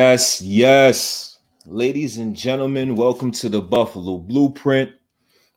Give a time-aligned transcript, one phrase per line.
[0.00, 1.38] Yes, yes.
[1.66, 4.92] Ladies and gentlemen, welcome to the Buffalo Blueprint.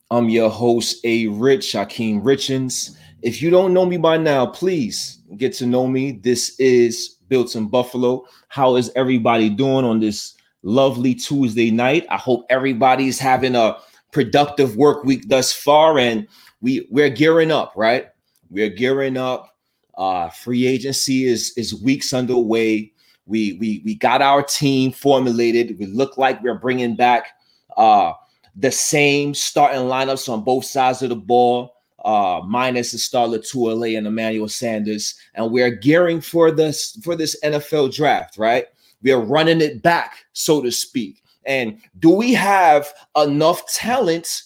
[0.09, 1.27] I'm your host, A.
[1.27, 2.97] Rich, Akeem Richens.
[3.21, 6.13] If you don't know me by now, please get to know me.
[6.13, 8.25] This is Built in Buffalo.
[8.47, 12.07] How is everybody doing on this lovely Tuesday night?
[12.09, 13.77] I hope everybody's having a
[14.11, 16.27] productive work week thus far, and
[16.61, 18.07] we we're gearing up, right?
[18.49, 19.55] We're gearing up.
[19.95, 22.91] Uh, free agency is is weeks underway.
[23.31, 25.79] We we we got our team formulated.
[25.79, 27.29] We look like we're bringing back
[27.77, 28.11] uh,
[28.55, 33.97] the same starting lineups on both sides of the ball, uh, minus the star Lotulelei
[33.97, 38.37] and Emmanuel Sanders, and we're gearing for this for this NFL draft.
[38.37, 38.65] Right,
[39.01, 41.23] we are running it back, so to speak.
[41.45, 44.43] And do we have enough talent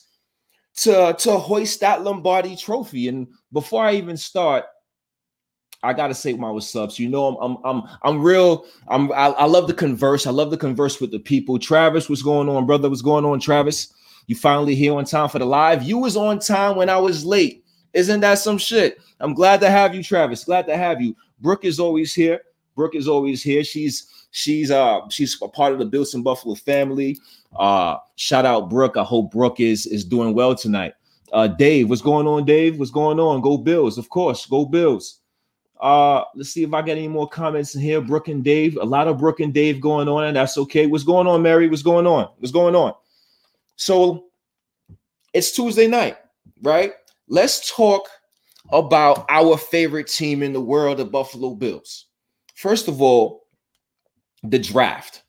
[0.77, 3.07] to to hoist that Lombardi Trophy?
[3.07, 4.65] And before I even start,
[5.85, 6.91] I gotta say my what's up.
[6.91, 8.65] So you know I'm I'm I'm I'm real.
[8.87, 10.25] I'm I, I, love to converse.
[10.25, 11.59] I love to converse with the people.
[11.59, 12.89] Travis, what's going on, brother?
[12.89, 13.93] What's going on, Travis?
[14.27, 15.83] You finally here on time for the live.
[15.83, 17.63] You was on time when I was late.
[17.93, 18.99] Isn't that some shit?
[19.19, 20.43] I'm glad to have you, Travis.
[20.43, 21.15] Glad to have you.
[21.39, 22.41] Brooke is always here.
[22.75, 23.63] Brooke is always here.
[23.63, 27.17] She's she's uh she's a part of the Bills and Buffalo family.
[27.55, 28.97] Uh shout out Brooke.
[28.97, 30.93] I hope Brooke is is doing well tonight.
[31.31, 32.79] Uh Dave, what's going on, Dave?
[32.79, 33.41] What's going on?
[33.41, 34.45] Go Bills, of course.
[34.47, 35.19] Go Bills.
[35.85, 38.01] Uh, let's see if I get any more comments in here.
[38.01, 40.87] Brooke and Dave, a lot of Brooke and Dave going on, and that's okay.
[40.87, 41.69] What's going on, Mary?
[41.69, 42.27] What's going on?
[42.39, 42.93] What's going on?
[43.75, 44.25] So
[45.31, 46.17] it's Tuesday night,
[46.63, 46.93] right?
[47.27, 48.09] Let's talk
[48.71, 52.07] about our favorite team in the world, the Buffalo Bills.
[52.55, 53.45] First of all,
[54.41, 55.21] the draft.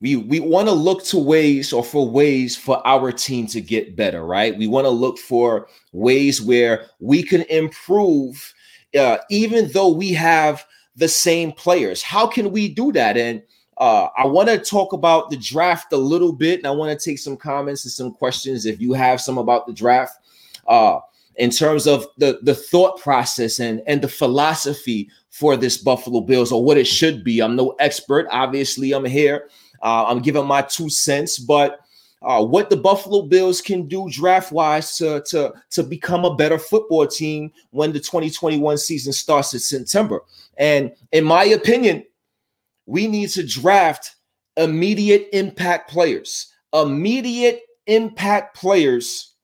[0.00, 3.96] We we want to look to ways or for ways for our team to get
[3.96, 4.56] better, right?
[4.56, 8.53] We want to look for ways where we can improve
[8.96, 10.64] uh, even though we have
[10.96, 12.02] the same players.
[12.02, 13.16] How can we do that?
[13.16, 13.42] And
[13.78, 17.04] uh, I want to talk about the draft a little bit, and I want to
[17.04, 20.18] take some comments and some questions if you have some about the draft.
[20.66, 21.00] Uh,
[21.36, 26.52] in terms of the the thought process and and the philosophy for this Buffalo Bills
[26.52, 27.40] or what it should be.
[27.40, 28.92] I'm no expert, obviously.
[28.92, 29.48] I'm here.
[29.82, 31.80] Uh, I'm giving my two cents, but
[32.24, 36.58] uh, what the Buffalo Bills can do draft wise to, to, to become a better
[36.58, 40.20] football team when the 2021 season starts in September.
[40.56, 42.04] And in my opinion,
[42.86, 44.16] we need to draft
[44.56, 46.52] immediate impact players.
[46.72, 49.34] Immediate impact players,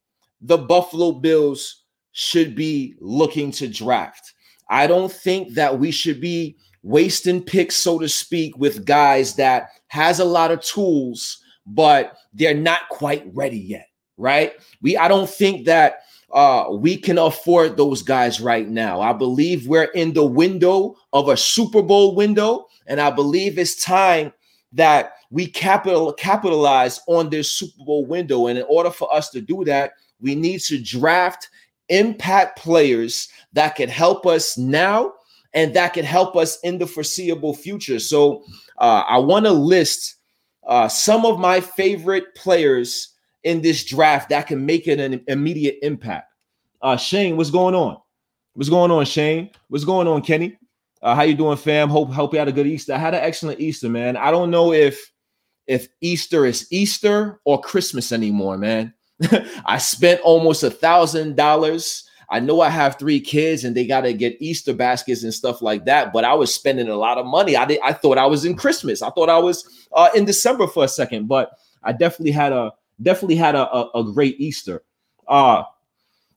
[0.41, 4.33] the Buffalo Bills should be looking to draft.
[4.69, 9.71] I don't think that we should be wasting picks, so to speak, with guys that
[9.89, 11.40] has a lot of tools
[11.71, 14.53] but they're not quite ready yet, right?
[14.83, 16.01] We I don't think that
[16.33, 19.01] uh, we can afford those guys right now.
[19.01, 23.83] I believe we're in the window of a Super Bowl window, and I believe it's
[23.83, 24.33] time
[24.73, 28.47] that we capital capitalize on this Super Bowl window.
[28.47, 31.49] And in order for us to do that, we need to draft
[31.89, 35.13] impact players that can help us now
[35.55, 37.99] and that can help us in the foreseeable future.
[37.99, 38.45] So
[38.79, 40.17] uh, I want to list
[40.71, 43.09] uh, some of my favorite players
[43.43, 46.33] in this draft that can make it an immediate impact.
[46.81, 47.99] Uh, Shane, what's going on?
[48.55, 49.51] What's going on, Shane?
[49.69, 50.57] What's going on, Kenny?
[51.03, 51.89] Uh, how you doing, fam?
[51.89, 52.95] Hope hope you had a good Easter.
[52.95, 54.17] I had an excellent Easter, man.
[54.17, 55.11] I don't know if
[55.67, 58.95] if Easter is Easter or Christmas anymore, man.
[59.67, 64.03] I spent almost a thousand dollars I know I have three kids and they got
[64.03, 67.27] to get Easter baskets and stuff like that, but I was spending a lot of
[67.27, 67.57] money.
[67.57, 69.03] I did, I thought I was in Christmas.
[69.03, 72.73] I thought I was uh, in December for a second, but I definitely had a
[73.03, 74.83] definitely had a, a, a great Easter.
[75.27, 75.65] Uh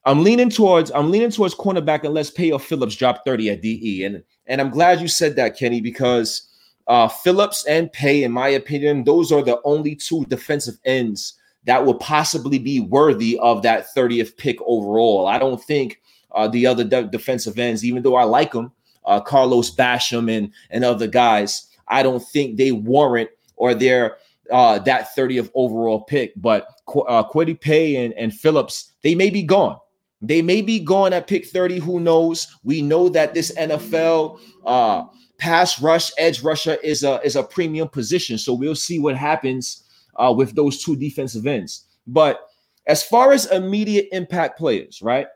[0.06, 4.04] I'm leaning towards I'm leaning towards cornerback unless Payo Phillips dropped 30 at DE.
[4.04, 6.50] And and I'm glad you said that, Kenny, because
[6.88, 11.34] uh Phillips and Paye, in my opinion, those are the only two defensive ends
[11.66, 15.28] that will possibly be worthy of that 30th pick overall.
[15.28, 16.02] I don't think
[16.32, 18.72] uh, the other de- defensive ends, even though I like them,
[19.06, 24.18] uh, Carlos Basham and and other guys, I don't think they warrant or they're
[24.52, 26.34] uh, that 30th overall pick.
[26.36, 29.78] But uh, Kwity Paye and, and Phillips, they may be gone.
[30.22, 31.80] They may be gone at pick 30.
[31.80, 32.48] Who knows?
[32.64, 35.06] We know that this NFL uh,
[35.38, 38.38] pass rush, edge rusher is a is a premium position.
[38.38, 39.83] So we'll see what happens
[40.16, 41.86] uh, with those two defensive ends.
[42.08, 42.48] But
[42.88, 45.28] as far as immediate impact players, right?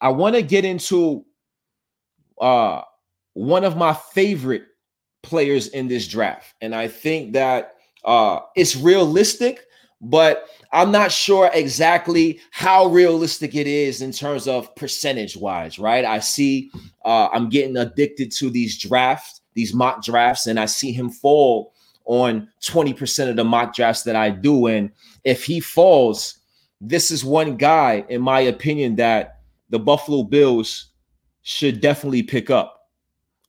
[0.00, 1.24] I want to get into
[2.40, 2.82] uh,
[3.32, 4.64] one of my favorite
[5.22, 6.54] players in this draft.
[6.60, 9.64] And I think that uh, it's realistic,
[10.00, 16.04] but I'm not sure exactly how realistic it is in terms of percentage wise, right?
[16.04, 16.70] I see
[17.04, 21.73] uh, I'm getting addicted to these draft these mock drafts, and I see him fall
[22.04, 24.66] on 20% of the mock drafts that I do.
[24.66, 24.90] And
[25.24, 26.38] if he falls,
[26.80, 29.40] this is one guy, in my opinion, that
[29.70, 30.90] the Buffalo Bills
[31.42, 32.88] should definitely pick up.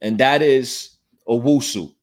[0.02, 0.98] And that is
[1.28, 1.94] Owusu.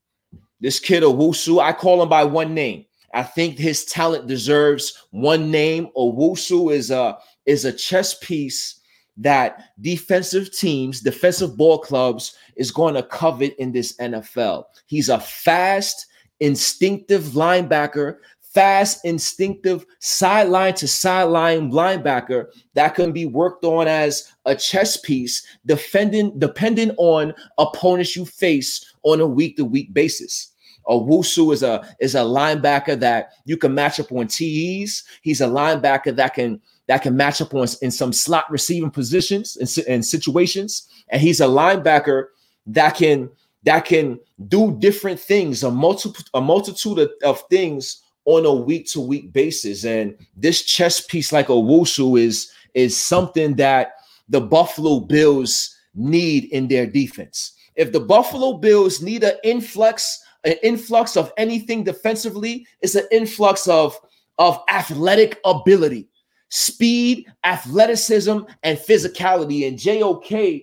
[0.60, 2.84] This kid Owusu, I call him by one name.
[3.14, 5.88] I think his talent deserves one name.
[5.96, 8.80] Owusu is a is a chess piece
[9.16, 14.64] that defensive teams, defensive ball clubs is going to covet in this NFL.
[14.86, 16.06] He's a fast,
[16.42, 24.54] instinctive linebacker, fast, instinctive sideline to sideline linebacker that can be worked on as a
[24.54, 30.48] chess piece, defending depending on opponents you face on a week to week basis.
[30.88, 35.04] Owusu is a is a linebacker that you can match up on TEs.
[35.22, 39.56] He's a linebacker that can that can match up on in some slot receiving positions
[39.56, 40.88] and, and situations.
[41.08, 42.26] And he's a linebacker
[42.66, 43.30] that can
[43.64, 48.86] that can do different things, a multiple a multitude of, of things on a week
[48.88, 49.84] to week basis.
[49.84, 53.94] And this chess piece like Owusu is is something that
[54.28, 57.52] the Buffalo Bills need in their defense.
[57.74, 63.68] If the Buffalo Bills need an influx an influx of anything defensively it's an influx
[63.68, 63.96] of
[64.38, 66.08] of athletic ability,
[66.48, 69.68] speed, athleticism, and physicality.
[69.68, 70.62] And JOK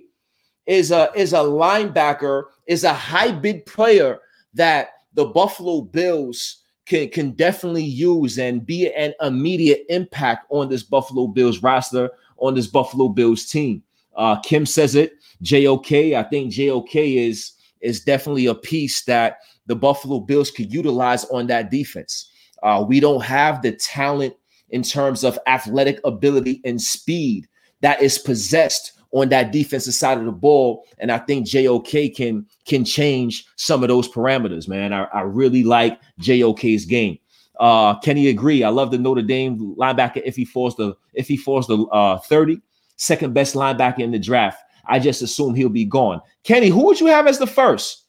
[0.69, 4.19] is a is a linebacker, is a hybrid player
[4.53, 10.83] that the Buffalo Bills can can definitely use and be an immediate impact on this
[10.83, 13.81] Buffalo Bills roster, on this Buffalo Bills team.
[14.15, 15.13] Uh, Kim says it.
[15.41, 21.25] JOK, I think JOK is is definitely a piece that the Buffalo Bills could utilize
[21.25, 22.31] on that defense.
[22.61, 24.35] Uh, we don't have the talent
[24.69, 27.47] in terms of athletic ability and speed
[27.81, 30.85] that is possessed on that defensive side of the ball.
[30.99, 34.93] And I think JOK can can change some of those parameters, man.
[34.93, 37.17] I, I really like JOK's game.
[37.59, 38.63] Uh, Kenny agree.
[38.63, 42.17] I love the Notre Dame linebacker if he falls the if he falls the uh
[42.19, 42.61] 30,
[42.95, 44.63] second best linebacker in the draft.
[44.85, 46.21] I just assume he'll be gone.
[46.43, 48.05] Kenny, who would you have as the first?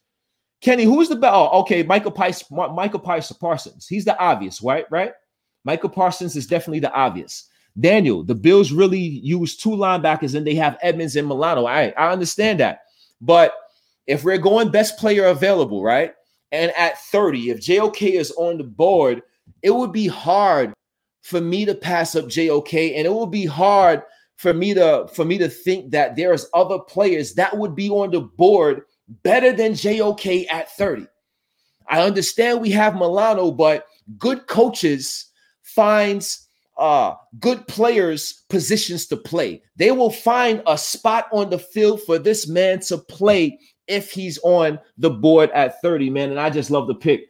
[0.61, 1.33] Kenny, who is the best?
[1.33, 3.87] Oh, okay, Michael Pice, Michael Pice Parsons.
[3.87, 4.85] He's the obvious, right?
[4.89, 5.11] Right?
[5.63, 7.49] Michael Parsons is definitely the obvious.
[7.79, 11.65] Daniel, the Bills really use two linebackers and they have Edmunds and Milano.
[11.65, 12.81] I, I understand that.
[13.21, 13.53] But
[14.07, 16.13] if we're going best player available, right?
[16.51, 19.21] And at 30, if JOK is on the board,
[19.61, 20.73] it would be hard
[21.21, 24.01] for me to pass up JOK, and it would be hard
[24.37, 28.11] for me to for me to think that there's other players that would be on
[28.11, 28.81] the board
[29.23, 31.05] better than JOK at 30.
[31.87, 33.85] I understand we have Milano, but
[34.17, 35.27] good coaches
[35.61, 36.47] finds
[36.81, 39.61] uh good players positions to play.
[39.75, 44.39] They will find a spot on the field for this man to play if he's
[44.39, 46.31] on the board at 30, man.
[46.31, 47.27] And I just love the pick.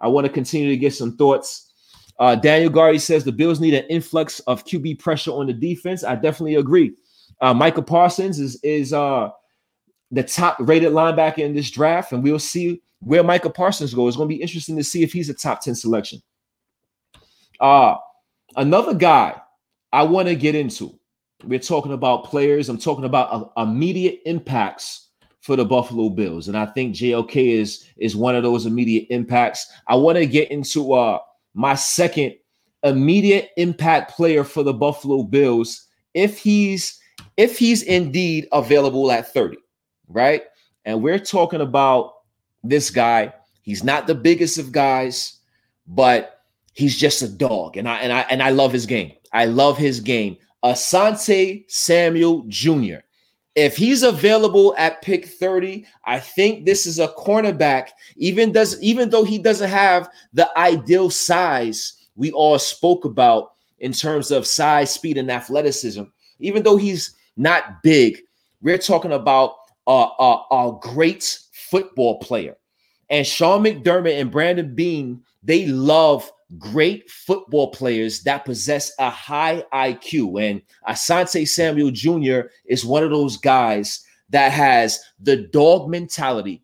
[0.00, 1.72] I want to continue to get some thoughts.
[2.18, 6.02] Uh, Daniel Gardy says the Bills need an influx of QB pressure on the defense.
[6.02, 6.94] I definitely agree.
[7.40, 9.30] Uh, Michael Parsons is is uh
[10.10, 14.08] the top rated linebacker in this draft, and we'll see where Michael Parsons goes.
[14.08, 16.20] It's going to be interesting to see if he's a top 10 selection.
[17.60, 17.96] Uh,
[18.56, 19.40] another guy
[19.92, 20.98] I want to get into.
[21.44, 25.08] We're talking about players, I'm talking about uh, immediate impacts
[25.40, 26.48] for the Buffalo Bills.
[26.48, 29.70] And I think JOK is is one of those immediate impacts.
[29.86, 31.18] I want to get into uh
[31.54, 32.34] my second
[32.82, 36.98] immediate impact player for the Buffalo Bills if he's
[37.36, 39.58] if he's indeed available at 30
[40.08, 40.42] right?
[40.84, 42.14] And we're talking about
[42.62, 43.32] this guy.
[43.62, 45.38] He's not the biggest of guys,
[45.86, 46.37] but
[46.78, 47.76] he's just a dog.
[47.76, 49.12] And I and I and I love his game.
[49.32, 50.36] I love his game.
[50.64, 52.98] Asante Samuel Jr.
[53.56, 57.88] If he's available at pick 30, I think this is a cornerback.
[58.16, 63.92] Even does even though he doesn't have the ideal size we all spoke about in
[63.92, 66.04] terms of size, speed, and athleticism,
[66.38, 68.20] even though he's not big,
[68.62, 69.54] we're talking about
[69.88, 72.56] a, a, a great football player.
[73.10, 79.64] And Sean McDermott and Brandon Beane, they love great football players that possess a high
[79.72, 80.42] IQ.
[80.48, 82.48] And Asante Samuel Jr.
[82.64, 86.62] is one of those guys that has the dog mentality,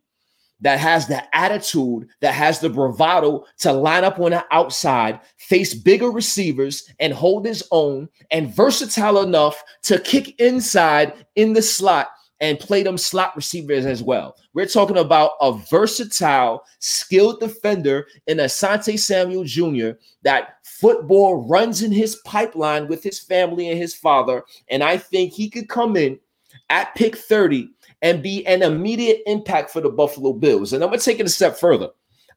[0.61, 5.75] that has the attitude, that has the bravado to line up on the outside, face
[5.75, 12.09] bigger receivers, and hold his own, and versatile enough to kick inside in the slot
[12.45, 14.37] and play them slot receivers as well.
[14.53, 19.97] We're talking about a versatile, skilled defender in Asante Samuel Jr.
[20.25, 24.45] that football runs in his pipeline with his family and his father.
[24.69, 26.21] And I think he could come in
[26.69, 27.71] at pick 30
[28.03, 30.75] and be an immediate impact for the Buffalo Bills.
[30.75, 31.89] And I'm going to take it a step further.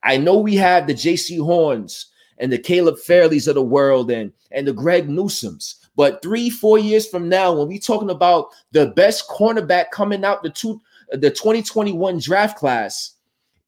[0.04, 2.06] I know we have the Jaycee Horns
[2.38, 5.86] and the Caleb Farleys of the world and, and the Greg Newsomes.
[5.98, 10.44] But three, four years from now, when we talking about the best cornerback coming out
[10.44, 10.80] the two
[11.12, 13.16] the 2021 draft class,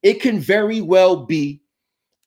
[0.03, 1.62] it can very well be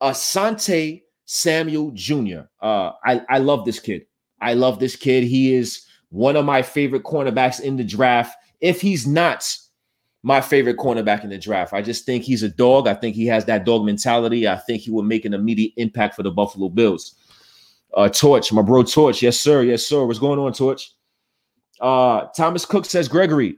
[0.02, 2.40] Asante Samuel Jr.
[2.60, 4.04] Uh, I, I love this kid.
[4.40, 5.22] I love this kid.
[5.22, 8.36] He is one of my favorite cornerbacks in the draft.
[8.60, 9.46] If he's not
[10.24, 12.88] my favorite cornerback in the draft, I just think he's a dog.
[12.88, 14.48] I think he has that dog mentality.
[14.48, 17.14] I think he will make an immediate impact for the Buffalo Bills.
[17.94, 19.22] Uh, Torch, my bro Torch.
[19.22, 19.62] Yes, sir.
[19.62, 20.04] Yes, sir.
[20.04, 20.92] What's going on, Torch?
[21.80, 23.56] Uh, Thomas Cook says Gregory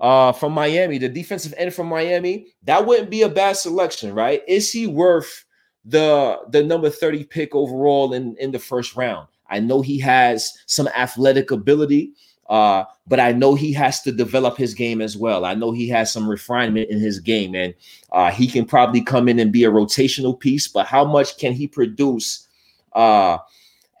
[0.00, 2.48] uh, from Miami, the defensive end from Miami.
[2.64, 4.42] That wouldn't be a bad selection, right?
[4.48, 5.44] Is he worth
[5.84, 9.28] the the number 30 pick overall in, in the first round?
[9.48, 12.12] I know he has some athletic ability,
[12.48, 15.44] uh, but I know he has to develop his game as well.
[15.44, 17.72] I know he has some refinement in his game, and
[18.10, 20.66] uh, he can probably come in and be a rotational piece.
[20.66, 22.48] But how much can he produce
[22.94, 23.38] uh,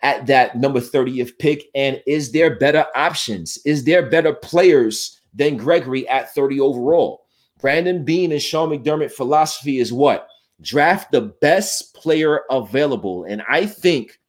[0.06, 1.64] at that number 30th pick?
[1.74, 3.58] And is there better options?
[3.64, 7.24] Is there better players than Gregory at 30 overall?
[7.60, 10.28] Brandon Beane and Sean McDermott philosophy is what?
[10.60, 13.24] Draft the best player available.
[13.24, 14.20] And I think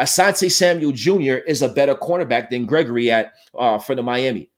[0.00, 1.44] Asante Samuel Jr.
[1.46, 4.50] is a better cornerback than Gregory at uh, for the Miami.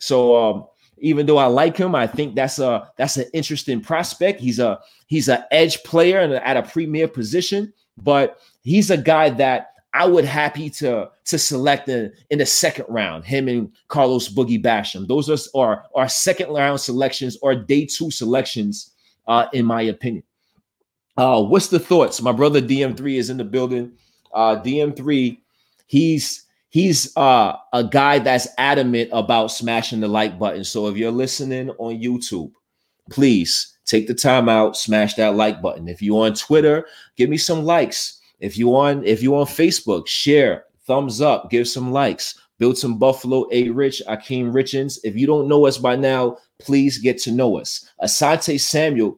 [0.00, 0.66] So um,
[0.98, 4.40] even though I like him, I think that's a that's an interesting prospect.
[4.40, 9.30] He's a he's an edge player and at a premier position, but he's a guy
[9.30, 13.24] that I would happy to to select in, in the second round.
[13.24, 15.06] Him and Carlos Boogie Basham.
[15.08, 18.92] Those are are, are second round selections or day two selections,
[19.26, 20.24] uh, in my opinion.
[21.16, 22.22] Uh, what's the thoughts?
[22.22, 23.92] My brother DM3 is in the building
[24.32, 25.38] uh, DM3,
[25.86, 30.64] he's he's uh, a guy that's adamant about smashing the like button.
[30.64, 32.52] So if you're listening on YouTube,
[33.10, 35.88] please take the time out, smash that like button.
[35.88, 38.17] If you're on Twitter, give me some likes.
[38.40, 42.38] If you on if you on Facebook, share, thumbs up, give some likes.
[42.58, 44.98] Build some Buffalo A Rich, Akeem Richens.
[45.04, 47.88] If you don't know us by now, please get to know us.
[48.02, 49.16] Asante Samuel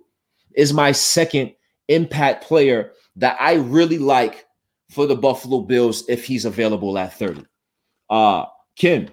[0.54, 1.52] is my second
[1.88, 4.44] impact player that I really like
[4.90, 7.44] for the Buffalo Bills if he's available at 30.
[8.10, 8.44] Uh
[8.76, 9.08] Kim.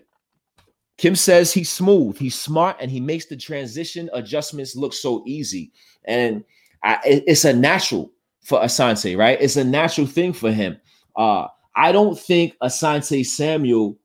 [0.98, 5.72] Kim says he's smooth, he's smart, and he makes the transition adjustments look so easy.
[6.06, 6.44] And
[6.84, 8.12] I, it's a natural
[8.48, 9.38] for Asante, right?
[9.42, 10.80] It's a natural thing for him.
[11.18, 13.98] Uh, I don't think Asante Samuel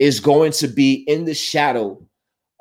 [0.00, 2.04] is going to be in the shadow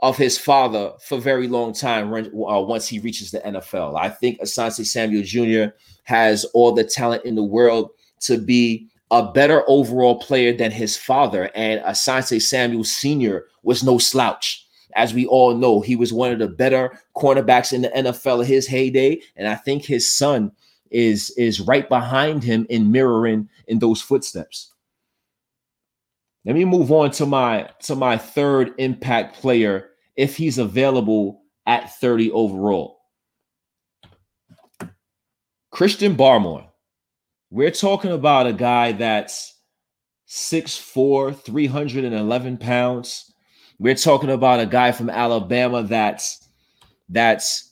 [0.04, 4.00] of his father for very long time uh, once he reaches the NFL.
[4.00, 5.74] I think Asante Samuel Jr.
[6.04, 7.90] has all the talent in the world
[8.20, 11.50] to be a better overall player than his father.
[11.56, 13.48] And Asante Samuel Sr.
[13.64, 14.64] was no slouch.
[14.96, 18.46] As we all know, he was one of the better cornerbacks in the NFL in
[18.46, 19.22] his heyday.
[19.36, 20.52] And I think his son
[20.92, 24.72] is, is right behind him in mirroring in those footsteps.
[26.46, 31.96] Let me move on to my to my third impact player if he's available at
[31.96, 33.00] 30 overall.
[35.72, 36.68] Christian Barmore.
[37.50, 39.56] We're talking about a guy that's
[40.28, 43.34] 6'4, 311 pounds.
[43.80, 46.48] We're talking about a guy from Alabama that's
[47.10, 47.72] that's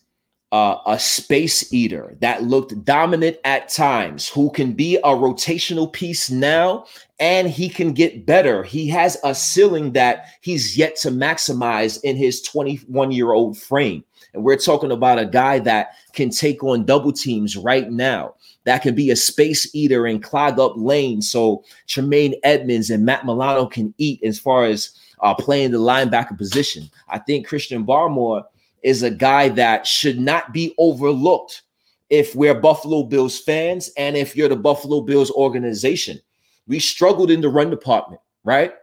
[0.53, 6.29] uh, a space eater that looked dominant at times, who can be a rotational piece
[6.29, 6.85] now,
[7.19, 8.61] and he can get better.
[8.61, 14.03] He has a ceiling that he's yet to maximize in his 21 year old frame.
[14.35, 18.83] And we're talking about a guy that can take on double teams right now that
[18.83, 23.65] can be a space eater and clog up lanes so Tremaine Edmunds and Matt Milano
[23.65, 24.91] can eat as far as
[25.21, 26.91] uh, playing the linebacker position.
[27.09, 28.43] I think Christian Barmore
[28.83, 31.63] is a guy that should not be overlooked
[32.09, 36.19] if we're Buffalo Bills fans and if you're the Buffalo Bills organization.
[36.67, 38.73] We struggled in the run department, right?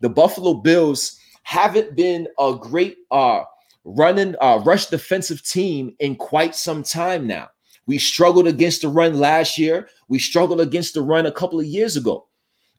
[0.00, 3.42] The Buffalo Bills haven't been a great uh
[3.84, 7.48] running uh rush defensive team in quite some time now.
[7.86, 9.88] We struggled against the run last year.
[10.08, 12.26] We struggled against the run a couple of years ago.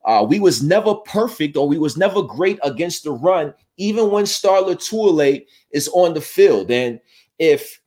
[0.05, 4.25] Uh, we was never perfect or we was never great against the run, even when
[4.25, 6.69] Star Lotulelei is on the field.
[6.69, 6.99] And
[7.39, 7.81] if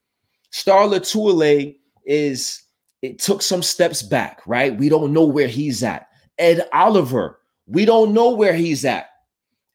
[0.50, 2.62] Star Lotulelei is
[3.02, 4.76] it took some steps back, right?
[4.76, 6.08] We don't know where he's at.
[6.38, 9.08] Ed Oliver, we don't know where he's at.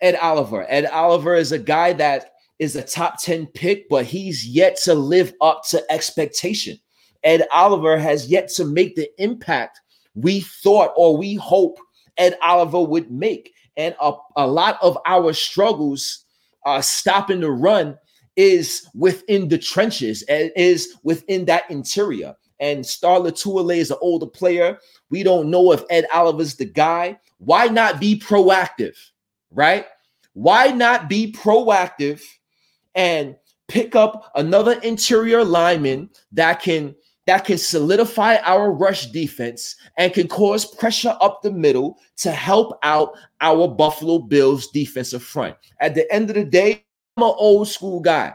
[0.01, 0.65] Ed Oliver.
[0.67, 4.93] Ed Oliver is a guy that is a top 10 pick, but he's yet to
[4.93, 6.77] live up to expectation.
[7.23, 9.79] Ed Oliver has yet to make the impact
[10.15, 11.77] we thought or we hope
[12.17, 13.54] Ed Oliver would make.
[13.78, 16.26] And a, a lot of our struggles
[16.65, 17.97] uh, stopping the run
[18.36, 22.36] is within the trenches, is within that interior.
[22.60, 24.78] And Star is an older player.
[25.10, 27.19] We don't know if Ed Oliver's the guy.
[27.39, 28.95] Why not be proactive,
[29.52, 29.86] right?
[30.34, 32.21] Why not be proactive
[32.95, 33.36] and
[33.67, 40.27] pick up another interior lineman that can that can solidify our rush defense and can
[40.27, 45.55] cause pressure up the middle to help out our Buffalo Bills defensive front.
[45.79, 46.83] At the end of the day,
[47.15, 48.33] I'm an old school guy.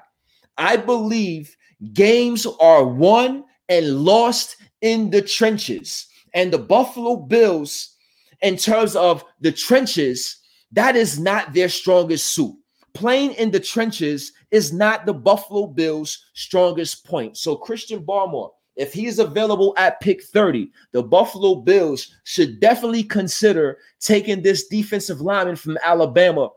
[0.56, 1.54] I believe
[1.92, 6.06] games are won and lost in the trenches.
[6.34, 7.96] And the Buffalo Bills,
[8.42, 10.38] in terms of the trenches,
[10.72, 12.54] that is not their strongest suit.
[12.94, 17.36] Playing in the trenches is not the Buffalo Bills' strongest point.
[17.36, 23.78] So, Christian Barmore, if he's available at pick 30, the Buffalo Bills should definitely consider
[23.98, 26.50] taking this defensive lineman from Alabama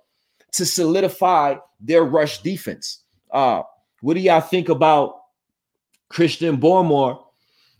[0.52, 3.00] to solidify their rush defense.
[3.32, 3.64] Uh,
[4.02, 5.22] what do y'all think about
[6.10, 7.24] Christian Barmore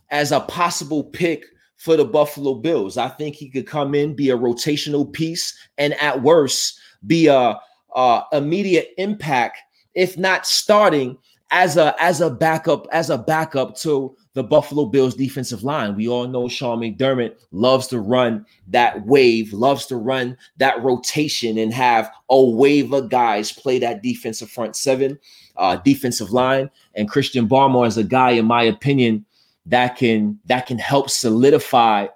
[0.10, 1.46] as a possible pick
[1.78, 2.98] for the Buffalo Bills?
[2.98, 7.60] I think he could come in, be a rotational piece, and at worst, be a,
[7.96, 9.60] a immediate impact,
[9.94, 11.16] if not starting
[11.52, 15.96] as a as a backup as a backup to the Buffalo Bills defensive line.
[15.96, 21.58] We all know Sean McDermott loves to run that wave, loves to run that rotation
[21.58, 25.20] and have a wave of guys play that defensive front seven,
[25.58, 26.70] uh, defensive line.
[26.96, 29.26] And Christian Barmore is a guy, in my opinion,
[29.66, 32.08] that can that can help solidify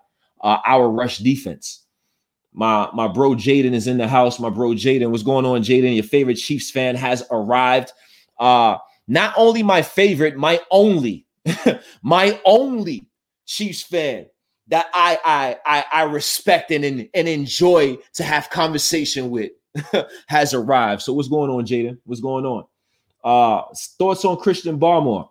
[0.41, 1.81] uh, our rush defense.
[2.53, 4.39] My my bro Jaden is in the house.
[4.39, 5.93] My bro Jaden, what's going on, Jaden?
[5.93, 7.91] Your favorite Chiefs fan has arrived.
[8.39, 11.25] Uh, not only my favorite, my only,
[12.03, 13.05] my only
[13.45, 14.25] Chiefs fan
[14.67, 19.51] that I I I, I respect and, and and enjoy to have conversation with
[20.27, 21.01] has arrived.
[21.03, 21.97] So what's going on, Jaden?
[22.05, 22.65] What's going on?
[23.23, 23.63] Uh
[23.99, 25.29] thoughts on Christian Barmore.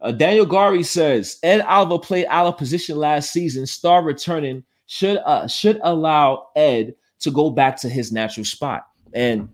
[0.00, 3.66] Uh, Daniel Gari says Ed Oliver played out of position last season.
[3.66, 9.48] Star returning should uh, should allow Ed to go back to his natural spot, and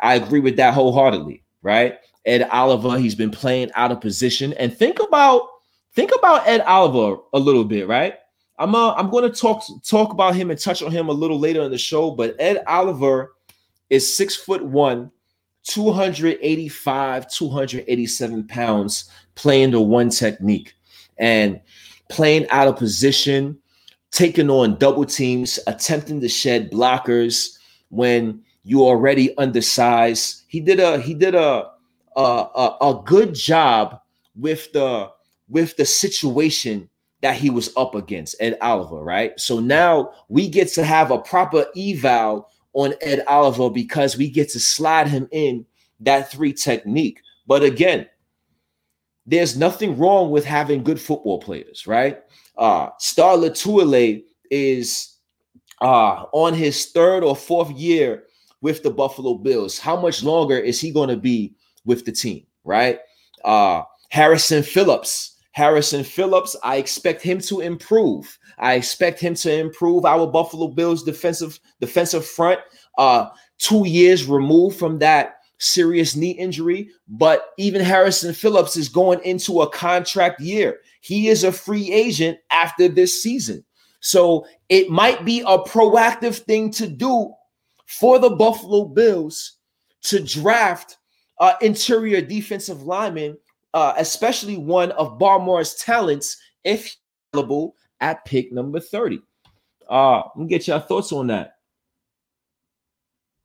[0.00, 1.42] I agree with that wholeheartedly.
[1.62, 1.98] Right?
[2.24, 2.98] Ed Oliver.
[2.98, 4.52] He's been playing out of position.
[4.54, 5.48] And think about
[5.94, 8.14] think about Ed Oliver a little bit, right?
[8.58, 11.38] I'm uh, I'm going to talk talk about him and touch on him a little
[11.38, 12.10] later in the show.
[12.10, 13.32] But Ed Oliver
[13.90, 15.10] is six foot one,
[15.64, 20.74] 285, 287 pounds, playing the one technique
[21.18, 21.60] and
[22.08, 23.58] playing out of position,
[24.10, 27.58] taking on double teams, attempting to shed blockers
[27.90, 30.42] when you already undersized.
[30.48, 31.70] He did a he did a
[32.18, 34.00] a, a, a good job
[34.34, 35.10] with the
[35.48, 36.90] with the situation
[37.22, 39.38] that he was up against Ed Oliver, right?
[39.40, 44.50] So now we get to have a proper eval on Ed Oliver because we get
[44.50, 45.64] to slide him in
[46.00, 47.22] that three technique.
[47.46, 48.06] But again,
[49.26, 52.20] there's nothing wrong with having good football players, right?
[52.56, 55.16] Uh Star Lotulelei is
[55.80, 58.24] uh on his third or fourth year
[58.60, 59.78] with the Buffalo Bills.
[59.78, 61.54] How much longer is he going to be
[61.88, 63.00] with the team, right?
[63.44, 65.34] Uh, Harrison Phillips.
[65.52, 68.38] Harrison Phillips, I expect him to improve.
[68.58, 72.60] I expect him to improve our Buffalo Bills defensive defensive front.
[72.96, 79.20] Uh, two years removed from that serious knee injury, but even Harrison Phillips is going
[79.24, 80.78] into a contract year.
[81.00, 83.64] He is a free agent after this season.
[84.00, 87.32] So it might be a proactive thing to do
[87.86, 89.56] for the Buffalo Bills
[90.02, 90.97] to draft
[91.40, 93.36] uh, interior defensive lineman,
[93.74, 96.96] uh, especially one of Barmore's talents, if
[97.32, 99.20] available at pick number 30.
[99.88, 101.54] Uh, let me get your thoughts on that.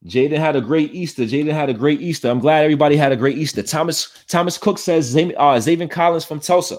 [0.06, 1.22] Jaden had a great Easter.
[1.22, 2.28] Jaden had a great Easter.
[2.28, 3.62] I'm glad everybody had a great Easter.
[3.62, 6.76] Thomas Thomas Cook says uh, Zaven Collins from Tulsa.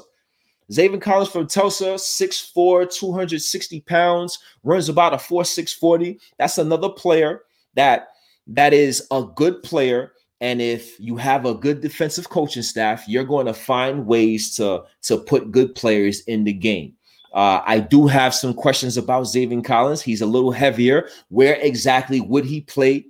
[0.71, 6.19] Zaven Collins from Tulsa, 6'4, 260 pounds, runs about a 4'640.
[6.39, 7.41] That's another player
[7.75, 8.07] that
[8.47, 13.23] that is a good player and if you have a good defensive coaching staff, you're
[13.23, 16.93] going to find ways to, to put good players in the game.
[17.33, 20.01] Uh, I do have some questions about Zaven Collins.
[20.01, 21.09] He's a little heavier.
[21.29, 23.07] Where exactly would he play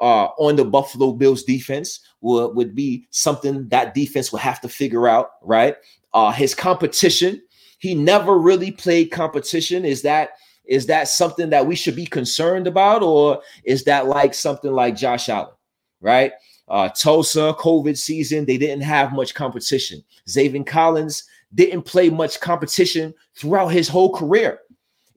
[0.00, 2.00] uh, on the Buffalo Bills defense?
[2.20, 5.76] Would, would be something that defense will have to figure out, right?
[6.12, 7.40] Uh, his competition,
[7.78, 9.84] he never really played competition.
[9.84, 10.30] Is that
[10.64, 14.96] is that something that we should be concerned about, or is that like something like
[14.96, 15.54] Josh Allen,
[16.00, 16.32] right?
[16.68, 20.02] Uh, Tulsa, COVID season, they didn't have much competition.
[20.26, 24.60] Zaven Collins didn't play much competition throughout his whole career,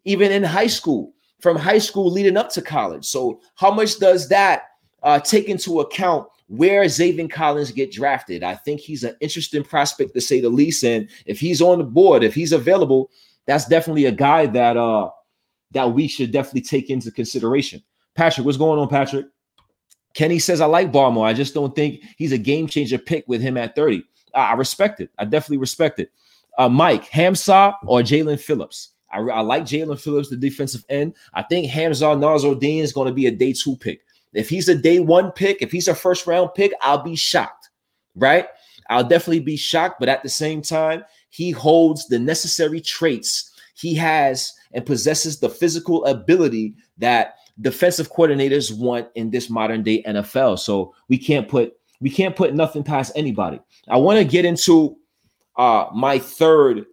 [0.06, 3.06] even in high school, from high school leading up to college.
[3.06, 4.64] So, how much does that
[5.04, 8.44] uh, take into account where Zaven Collins get drafted.
[8.44, 10.84] I think he's an interesting prospect to say the least.
[10.84, 13.10] And if he's on the board, if he's available,
[13.46, 15.10] that's definitely a guy that uh
[15.72, 17.82] that we should definitely take into consideration.
[18.16, 19.28] Patrick, what's going on, Patrick?
[20.14, 21.26] Kenny says, I like Barmore.
[21.26, 24.04] I just don't think he's a game changer pick with him at 30.
[24.34, 25.10] I respect it.
[25.18, 26.12] I definitely respect it.
[26.58, 28.90] Uh, Mike, Hamsah or Jaelan Phillips?
[29.12, 31.16] I, I like Jaelan Phillips, the defensive end.
[31.34, 34.02] I think Hamsah Nasirildeen is going to be a day two pick.
[34.34, 37.70] If he's a day one pick, if he's a first round pick, I'll be shocked,
[38.16, 38.48] right?
[38.90, 40.00] I'll definitely be shocked.
[40.00, 43.52] But at the same time, he holds the necessary traits.
[43.76, 50.04] He has and possesses the physical ability that defensive coordinators want in this modern day
[50.04, 50.60] NFL.
[50.60, 53.60] So we can't put we can't put nothing past anybody.
[53.88, 54.98] I want to get into
[55.56, 56.86] uh my third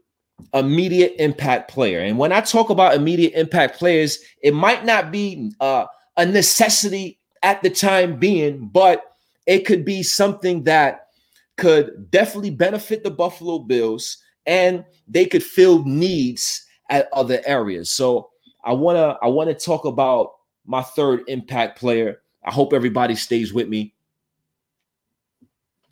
[0.55, 2.01] immediate impact player.
[2.01, 7.19] And when I talk about immediate impact players, it might not be uh, a necessity
[7.43, 9.13] at the time being, but
[9.47, 11.09] it could be something that
[11.57, 17.91] could definitely benefit the Buffalo Bills and they could fill needs at other areas.
[17.91, 18.31] So
[18.65, 20.33] I want to I want to talk about
[20.69, 22.21] my third impact player.
[22.45, 23.95] I hope everybody stays with me.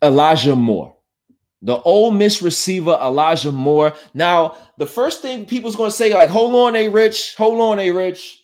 [0.01, 0.95] Elijah Moore.
[1.63, 3.93] The Ole Miss receiver Elijah Moore.
[4.13, 7.79] Now, the first thing people's going to say, like, hold on, A Rich, hold on,
[7.79, 8.43] A Rich.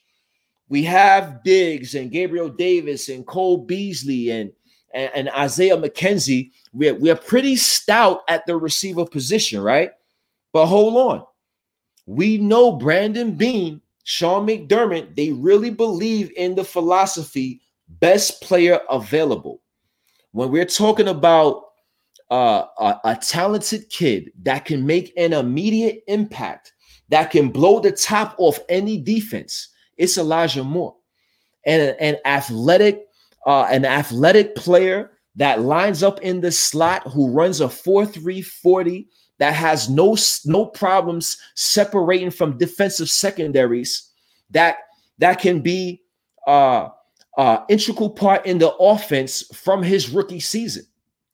[0.69, 4.51] We have Diggs and Gabriel Davis and Cole Beasley and,
[4.95, 6.49] and, and Isaiah McKenzie.
[6.73, 9.91] We're, we're pretty stout at the receiver position, right?
[10.51, 11.25] But hold on.
[12.07, 19.61] We know Brandon Beane, Sean McDermott, they really believe in the philosophy best player available.
[20.31, 21.63] When we're talking about
[22.31, 26.73] uh, a, a talented kid that can make an immediate impact,
[27.09, 30.95] that can blow the top off any defense, it's Elijah Moore.
[31.65, 33.05] And an athletic,
[33.45, 39.05] uh, an athletic player that lines up in the slot who runs a 4-3-40
[39.39, 40.15] that has no
[40.45, 44.09] no problems separating from defensive secondaries
[44.51, 44.77] that
[45.17, 46.01] that can be
[46.47, 46.89] uh
[47.37, 50.85] uh integral part in the offense from his rookie season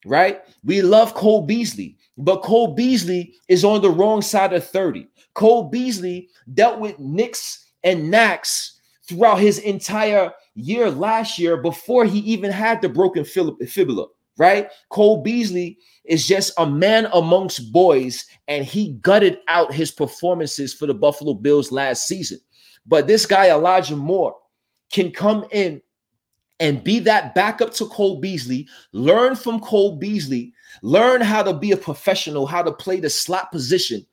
[0.04, 0.42] right?
[0.64, 5.06] We love Cole Beasley, but Cole Beasley is on the wrong side of 30.
[5.34, 12.18] Cole Beasley dealt with nicks and knacks throughout his entire year last year before he
[12.20, 14.06] even had the broken fibula,
[14.40, 14.70] right?
[14.88, 15.76] Cole Beasley
[16.06, 21.34] is just a man amongst boys, and he gutted out his performances for the Buffalo
[21.34, 22.40] Bills last season.
[22.86, 24.34] But this guy, Elijah Moore,
[24.90, 25.82] can come in
[26.58, 28.66] and be that backup to Cole Beasley.
[28.92, 30.54] Learn from Cole Beasley.
[30.80, 34.06] Learn how to be a professional, how to play the slot position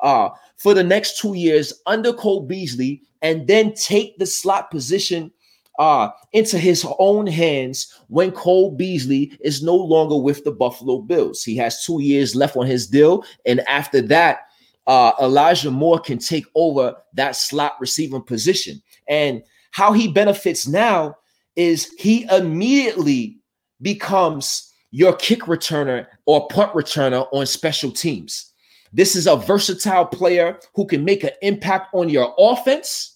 [0.00, 5.32] uh, for the next two years under Cole Beasley, and then take the slot position
[5.78, 11.42] uh, into his own hands when Cole Beasley is no longer with the Buffalo Bills.
[11.42, 14.40] He has two years left on his deal, and after that,
[14.86, 18.82] uh, Elijah Moore can take over that slot receiving position.
[19.08, 21.16] And how he benefits now
[21.56, 23.38] is he immediately
[23.82, 28.52] becomes your kick returner or punt returner on special teams.
[28.92, 33.13] This is a versatile player who can make an impact on your offense.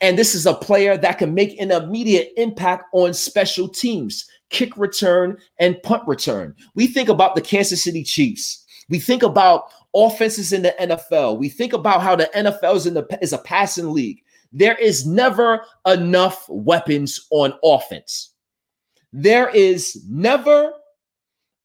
[0.00, 4.76] And this is a player that can make an immediate impact on special teams, kick
[4.76, 6.54] return and punt return.
[6.74, 8.64] We think about the Kansas City Chiefs.
[8.88, 11.38] We think about offenses in the NFL.
[11.38, 14.22] We think about how the NFL is in the is a passing league.
[14.52, 18.30] There is never enough weapons on offense.
[19.12, 20.72] There is never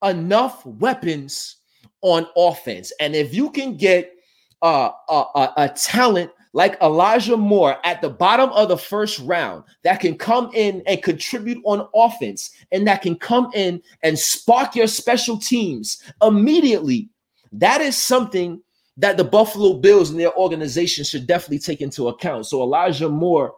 [0.03, 1.57] enough weapons
[2.01, 2.91] on offense.
[2.99, 4.13] And if you can get
[4.61, 9.63] uh, a, a, a talent like Elijah Moore at the bottom of the first round
[9.83, 14.75] that can come in and contribute on offense and that can come in and spark
[14.75, 17.09] your special teams immediately,
[17.53, 18.61] that is something
[18.97, 22.45] that the Buffalo Bills and their organization should definitely take into account.
[22.45, 23.55] So Elijah Moore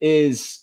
[0.00, 0.60] is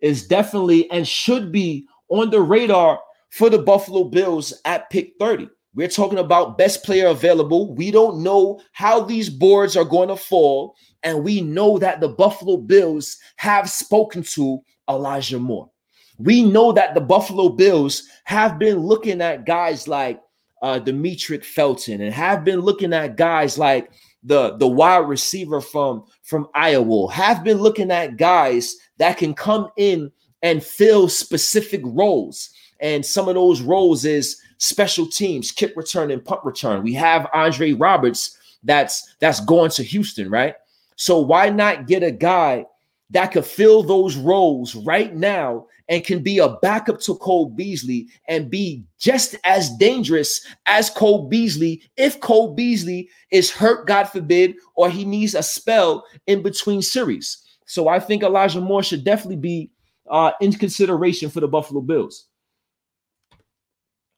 [0.00, 3.00] is definitely and should be on the radar
[3.30, 5.48] for the Buffalo Bills at pick 30.
[5.74, 7.74] We're talking about best player available.
[7.74, 10.76] We don't know how these boards are going to fall.
[11.02, 15.70] And we know that the Buffalo Bills have spoken to Elijah Moore.
[16.18, 20.20] We know that the Buffalo Bills have been looking at guys like
[20.62, 23.90] uh, Demetric Felton and have been looking at guys like
[24.22, 29.68] the the wide receiver from from Iowa, have been looking at guys that can come
[29.76, 30.10] in
[30.42, 32.50] and fill specific roles.
[32.80, 36.82] And some of those roles is special teams, kick return and punt return.
[36.82, 40.54] We have Andre Roberts that's that's going to Houston, right?
[40.96, 42.66] So why not get a guy
[43.10, 48.08] that could fill those roles right now and can be a backup to Cole Beasley
[48.28, 54.56] and be just as dangerous as Cole Beasley if Cole Beasley is hurt, God forbid,
[54.74, 57.42] or he needs a spell in between series.
[57.66, 59.70] So I think Elijah Moore should definitely be
[60.10, 62.26] uh, in consideration for the Buffalo Bills.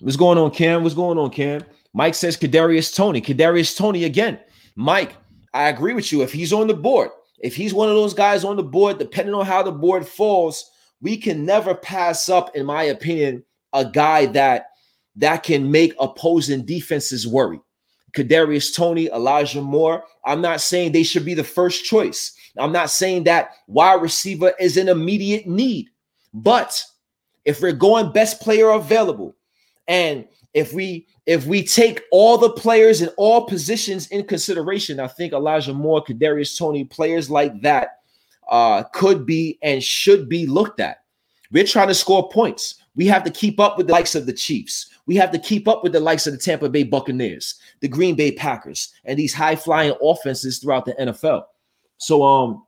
[0.07, 0.85] What's going on, Cam?
[0.85, 1.65] What's going on, Cam?
[1.93, 3.21] Mike says Kadarius Toney.
[3.21, 4.39] Kadarius Toney again.
[4.77, 5.17] Mike,
[5.53, 6.23] I agree with you.
[6.23, 9.35] If he's on the board, if he's one of those guys on the board, depending
[9.35, 13.43] on how the board falls, we can never pass up, in my opinion,
[13.73, 14.67] a guy that
[15.17, 17.59] that can make opposing defenses worry.
[18.13, 20.05] Kadarius Toney, Elijah Moore.
[20.25, 22.33] I'm not saying they should be the first choice.
[22.57, 25.89] I'm not saying that wide receiver is an immediate need,
[26.33, 26.81] but
[27.45, 29.35] if we're going best player available,
[29.89, 35.09] and if we if we take all the players in all positions in consideration, I
[35.09, 38.01] think Elijah Moore, Kadarius Toney, players like that
[38.49, 41.03] uh, could be and should be looked at.
[41.53, 42.77] We're trying to score points.
[42.95, 44.89] We have to keep up with the likes of the Chiefs.
[45.07, 48.15] We have to keep up with the likes of the Tampa Bay Buccaneers, the Green
[48.15, 51.45] Bay Packers, and these high flying offenses throughout the NFL.
[51.99, 52.67] So, um,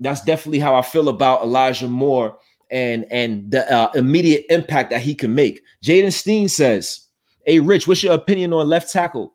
[0.00, 2.36] that's definitely how I feel about Elijah Moore
[2.70, 5.62] and and the uh, immediate impact that he can make.
[5.82, 7.06] Jaden Steen says,
[7.46, 9.34] "Hey, Rich, what's your opinion on left tackle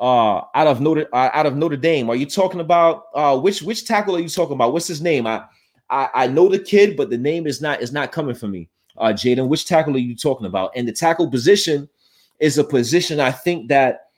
[0.00, 2.10] uh out of Notre uh, out of Notre Dame.
[2.10, 4.72] Are you talking about uh which which tackle are you talking about?
[4.72, 5.26] What's his name?
[5.26, 5.44] I
[5.90, 8.68] I, I know the kid, but the name is not is not coming for me.
[8.96, 10.72] Uh Jaden, which tackle are you talking about?
[10.74, 11.88] And the tackle position
[12.40, 14.08] is a position I think that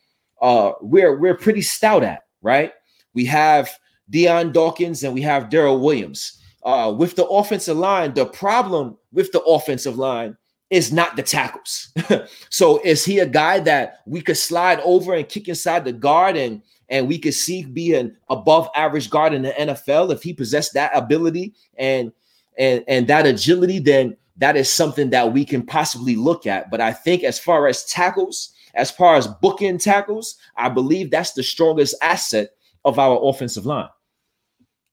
[0.40, 2.73] uh we're we're pretty stout at, right?
[3.12, 3.71] We have
[4.09, 6.40] Dion Dawkins and we have Daryl Williams.
[6.66, 10.37] Uh with the offensive line, the problem with the offensive line
[10.70, 11.92] is not the tackles.
[12.50, 16.37] so is he a guy that we could slide over and kick inside the guard
[16.37, 20.33] and and we could see be an above average guard in the NFL if he
[20.33, 22.12] possessed that ability and
[22.59, 26.70] and and that agility then that is something that we can possibly look at.
[26.70, 31.33] But I think as far as tackles as far as booking tackles I believe that's
[31.33, 32.50] the strongest asset
[32.85, 33.88] of our offensive line.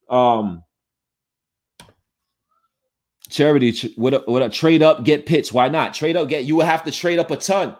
[0.08, 0.62] Um
[3.34, 5.52] Charity, would a, would a trade up get Pitts?
[5.52, 6.28] Why not trade up?
[6.28, 7.76] Get you would have to trade up a ton.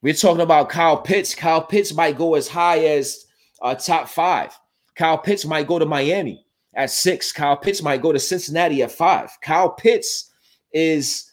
[0.00, 1.34] We're talking about Kyle Pitts.
[1.34, 3.26] Kyle Pitts might go as high as
[3.60, 4.58] uh, top five.
[4.96, 7.32] Kyle Pitts might go to Miami at six.
[7.32, 9.30] Kyle Pitts might go to Cincinnati at five.
[9.42, 10.30] Kyle Pitts
[10.72, 11.32] is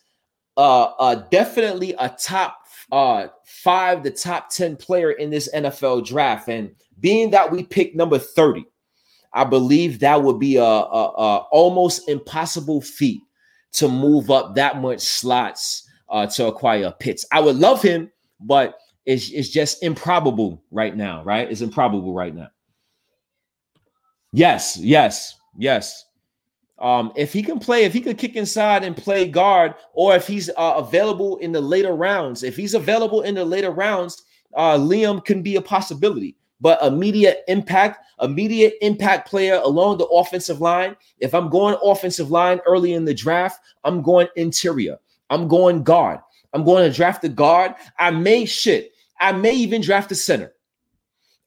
[0.57, 2.57] uh, uh, definitely a top
[2.91, 6.49] uh, five, the top 10 player in this NFL draft.
[6.49, 8.65] And being that we picked number 30,
[9.31, 13.21] I believe that would be a, a, a almost impossible feat
[13.75, 17.25] to move up that much slots uh, to acquire Pitts.
[17.31, 21.49] I would love him, but it's, it's just improbable right now, right?
[21.49, 22.49] It's improbable right now.
[24.31, 26.05] Yes, yes, yes.
[26.79, 30.27] Um, if he can play, if he could kick inside and play guard, or if
[30.27, 34.23] he's uh, available in the later rounds, if he's available in the later rounds,
[34.55, 40.61] uh, Liam can be a possibility but immediate impact, immediate impact player along the offensive
[40.61, 40.95] line.
[41.19, 44.97] If I'm going offensive line early in the draft, I'm going interior.
[45.29, 46.19] I'm going guard.
[46.53, 47.75] I'm going to draft the guard.
[47.99, 48.93] I may shit.
[49.19, 50.53] I may even draft the center.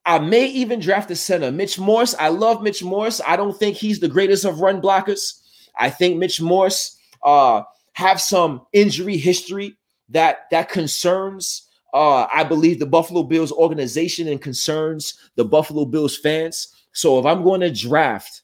[0.05, 1.53] I may even draft the center.
[1.53, 2.15] Mitch Morse.
[2.19, 3.21] I love Mitch Morse.
[3.27, 5.41] I don't think he's the greatest of run blockers.
[5.79, 9.77] I think Mitch Morse uh, have some injury history
[10.09, 16.17] that that concerns uh, I believe the Buffalo Bills organization and concerns the Buffalo Bills
[16.17, 16.69] fans.
[16.93, 18.43] So if I'm going to draft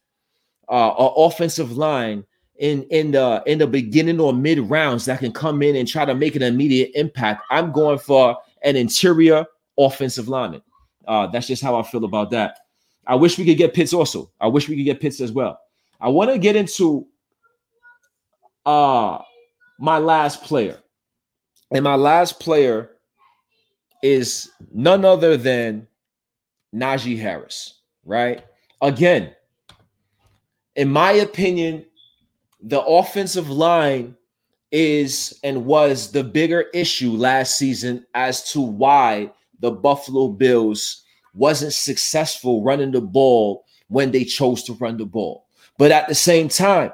[0.68, 2.24] uh, an offensive line
[2.56, 6.04] in in the in the beginning or mid rounds that can come in and try
[6.04, 9.44] to make an immediate impact, I'm going for an interior
[9.78, 10.62] offensive lineman.
[11.06, 12.58] Uh, that's just how I feel about that.
[13.06, 14.30] I wish we could get Pitts also.
[14.40, 15.58] I wish we could get Pitts as well.
[16.00, 17.06] I want to get into
[18.64, 19.18] uh
[19.78, 20.78] my last player.
[21.70, 22.93] And my last player
[24.04, 25.88] is none other than
[26.74, 28.44] Najee Harris, right?
[28.82, 29.34] Again,
[30.76, 31.86] in my opinion,
[32.60, 34.14] the offensive line
[34.70, 41.72] is and was the bigger issue last season as to why the Buffalo Bills wasn't
[41.72, 45.46] successful running the ball when they chose to run the ball.
[45.78, 46.92] But at the same time,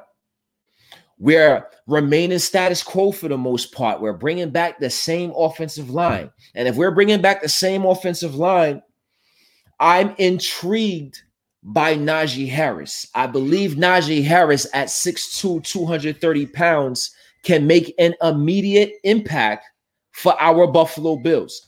[1.18, 4.00] we're remaining status quo for the most part.
[4.00, 6.30] We're bringing back the same offensive line.
[6.54, 8.82] And if we're bringing back the same offensive line,
[9.78, 11.20] I'm intrigued
[11.62, 13.06] by Najee Harris.
[13.14, 17.10] I believe Najee Harris at 6'2, 230 pounds
[17.42, 19.66] can make an immediate impact
[20.12, 21.66] for our Buffalo Bills.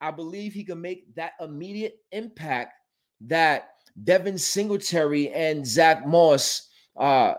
[0.00, 2.74] I believe he can make that immediate impact
[3.22, 3.70] that
[4.04, 7.34] Devin Singletary and Zach Moss uh,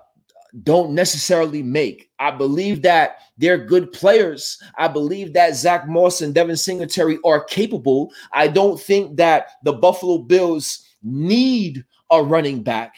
[0.64, 2.10] don't necessarily make.
[2.20, 4.62] I believe that they're good players.
[4.78, 8.12] I believe that Zach Moss and Devin Singletary are capable.
[8.34, 12.96] I don't think that the Buffalo Bills need a running back.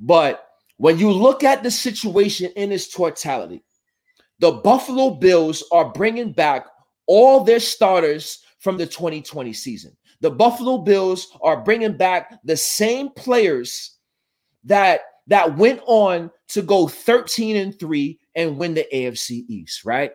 [0.00, 3.62] But when you look at the situation in its totality,
[4.38, 6.66] the Buffalo Bills are bringing back
[7.06, 9.96] all their starters from the 2020 season.
[10.20, 13.96] The Buffalo Bills are bringing back the same players
[14.64, 20.12] that that went on to go 13 and 3 and win the AFC East, right?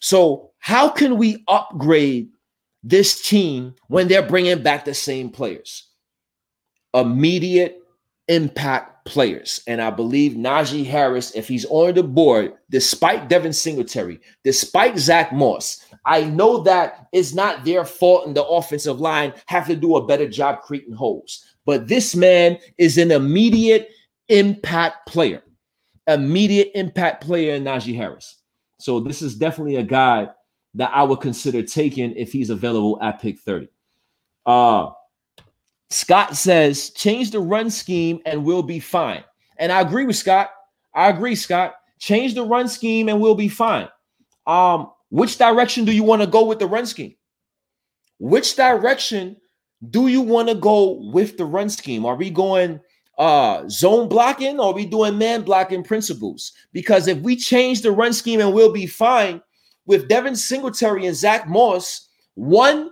[0.00, 2.28] So, how can we upgrade
[2.82, 5.88] this team when they're bringing back the same players?
[6.92, 7.82] Immediate
[8.28, 9.62] impact players.
[9.66, 15.32] And I believe Najee Harris, if he's on the board, despite Devin Singletary, despite Zach
[15.32, 19.96] Moss, I know that it's not their fault and the offensive line have to do
[19.96, 21.44] a better job creating holes.
[21.66, 23.90] But this man is an immediate
[24.28, 25.42] impact player,
[26.06, 28.40] immediate impact player in Najee Harris.
[28.78, 30.28] So this is definitely a guy
[30.74, 33.68] that I would consider taking if he's available at pick 30.
[34.44, 34.90] Uh
[35.94, 39.22] Scott says change the run scheme and we'll be fine.
[39.58, 40.50] And I agree with Scott.
[40.92, 41.76] I agree, Scott.
[42.00, 43.88] Change the run scheme and we'll be fine.
[44.44, 47.14] Um, which direction do you want to go with the run scheme?
[48.18, 49.36] Which direction
[49.88, 52.04] do you want to go with the run scheme?
[52.04, 52.80] Are we going
[53.16, 56.50] uh zone blocking or are we doing man blocking principles?
[56.72, 59.40] Because if we change the run scheme and we'll be fine
[59.86, 62.90] with Devin Singletary and Zach Moss, one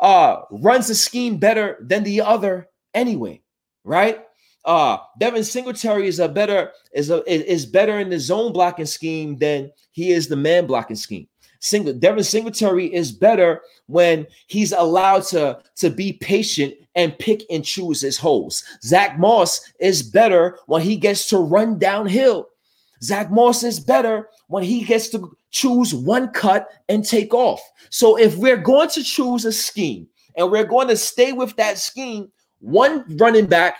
[0.00, 3.40] uh runs the scheme better than the other anyway,
[3.84, 4.24] right?
[4.64, 9.36] Uh Devin Singletary is a better is a is better in the zone blocking scheme
[9.38, 11.28] than he is the man blocking scheme.
[11.60, 17.64] Single Devin Singletary is better when he's allowed to, to be patient and pick and
[17.64, 18.64] choose his holes.
[18.82, 22.48] Zach Moss is better when he gets to run downhill.
[23.02, 27.60] Zach Moss is better when he gets to choose one cut and take off.
[27.90, 31.78] So if we're going to choose a scheme and we're going to stay with that
[31.78, 32.30] scheme,
[32.60, 33.76] one running back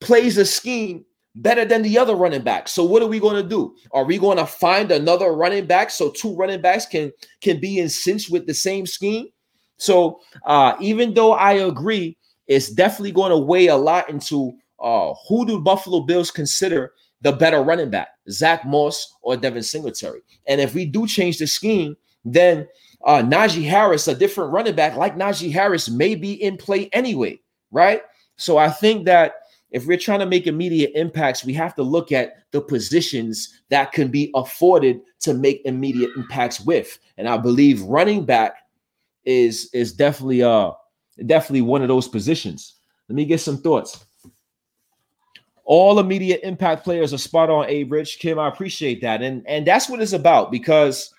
[0.00, 1.04] plays a scheme
[1.36, 2.68] better than the other running back.
[2.68, 3.76] So what are we going to do?
[3.92, 7.78] Are we going to find another running back so two running backs can can be
[7.78, 9.28] in sync with the same scheme?
[9.76, 15.12] So uh, even though I agree, it's definitely going to weigh a lot into uh,
[15.28, 16.92] who do Buffalo Bills consider
[17.22, 20.20] the better running back, Zach Moss or Devin Singletary.
[20.46, 22.66] And if we do change the scheme, then
[23.04, 27.40] uh, Najee Harris, a different running back like Najee Harris, may be in play anyway,
[27.70, 28.02] right?
[28.36, 29.34] So I think that
[29.70, 33.92] if we're trying to make immediate impacts, we have to look at the positions that
[33.92, 36.98] can be afforded to make immediate impacts with.
[37.18, 38.56] And I believe running back
[39.24, 40.70] is is definitely uh
[41.26, 42.76] definitely one of those positions.
[43.08, 44.05] Let me get some thoughts.
[45.66, 48.20] All immediate impact players are spot on, A Rich.
[48.20, 49.20] Kim, I appreciate that.
[49.20, 51.12] And and that's what it's about because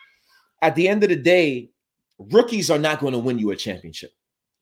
[0.62, 1.70] at the end of the day,
[2.18, 4.12] rookies are not going to win you a championship.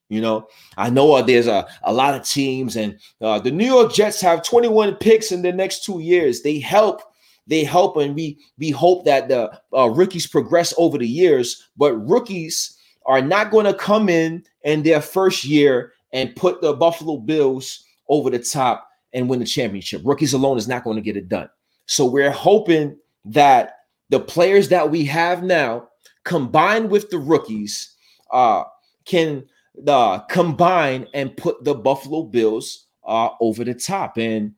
[0.09, 3.65] You know, I know uh, there's a, a lot of teams, and uh, the New
[3.65, 6.41] York Jets have 21 picks in the next two years.
[6.41, 7.01] They help,
[7.47, 11.69] they help, and we we hope that the uh, rookies progress over the years.
[11.77, 16.73] But rookies are not going to come in in their first year and put the
[16.73, 20.01] Buffalo Bills over the top and win the championship.
[20.03, 21.49] Rookies alone is not going to get it done.
[21.88, 23.78] So we're hoping that
[24.09, 25.88] the players that we have now,
[26.26, 27.95] combined with the rookies,
[28.32, 28.66] uh,
[29.05, 29.45] can
[29.88, 34.18] uh, combine and put the Buffalo Bills uh, over the top.
[34.18, 34.53] And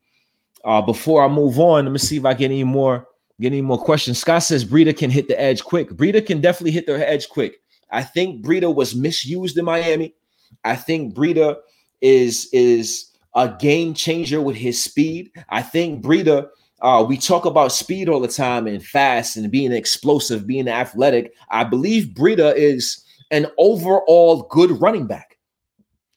[0.66, 3.08] uh, before I move on, let me see if I get any more
[3.40, 4.18] get any more questions.
[4.18, 5.92] Scott says Breida can hit the edge quick.
[5.92, 7.58] Breida can definitely hit the edge quick.
[7.92, 10.16] I think Breida was misused in Miami.
[10.64, 11.58] I think Breida
[12.02, 15.32] is is a game changer with his speed.
[15.50, 16.48] I think Breida.
[16.80, 21.34] Uh, we talk about speed all the time and fast and being explosive, being athletic.
[21.50, 25.38] I believe Breida is an overall good running back.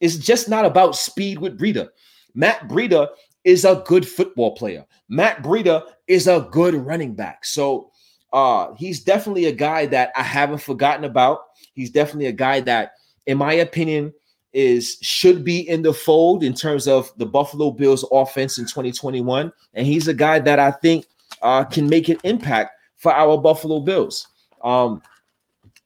[0.00, 1.88] It's just not about speed with Breida.
[2.34, 3.08] Matt Breida
[3.44, 4.84] is a good football player.
[5.08, 7.44] Matt Breida is a good running back.
[7.44, 7.90] So
[8.32, 11.40] uh, he's definitely a guy that I haven't forgotten about.
[11.72, 12.92] He's definitely a guy that,
[13.26, 14.12] in my opinion,
[14.52, 19.52] is should be in the fold in terms of the Buffalo Bills offense in 2021.
[19.74, 21.06] And he's a guy that I think
[21.42, 24.28] uh, can make an impact for our Buffalo Bills.
[24.62, 25.02] Um,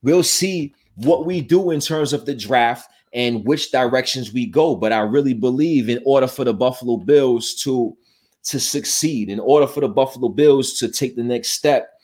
[0.02, 4.74] we'll see what we do in terms of the draft and which directions we go.
[4.74, 7.96] But I really believe in order for the Buffalo Bills to
[8.44, 11.94] to succeed, in order for the Buffalo Bills to take the next step,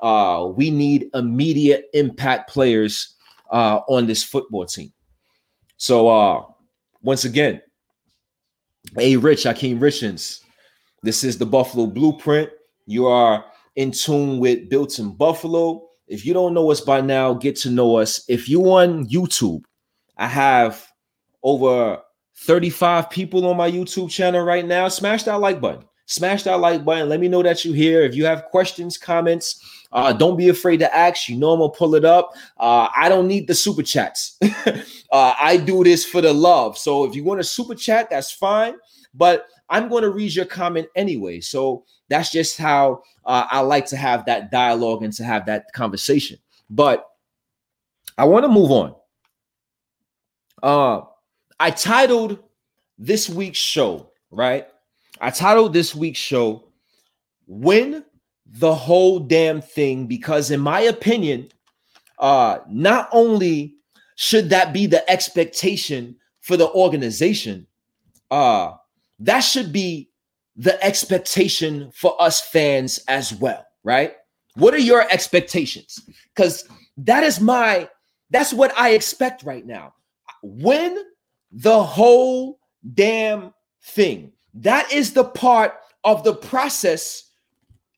[0.00, 3.16] uh, we need immediate impact players
[3.50, 4.90] uh, on this football team.
[5.80, 6.44] So uh,
[7.00, 7.62] once again,
[8.98, 10.42] A Rich, Akeem Richens,
[11.02, 12.50] This is the Buffalo Blueprint.
[12.84, 15.88] You are in tune with Built in Buffalo.
[16.06, 18.22] If you don't know us by now, get to know us.
[18.28, 19.62] If you on YouTube,
[20.18, 20.86] I have
[21.42, 22.02] over
[22.40, 24.86] 35 people on my YouTube channel right now.
[24.88, 25.84] Smash that like button.
[26.04, 27.08] Smash that like button.
[27.08, 28.02] Let me know that you're here.
[28.02, 31.28] If you have questions, comments, uh, don't be afraid to ask.
[31.28, 32.34] You know I'm gonna pull it up.
[32.58, 34.38] Uh, I don't need the super chats.
[34.66, 36.78] uh, I do this for the love.
[36.78, 38.74] So if you want a super chat, that's fine.
[39.14, 41.40] But I'm going to read your comment anyway.
[41.40, 45.72] So that's just how uh, I like to have that dialogue and to have that
[45.72, 46.38] conversation.
[46.68, 47.06] But
[48.18, 48.94] I want to move on.
[50.62, 51.02] Uh,
[51.58, 52.38] I titled
[52.98, 54.66] this week's show, right?
[55.20, 56.64] I titled this week's show,
[57.46, 58.04] Win
[58.50, 61.48] the Whole Damn Thing, because in my opinion,
[62.18, 63.74] uh, not only
[64.16, 67.66] should that be the expectation for the organization,
[68.30, 68.72] uh,
[69.20, 70.10] that should be
[70.56, 74.14] the expectation for us fans as well, right?
[74.56, 76.00] What are your expectations?
[76.34, 77.88] Because that is my,
[78.30, 79.94] that's what I expect right now.
[80.42, 81.02] Win
[81.52, 82.58] the whole
[82.94, 84.32] damn thing.
[84.54, 85.74] That is the part
[86.04, 87.29] of the process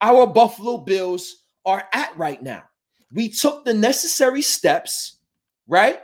[0.02, 2.64] our Buffalo Bills are at right now.
[3.12, 5.18] We took the necessary steps,
[5.66, 6.00] right?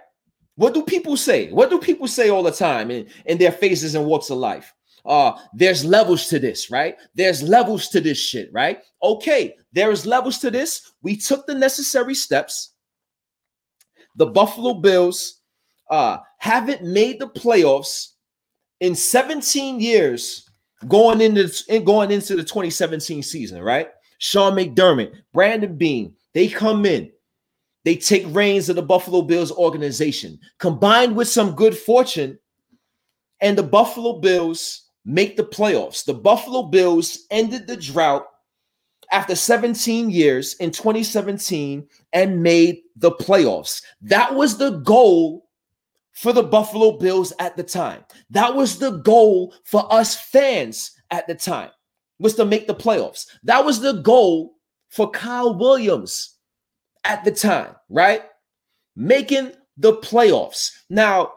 [0.55, 1.51] What do people say?
[1.51, 4.73] What do people say all the time in, in their phases and walks of life?
[5.09, 10.39] uh there's levels to this right there's levels to this shit right okay there's levels
[10.39, 12.75] to this we took the necessary steps
[14.17, 15.41] the buffalo bills
[15.91, 18.15] uh haven't made the playoffs
[18.81, 20.48] in 17 years
[20.87, 27.11] going into going into the 2017 season right sean mcdermott brandon Beane, they come in
[27.85, 32.39] they take reins of the buffalo bills organization combined with some good fortune
[33.41, 36.05] and the buffalo bills make the playoffs.
[36.05, 38.27] The Buffalo Bills ended the drought
[39.11, 43.83] after 17 years in 2017 and made the playoffs.
[44.03, 45.48] That was the goal
[46.21, 48.05] for the Buffalo Bills at the time.
[48.31, 51.71] That was the goal for us fans at the time
[52.19, 53.27] was to make the playoffs.
[53.45, 54.57] That was the goal
[54.91, 56.37] for Kyle Williams
[57.05, 58.23] at the time, right?
[58.97, 60.73] Making the playoffs.
[60.91, 61.33] Now,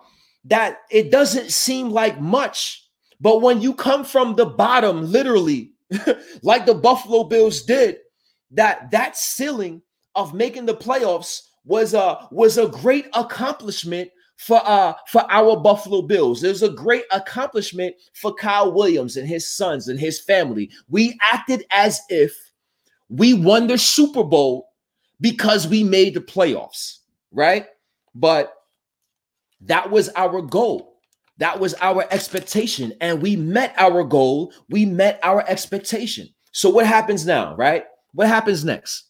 [0.46, 2.82] that it doesn't seem like much
[3.22, 5.74] but when you come from the bottom, literally,
[6.42, 7.98] like the Buffalo Bills did,
[8.50, 9.84] that that ceiling
[10.16, 14.10] of making the playoffs was a was a great accomplishment
[14.42, 16.42] for uh for our Buffalo Bills.
[16.42, 20.72] There's a great accomplishment for Kyle Williams and his sons and his family.
[20.90, 22.36] We acted as if
[23.10, 24.70] we won the Super Bowl
[25.20, 27.00] because we made the playoffs,
[27.32, 27.68] right?
[28.16, 28.54] But
[29.62, 31.00] that was our goal.
[31.38, 34.54] That was our expectation, and we met our goal.
[34.70, 36.28] We met our expectation.
[36.52, 37.86] So, what happens now, right?
[38.14, 39.06] What happens next?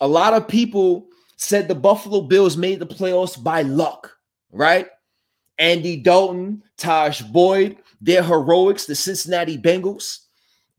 [0.00, 1.06] A lot of people
[1.36, 4.17] said the Buffalo Bills made the playoffs by luck,
[4.52, 4.86] right?
[5.58, 10.20] Andy Dalton, Taj Boyd, their heroics, the Cincinnati Bengals.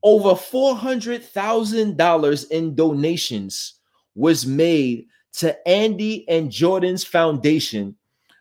[0.02, 3.74] Over $400,000 in donations
[4.16, 7.98] was made to Andy and Jordan's foundation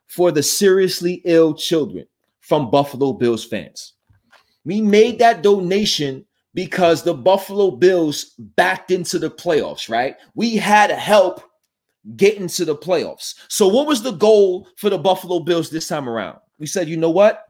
[0.06, 2.06] for the seriously ill children
[2.40, 3.94] from Buffalo Bills fans.
[4.64, 6.24] We made that donation
[6.54, 10.16] because the Buffalo Bills backed into the playoffs, right?
[10.34, 11.42] We had help
[12.16, 13.34] get to the playoffs.
[13.48, 16.38] So, what was the goal for the Buffalo Bills this time around?
[16.58, 17.44] We said, you know what?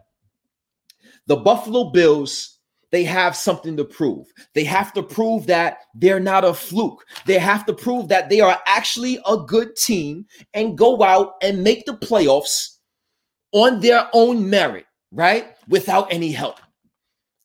[1.26, 2.58] The Buffalo Bills
[2.90, 4.26] they have something to prove.
[4.54, 7.04] They have to prove that they're not a fluke.
[7.26, 11.62] They have to prove that they are actually a good team and go out and
[11.62, 12.76] make the playoffs
[13.52, 15.48] on their own merit, right?
[15.68, 16.60] Without any help.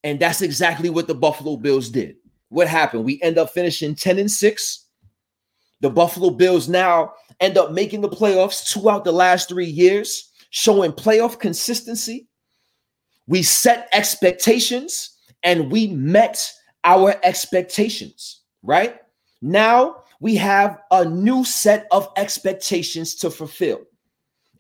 [0.04, 2.16] And that's exactly what the Buffalo Bills did.
[2.50, 3.04] What happened?
[3.04, 4.83] We end up finishing 10 and 6.
[5.84, 7.12] The Buffalo Bills now
[7.42, 12.30] end up making the playoffs two out the last three years, showing playoff consistency.
[13.28, 16.50] We set expectations and we met
[16.86, 18.96] our expectations, right?
[19.42, 23.82] Now we have a new set of expectations to fulfill.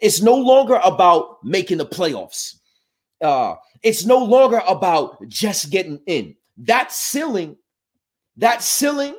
[0.01, 2.57] It's no longer about making the playoffs.
[3.21, 6.36] Uh, it's no longer about just getting in.
[6.57, 7.55] That ceiling,
[8.36, 9.15] that ceiling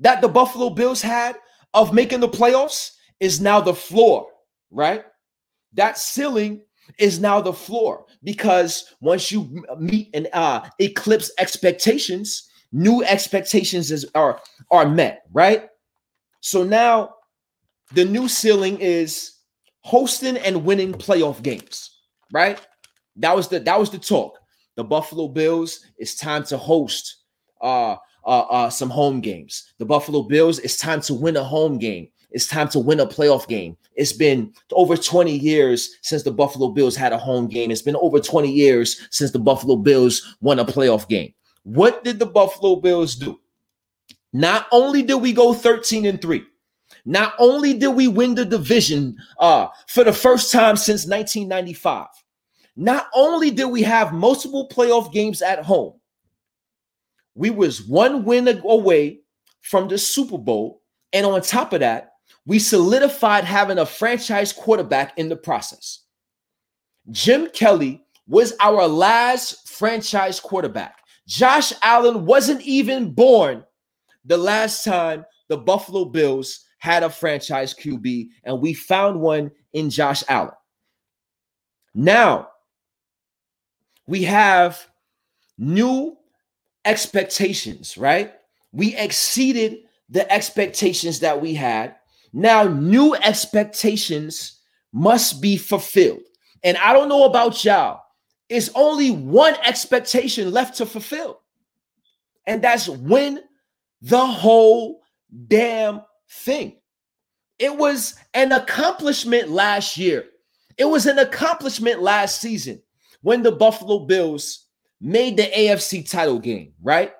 [0.00, 1.36] that the Buffalo Bills had
[1.74, 4.28] of making the playoffs is now the floor,
[4.70, 5.04] right?
[5.74, 6.62] That ceiling
[6.98, 14.06] is now the floor because once you meet and uh, eclipse expectations, new expectations is,
[14.14, 14.40] are
[14.70, 15.68] are met, right?
[16.40, 17.14] So now
[17.94, 19.32] the new ceiling is
[19.80, 21.90] hosting and winning playoff games,
[22.32, 22.60] right?
[23.16, 24.38] That was the that was the talk.
[24.76, 27.16] the Buffalo Bills, it's time to host
[27.62, 27.96] uh,
[28.26, 29.72] uh, uh, some home games.
[29.78, 32.08] The Buffalo Bills, it's time to win a home game.
[32.30, 33.76] It's time to win a playoff game.
[33.94, 37.70] It's been over 20 years since the Buffalo Bills had a home game.
[37.70, 41.32] It's been over 20 years since the Buffalo Bills won a playoff game.
[41.62, 43.40] What did the Buffalo Bills do?
[44.32, 46.44] Not only did we go 13 and 3,
[47.06, 52.08] not only did we win the division uh, for the first time since 1995,
[52.76, 55.94] not only did we have multiple playoff games at home,
[57.36, 59.20] we was one win away
[59.60, 60.82] from the Super Bowl.
[61.12, 62.14] And on top of that,
[62.46, 66.00] we solidified having a franchise quarterback in the process.
[67.10, 70.96] Jim Kelly was our last franchise quarterback.
[71.28, 73.64] Josh Allen wasn't even born
[74.24, 79.90] the last time the Buffalo Bills had a franchise QB, and we found one in
[79.90, 80.54] Josh Allen.
[81.94, 82.48] Now
[84.06, 84.86] we have
[85.58, 86.16] new
[86.86, 88.34] expectations, right?
[88.72, 91.96] We exceeded the expectations that we had.
[92.32, 94.60] Now, new expectations
[94.92, 96.22] must be fulfilled.
[96.62, 98.00] And I don't know about y'all,
[98.48, 101.40] it's only one expectation left to fulfill,
[102.46, 103.40] and that's win
[104.02, 105.02] the whole
[105.48, 106.76] damn thing.
[107.58, 110.26] It was an accomplishment last year.
[110.76, 112.82] It was an accomplishment last season
[113.22, 114.65] when the Buffalo Bills
[115.00, 117.12] made the AFC title game, right?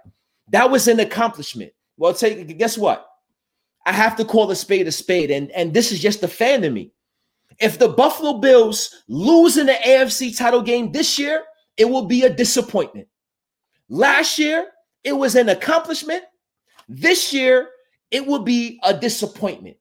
[0.48, 1.72] That was an accomplishment.
[1.96, 3.06] Well, take guess what?
[3.84, 6.64] I have to call a spade a spade, and, and this is just the fan
[6.64, 6.92] in me.
[7.58, 11.44] If the Buffalo Bills lose in the AFC title game this year,
[11.76, 13.08] it will be a disappointment.
[13.88, 14.66] Last year,
[15.04, 16.24] it was an accomplishment.
[16.88, 17.68] This year,
[18.10, 19.76] it will be a disappointment.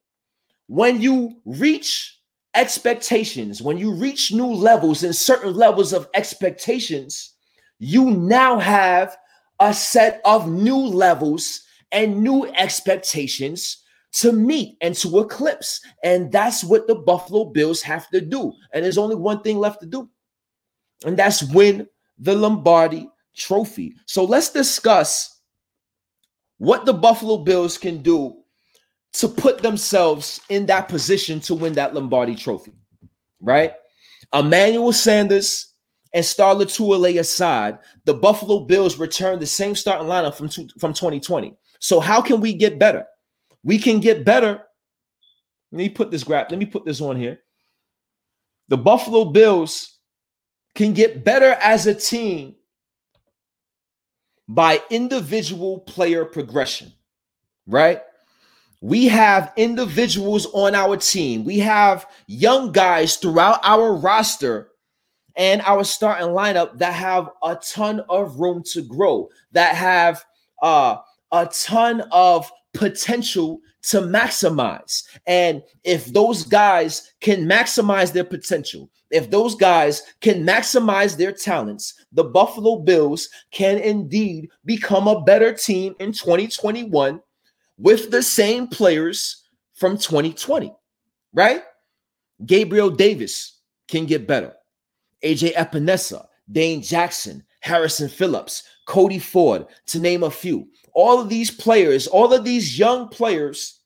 [0.67, 2.19] When you reach
[2.53, 7.34] expectations, when you reach new levels and certain levels of expectations,
[7.79, 9.17] you now have
[9.59, 11.61] a set of new levels
[11.91, 15.81] and new expectations to meet and to eclipse.
[16.03, 18.53] And that's what the Buffalo Bills have to do.
[18.73, 20.09] And there's only one thing left to do,
[21.05, 23.95] and that's win the Lombardi trophy.
[24.05, 25.41] So let's discuss
[26.57, 28.37] what the Buffalo Bills can do
[29.13, 32.73] to put themselves in that position to win that Lombardi trophy,
[33.41, 33.73] right?
[34.33, 35.73] Emmanuel Sanders
[36.15, 41.53] and Star Lotulelei aside, the Buffalo Bills returned the same starting lineup from, from 2020.
[41.79, 43.05] So how can we get better?
[43.63, 44.61] We can get better.
[45.73, 46.49] Let me put this graph.
[46.49, 47.41] Let me put this on here.
[48.69, 49.99] The Buffalo Bills
[50.73, 52.55] can get better as a team
[54.47, 56.93] by individual player progression,
[57.67, 58.01] right?
[58.79, 61.43] We have individuals on our team.
[61.43, 64.69] We have young guys throughout our roster
[65.37, 70.23] and our starting lineup that have a ton of room to grow, that have
[70.61, 70.97] uh,
[71.31, 75.03] a ton of potential to maximize.
[75.27, 81.93] And if those guys can maximize their potential, if those guys can maximize their talents,
[82.11, 87.21] the Buffalo Bills can indeed become a better team in 2021
[87.77, 90.73] with the same players from 2020,
[91.33, 91.63] right?
[92.45, 94.53] Gabriel Davis can get better.
[95.25, 100.67] AJ Epenesa, Dane Jackson, Harrison Phillips, Cody Ford, to name a few.
[100.93, 103.79] All of these players, all of these young players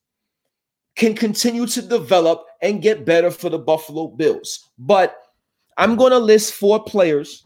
[0.96, 4.70] can continue to develop and get better for the Buffalo Bills.
[4.78, 5.16] But
[5.78, 7.46] I'm going to list four players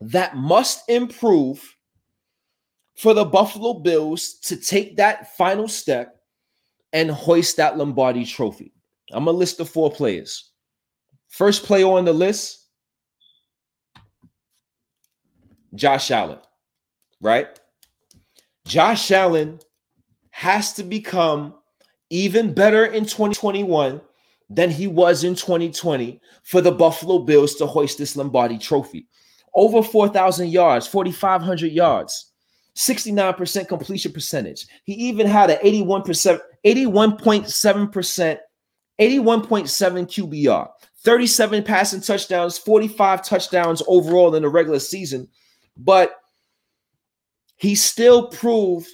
[0.00, 1.76] that must improve
[2.96, 6.20] for the Buffalo Bills to take that final step
[6.92, 8.72] and hoist that Lombardi trophy.
[9.12, 10.50] I'm going to list the four players.
[11.28, 12.65] First player on the list
[15.76, 16.38] Josh Allen,
[17.20, 17.48] right?
[18.66, 19.60] Josh Allen
[20.30, 21.54] has to become
[22.10, 24.00] even better in 2021
[24.48, 29.06] than he was in 2020 for the Buffalo Bills to hoist this Lombardi trophy.
[29.54, 32.32] Over 4,000 yards, 4,500 yards,
[32.76, 34.66] 69% completion percentage.
[34.84, 38.38] He even had an 81%, 81.7%,
[39.00, 40.68] 81.7 QBR,
[41.02, 45.28] 37 passing touchdowns, 45 touchdowns overall in the regular season
[45.76, 46.16] but
[47.56, 48.88] he still proved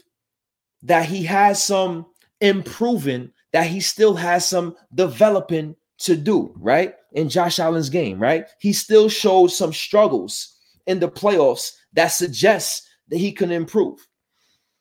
[0.82, 2.06] that he has some
[2.40, 6.94] improving, that he still has some developing to do, right?
[7.12, 8.46] In Josh Allen's game, right?
[8.60, 10.56] He still showed some struggles
[10.86, 13.98] in the playoffs that suggests that he can improve.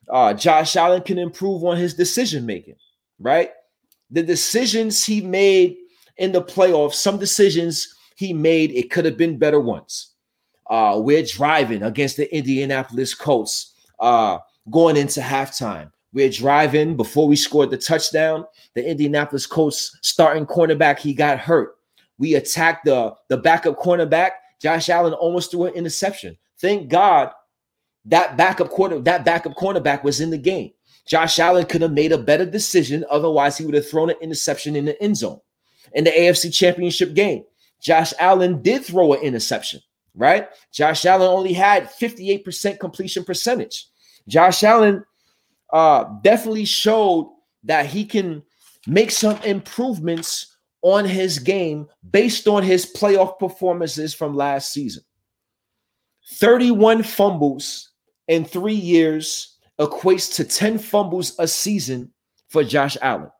[0.09, 2.75] Uh, Josh Allen can improve on his decision making,
[3.19, 3.51] right?
[4.09, 5.77] The decisions he made
[6.17, 10.10] in the playoffs, some decisions he made, it could have been better ones.
[10.71, 14.37] Uh, we're driving against the Indianapolis Colts uh,
[14.71, 15.91] going into halftime.
[16.13, 18.45] We're driving before we scored the touchdown.
[18.73, 21.75] The Indianapolis Colts starting cornerback, he got hurt.
[22.17, 24.31] We attacked the, the backup cornerback.
[24.61, 26.37] Josh Allen almost threw an interception.
[26.59, 27.31] Thank God
[28.05, 30.71] that backup quarter, that backup cornerback was in the game.
[31.05, 33.03] Josh Allen could have made a better decision.
[33.09, 35.41] Otherwise, he would have thrown an interception in the end zone.
[35.93, 37.43] In the AFC Championship game,
[37.81, 39.81] Josh Allen did throw an interception,
[40.15, 40.49] right?
[40.73, 43.87] Josh Allen only had 58% completion percentage.
[44.27, 45.03] Josh Allen
[45.73, 47.33] uh, definitely showed
[47.63, 48.43] that he can
[48.87, 55.03] make some improvements on his game based on his playoff performances from last season.
[56.33, 57.91] 31 fumbles
[58.27, 62.11] in three years equates to 10 fumbles a season
[62.49, 63.31] for Josh Allen.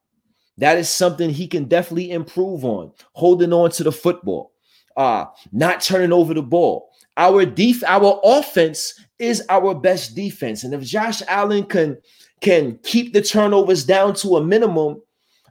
[0.58, 4.52] That is something he can definitely improve on, holding on to the football,
[4.98, 6.90] uh, not turning over the ball.
[7.18, 10.64] Our def- our offense is our best defense.
[10.64, 11.98] And if Josh Allen can
[12.40, 15.02] can keep the turnovers down to a minimum,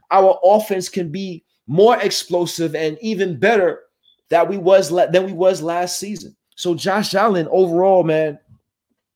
[0.09, 3.79] our offense can be more explosive and even better
[4.29, 6.35] that we was than we was last season.
[6.55, 8.37] So Josh Allen overall, man,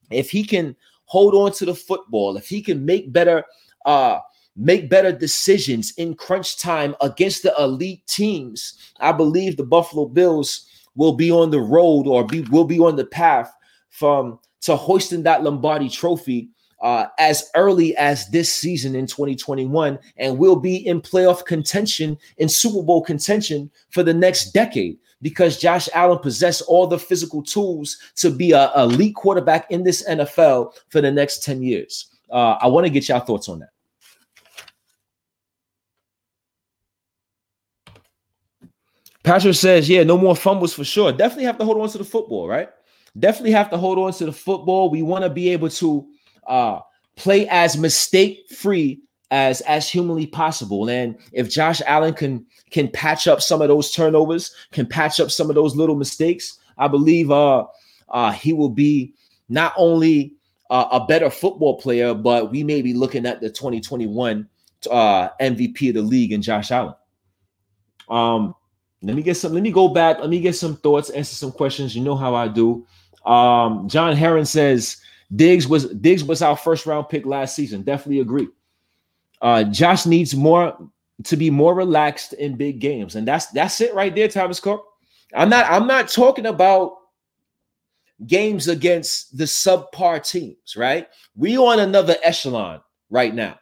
[0.10, 3.44] if he can hold on to the football, if he can make better
[3.86, 4.20] uh
[4.56, 10.68] make better decisions in crunch time against the elite teams, I believe the Buffalo Bills
[10.96, 13.54] will be on the road or be will be on the path
[13.90, 16.50] from to hoisting that Lombardi trophy
[16.82, 22.50] uh, as early as this season in 2021 and will be in playoff contention in
[22.50, 27.98] Super Bowl contention for the next decade because Josh Allen possessed all the physical tools
[28.18, 32.08] to be a elite quarterback in this NFL for the next 10 years.
[32.30, 33.70] Uh, I want to get your thoughts on that.
[39.26, 41.12] Patrick says, yeah, no more fumbles for sure.
[41.12, 42.70] Definitely have to hold on to the football, right?
[43.18, 44.92] Definitely have to hold on to the football.
[44.92, 46.08] We want to be able to
[46.46, 46.80] uh,
[47.16, 49.02] play as mistake free
[49.32, 50.90] as as humanly possible.
[50.90, 55.32] And if Josh Allen can can patch up some of those turnovers, can patch up
[55.32, 57.66] some of those little mistakes, I believe uh,
[58.10, 59.16] uh, he will be
[59.50, 60.36] not only
[60.70, 64.48] uh, a better football player, but we may be looking at the 2021
[64.92, 66.94] uh, MVP of the league in Josh Allen.
[68.08, 68.54] Um,
[69.02, 69.54] let me get some.
[69.54, 70.20] Let me go back.
[70.20, 71.10] Let me get some thoughts.
[71.10, 71.96] Answer some questions.
[71.96, 72.86] You know how I do.
[73.26, 74.98] Um, John Heron says
[75.36, 77.84] Diggs was Diggs was our first round pick last season.
[77.84, 78.48] Definitely agree.
[79.42, 80.78] Uh, Josh needs more
[81.24, 84.86] to be more relaxed in big games, and that's that's it right there, Thomas Cook.
[85.34, 86.98] I'm not I'm not talking about
[88.26, 91.08] games against the subpar teams, right?
[91.36, 93.60] We on another echelon right now.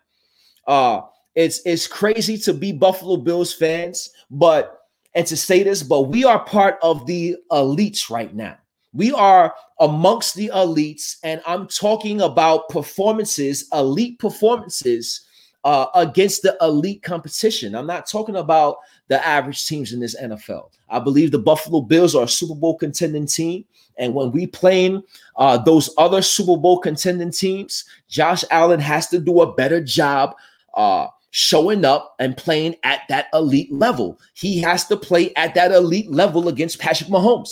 [0.68, 1.02] Uh
[1.36, 4.83] it's it's crazy to be Buffalo Bills fans, but
[5.16, 8.58] and to say this, but we are part of the elites right now.
[8.94, 15.22] We are amongst the elites, and I'm talking about performances, elite performances
[15.64, 17.76] uh, against the elite competition.
[17.76, 20.70] I'm not talking about the average teams in this NFL.
[20.90, 23.66] I believe the Buffalo Bills are a Super Bowl contending team.
[23.98, 25.04] And when we playing
[25.38, 30.36] uh, those other Super Bowl contending teams, Josh Allen has to do a better job
[30.74, 34.20] uh, showing up and playing at that elite level.
[34.36, 37.50] He has to play at that elite level against Patrick Mahomes.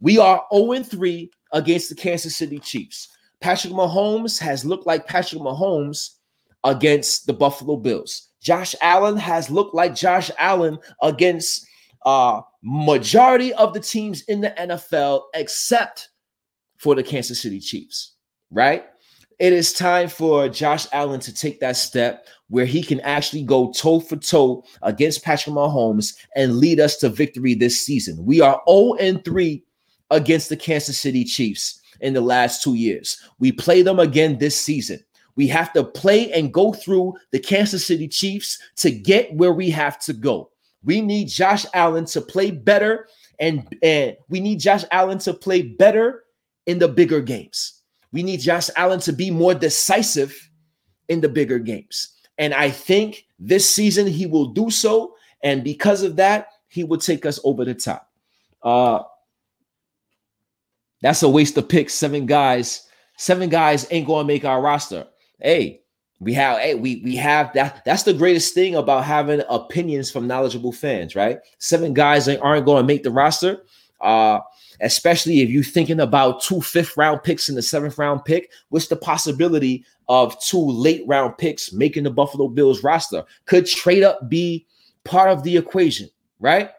[0.00, 3.08] We are 0 3 against the Kansas City Chiefs.
[3.40, 6.16] Patrick Mahomes has looked like Patrick Mahomes
[6.62, 8.28] against the Buffalo Bills.
[8.42, 11.66] Josh Allen has looked like Josh Allen against
[12.04, 16.10] uh majority of the teams in the NFL except
[16.76, 18.16] for the Kansas City Chiefs,
[18.50, 18.84] right?
[19.38, 23.70] It is time for Josh Allen to take that step where he can actually go
[23.72, 28.24] toe for toe against Patrick Mahomes and lead us to victory this season.
[28.24, 29.62] We are 0 and 3
[30.10, 33.20] against the Kansas City Chiefs in the last two years.
[33.38, 35.00] We play them again this season.
[35.36, 39.70] We have to play and go through the Kansas City Chiefs to get where we
[39.70, 40.50] have to go.
[40.82, 45.62] We need Josh Allen to play better, and, and we need Josh Allen to play
[45.62, 46.24] better
[46.66, 47.82] in the bigger games.
[48.10, 50.36] We need Josh Allen to be more decisive
[51.08, 52.17] in the bigger games.
[52.38, 55.14] And I think this season he will do so.
[55.42, 58.10] And because of that, he will take us over the top.
[58.62, 59.02] Uh,
[61.00, 61.94] that's a waste of picks.
[61.94, 65.06] Seven guys, seven guys ain't gonna make our roster.
[65.40, 65.82] Hey,
[66.20, 67.84] we have hey, we we have that.
[67.84, 71.38] That's the greatest thing about having opinions from knowledgeable fans, right?
[71.58, 73.62] Seven guys aren't to make the roster.
[74.00, 74.40] Uh,
[74.80, 78.88] especially if you're thinking about two fifth round picks and the seventh round pick, what's
[78.88, 83.24] the possibility of two late round picks making the Buffalo Bills roster?
[83.46, 84.66] Could trade up be
[85.04, 86.08] part of the equation,
[86.40, 86.70] right?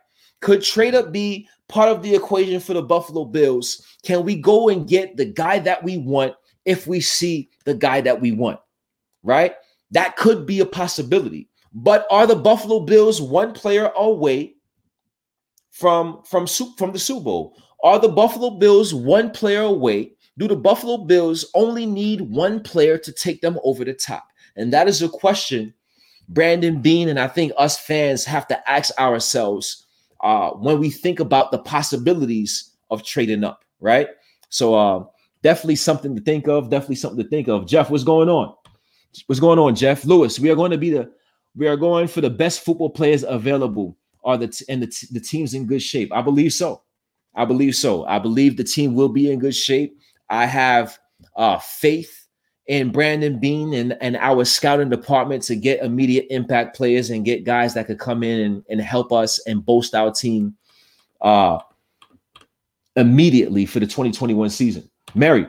[0.42, 3.86] Could trade up be part of the equation for the Buffalo Bills.
[4.04, 6.34] Can we go and get the guy that we want
[6.66, 8.60] if we see the guy that we want?
[9.24, 9.56] Right?
[9.92, 11.48] That could be a possibility.
[11.74, 14.56] But are the Buffalo Bills one player away
[15.72, 17.56] from from from the Super Bowl?
[17.84, 20.12] Are the Buffalo Bills one player away?
[20.38, 24.26] Do the Buffalo Bills only need one player to take them over the top?
[24.56, 25.74] And that is a question
[26.30, 29.86] Brandon Beane and I think us fans have to ask ourselves
[30.22, 34.10] uh, when we think about the possibilities of trading up, right?
[34.50, 35.06] So uh,
[35.42, 36.70] definitely something to think of.
[36.70, 37.66] Definitely something to think of.
[37.66, 38.54] Jeff, what's going on?
[39.26, 40.40] What's going on, Jeff Lewis?
[40.40, 41.12] We are going to be the
[41.56, 43.98] we are going for the best football players available.
[44.24, 46.14] Are the t- and the, t- the team's in good shape?
[46.14, 46.84] I believe so.
[47.40, 48.06] I believe so.
[48.06, 49.98] I believe the team will be in good shape.
[50.30, 51.00] I have
[51.38, 52.28] uh, faith
[52.68, 57.46] in Brandon Beane and, and our scouting department to get immediate impact players and get
[57.46, 60.54] guys that could come in and, and help us and boast our team
[61.22, 61.60] uh,
[62.98, 64.90] immediately for the 2021 season.
[65.16, 65.48] Mary.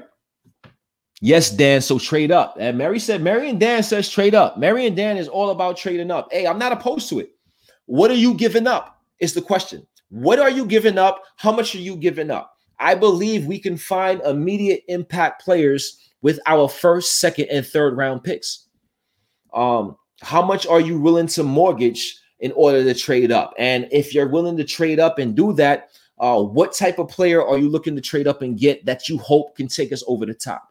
[1.21, 1.81] Yes, Dan.
[1.81, 2.57] So trade up.
[2.61, 4.59] And Mary said, Mary and Dan says trade up.
[4.59, 6.29] Mary and Dan is all about trading up.
[6.31, 7.33] Hey, I'm not opposed to it.
[7.87, 9.03] What are you giving up?
[9.19, 9.87] Is the question.
[10.11, 11.23] What are you giving up?
[11.37, 12.57] How much are you giving up?
[12.79, 18.25] I believe we can find immediate impact players with our first, second, and third round
[18.25, 18.67] picks.
[19.55, 23.55] Um, how much are you willing to mortgage in order to trade up?
[23.59, 27.45] And if you're willing to trade up and do that, uh, what type of player
[27.45, 30.27] are you looking to trade up and get that you hope can take us over
[30.27, 30.63] the top?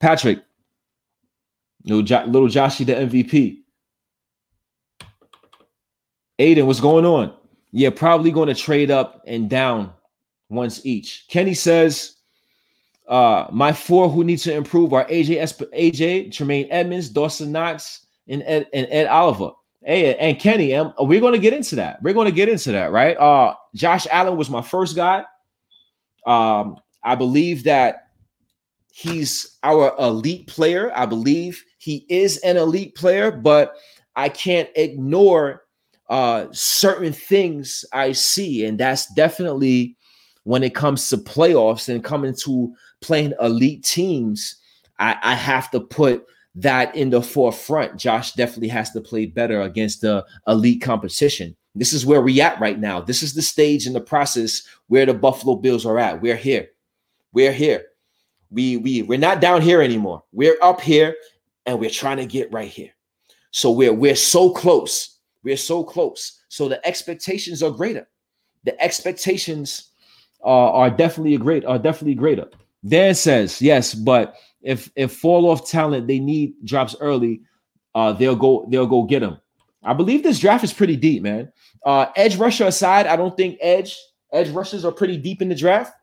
[0.00, 0.40] Patrick,
[1.84, 3.58] little, jo- little Joshy, the MVP.
[6.38, 7.34] Aiden, what's going on?
[7.76, 9.92] Yeah, probably going to trade up and down
[10.48, 11.26] once each.
[11.28, 12.18] Kenny says
[13.08, 18.06] uh, my four who need to improve are AJ Esp- AJ, Tremaine Edmunds, Dawson Knox,
[18.28, 19.50] and Ed, and Ed Oliver.
[19.84, 22.00] Hey, and Kenny, um, we're going to get into that.
[22.00, 23.16] We're going to get into that, right?
[23.16, 25.24] Uh, Josh Allen was my first guy.
[26.28, 28.10] Um, I believe that
[28.92, 30.92] he's our elite player.
[30.94, 33.74] I believe he is an elite player, but
[34.14, 35.63] I can't ignore
[36.08, 39.96] uh, certain things I see, and that's definitely
[40.44, 44.56] when it comes to playoffs and coming to playing elite teams,
[44.98, 46.24] I, I have to put
[46.54, 47.98] that in the forefront.
[47.98, 51.56] Josh definitely has to play better against the elite competition.
[51.74, 53.00] This is where we're at right now.
[53.00, 56.22] This is the stage in the process where the Buffalo Bills are at.
[56.22, 56.68] We're here.
[57.32, 57.86] We're here.
[58.50, 60.22] We we we're not down here anymore.
[60.30, 61.16] We're up here
[61.66, 62.90] and we're trying to get right here.
[63.50, 65.13] So we're we're so close.
[65.44, 66.40] We're so close.
[66.48, 68.08] So the expectations are greater.
[68.64, 69.90] The expectations
[70.42, 72.48] are, are definitely a great are definitely greater.
[72.86, 77.42] Dan says yes, but if if fall off talent they need drops early,
[77.94, 79.38] uh, they'll go they'll go get them.
[79.82, 81.52] I believe this draft is pretty deep, man.
[81.84, 83.98] Uh, edge rusher aside, I don't think edge
[84.32, 85.94] edge rushers are pretty deep in the draft.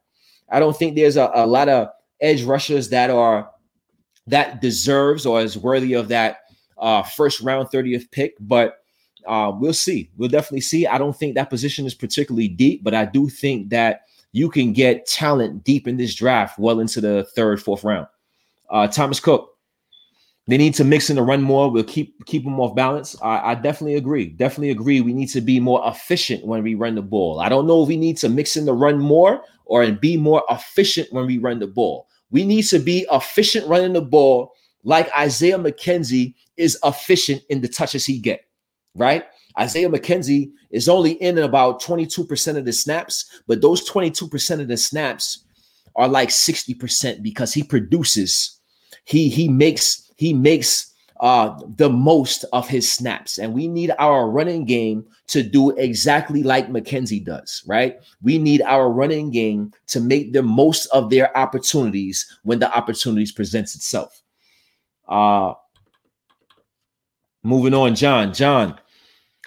[0.49, 1.89] I don't think there's a, a lot of
[2.19, 3.49] edge rushers that are
[4.27, 6.37] that deserves or is worthy of that
[6.77, 8.80] uh, first round 30th pick, but
[9.27, 10.09] uh, we'll see.
[10.17, 10.87] We'll definitely see.
[10.87, 14.01] I don't think that position is particularly deep, but I do think that
[14.31, 18.07] you can get talent deep in this draft, well into the third, fourth round.
[18.69, 19.49] Uh, Thomas Cook,
[20.47, 21.69] they need to mix in the run more.
[21.69, 23.15] We'll keep keep them off balance.
[23.21, 24.27] I, I, definitely agree.
[24.27, 25.01] Definitely agree.
[25.01, 27.41] We need to be more efficient when we run the ball.
[27.41, 30.43] I don't know if we need to mix in the run more or be more
[30.49, 32.07] efficient when we run the ball.
[32.31, 34.53] We need to be efficient running the ball,
[34.83, 38.45] like Isaiah McKenzie is efficient in the touches he get.
[38.95, 39.25] Right?
[39.59, 44.77] Isaiah McKenzie is only in about 22% of the snaps, but those 22% of the
[44.77, 45.45] snaps
[45.95, 48.59] are like 60% because he produces,
[49.05, 53.37] he he makes he makes uh the most of his snaps.
[53.37, 57.99] And we need our running game to do exactly like McKenzie does, right?
[58.21, 63.31] We need our running game to make the most of their opportunities when the opportunities
[63.31, 64.21] presents itself.
[65.07, 65.53] Uh
[67.43, 68.33] moving on, John.
[68.33, 68.79] John,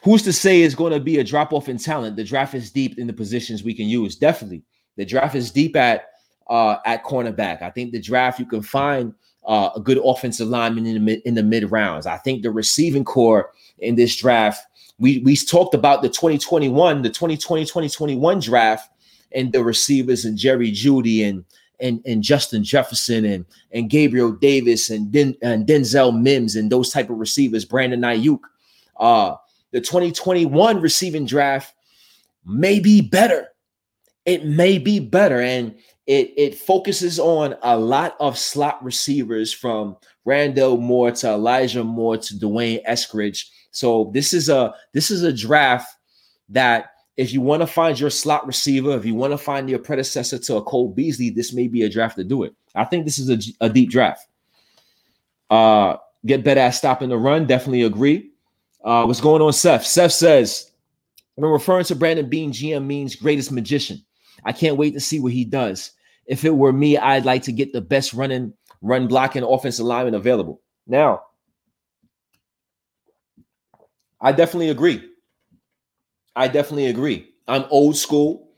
[0.04, 2.16] who's to say it's going to be a drop off in talent?
[2.16, 4.14] The draft is deep in the positions we can use.
[4.14, 4.62] Definitely,
[4.96, 6.10] the draft is deep at
[6.48, 7.62] uh, at cornerback.
[7.62, 9.14] I think the draft you can find
[9.46, 12.06] uh, a good offensive lineman in the mid, in the mid rounds.
[12.06, 14.64] I think the receiving corps in this draft.
[14.98, 18.90] We we talked about the 2021, the 2020 2021 draft,
[19.32, 21.44] and the receivers and Jerry Jeudy and
[21.80, 26.90] and, and Justin Jefferson and and Gabriel Davis and, Den, and Denzel Mims and those
[26.90, 28.40] type of receivers, Brandon Aiyuk.
[29.00, 29.34] Uh,
[29.74, 31.74] the 2021 receiving draft
[32.46, 33.48] may be better.
[34.24, 35.40] It may be better.
[35.40, 35.74] And
[36.06, 42.18] it, it focuses on a lot of slot receivers from Rondale Moore to Elijah Moore
[42.18, 43.46] to D'Wayne Eskridge.
[43.72, 45.92] So this is a this is a draft
[46.50, 49.80] that if you want to find your slot receiver, if you want to find your
[49.80, 52.54] predecessor to a Cole Beasley, this may be a draft to do it.
[52.76, 54.24] I think this is a, a deep draft.
[55.50, 57.46] Uh, get better at stopping the run.
[57.46, 58.30] Definitely agree.
[58.84, 59.86] Uh, what's going on, Seth?
[59.86, 60.70] Seth says,
[61.36, 64.04] when referring to Brandon Beane GM means greatest magician.
[64.44, 65.92] I can't wait to see what he does.
[66.26, 70.14] If it were me, I'd like to get the best running, run blocking offensive lineman
[70.14, 70.60] available.
[70.86, 71.22] Now,
[74.20, 75.10] I definitely agree.
[76.36, 77.30] I definitely agree.
[77.48, 78.50] I'm old school.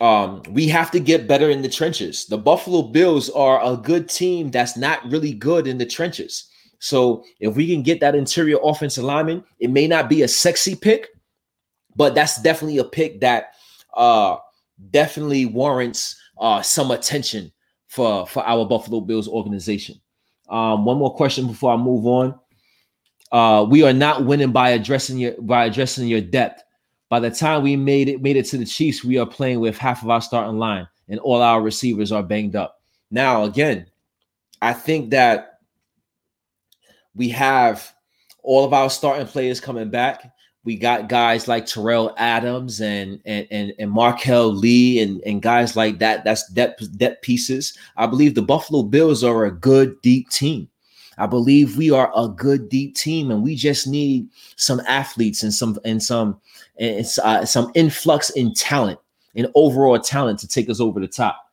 [0.00, 2.26] Um, we have to get better in the trenches.
[2.26, 6.48] The Buffalo Bills are a good team that's not really good in the trenches.
[6.78, 10.74] So if we can get that interior offensive lineman, it may not be a sexy
[10.74, 11.08] pick,
[11.96, 13.54] but that's definitely a pick that
[13.96, 14.36] uh
[14.90, 17.52] definitely warrants uh some attention
[17.86, 20.00] for for our Buffalo Bills organization.
[20.48, 22.38] Um, one more question before I move on.
[23.32, 26.62] Uh, we are not winning by addressing your by addressing your depth.
[27.08, 29.78] By the time we made it made it to the Chiefs, we are playing with
[29.78, 32.80] half of our starting line, and all our receivers are banged up.
[33.10, 33.86] Now, again,
[34.60, 35.53] I think that
[37.14, 37.92] we have
[38.42, 40.30] all of our starting players coming back.
[40.64, 45.76] We got guys like Terrell Adams and and and, and Marquel Lee and, and guys
[45.76, 46.24] like that.
[46.24, 47.76] That's depth depth pieces.
[47.96, 50.68] I believe the Buffalo Bills are a good deep team.
[51.18, 55.52] I believe we are a good deep team, and we just need some athletes and
[55.52, 56.40] some and some
[56.78, 58.98] and uh, some influx in talent
[59.36, 61.43] and overall talent to take us over the top.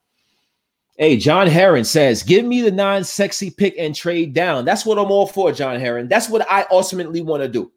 [1.02, 5.10] Hey, John Heron says, "Give me the non-sexy pick and trade down." That's what I'm
[5.10, 6.08] all for, John Heron.
[6.08, 7.72] That's what I ultimately want to do.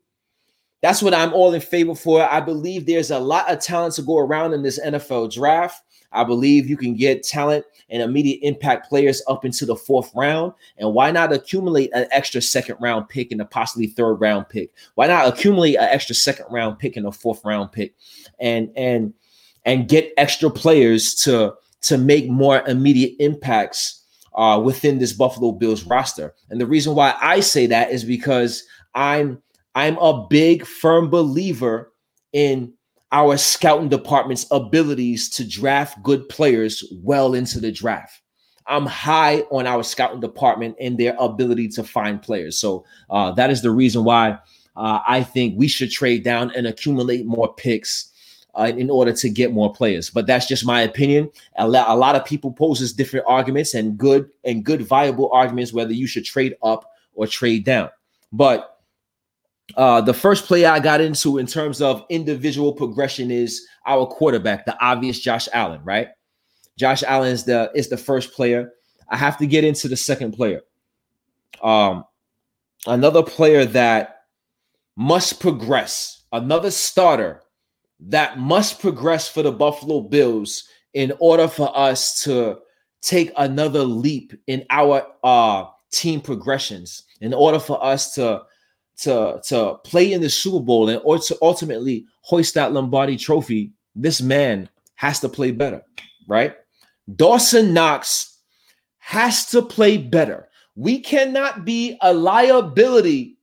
[0.82, 2.20] That's what I'm all in favor for.
[2.30, 5.82] I believe there's a lot of talent to go around in this NFL draft.
[6.12, 10.52] I believe you can get talent and immediate impact players up into the fourth round.
[10.76, 14.70] And why not accumulate an extra second round pick and a possibly third round pick?
[14.96, 17.94] Why not accumulate an extra second round pick and a fourth round pick
[18.38, 19.14] and and
[19.64, 21.54] and get extra players to
[21.84, 24.02] to make more immediate impacts
[24.34, 26.34] uh, within this Buffalo Bills roster.
[26.50, 28.64] And the reason why I say that is because
[28.94, 29.40] I'm
[29.74, 31.92] I'm a big firm believer
[32.32, 32.72] in
[33.12, 38.20] our scouting department's abilities to draft good players well into the draft.
[38.66, 42.56] I'm high on our scouting department and their ability to find players.
[42.58, 44.38] So uh, that is the reason why
[44.76, 48.10] uh, I think we should trade down and accumulate more picks
[48.54, 50.10] uh, in order to get more players.
[50.10, 51.30] But that's just my opinion.
[51.56, 55.72] A lot, a lot of people poses different arguments and good and good viable arguments
[55.72, 57.90] whether you should trade up or trade down.
[58.32, 58.78] But
[59.76, 64.66] uh, the first play I got into in terms of individual progression is our quarterback,
[64.66, 66.08] the obvious Josh Allen, right?
[66.76, 68.72] Josh Allen is the is the first player.
[69.08, 70.60] I have to get into the second player.
[71.62, 72.04] Um,
[72.86, 74.24] another player that
[74.96, 77.43] must progress, another starter
[78.08, 82.58] that must progress for the Buffalo Bills in order for us to
[83.02, 88.42] take another leap in our uh, team progressions, in order for us to
[88.96, 93.72] to to play in the Super Bowl and or to ultimately hoist that Lombardi trophy,
[93.94, 95.82] this man has to play better,
[96.28, 96.54] right?
[97.16, 98.38] Dawson Knox
[98.98, 100.48] has to play better.
[100.76, 103.38] We cannot be a liability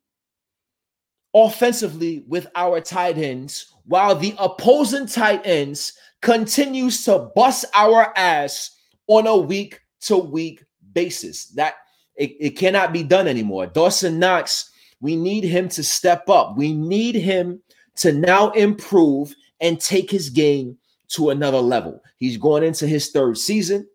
[1.34, 8.72] offensively with our tight ends while the opposing tight ends continues to bust our ass
[9.08, 10.64] on a week to week
[10.94, 11.48] basis.
[11.48, 11.76] That
[12.16, 13.68] it, it cannot be done anymore.
[13.68, 14.72] Dawson Knox
[15.02, 16.56] we need him to step up.
[16.56, 17.62] We need him
[17.98, 20.78] to now improve and take his game
[21.10, 22.02] to another level.
[22.18, 23.88] He's going into his third season.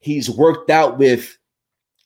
[0.00, 1.36] He's worked out with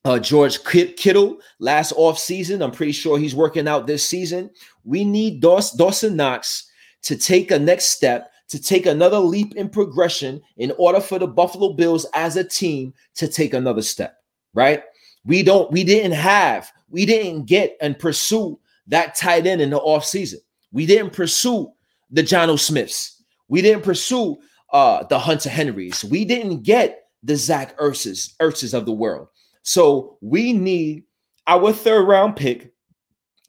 [0.04, 2.62] uh, George Kittle last off season.
[2.62, 4.50] I'm pretty sure he's working out this season.
[4.84, 6.67] We need Dawson Knox
[7.02, 11.26] to take a next step, to take another leap in progression in order for the
[11.26, 14.18] Buffalo Bills as a team to take another step,
[14.54, 14.82] right?
[15.24, 19.80] We don't, we didn't have we didn't get and pursue that tight end in the
[19.80, 20.38] offseason.
[20.72, 21.72] We didn't pursue
[22.10, 23.22] the Jonnu Smiths.
[23.48, 24.38] We didn't pursue
[24.72, 26.04] uh, the Hunter Henrys.
[26.04, 29.28] We didn't get the Zach Ertzes, Ertzes of the world.
[29.62, 31.04] So we need
[31.46, 32.72] our third round pick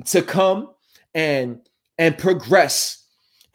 [0.06, 0.70] to come
[1.14, 1.60] and
[1.98, 2.99] and progress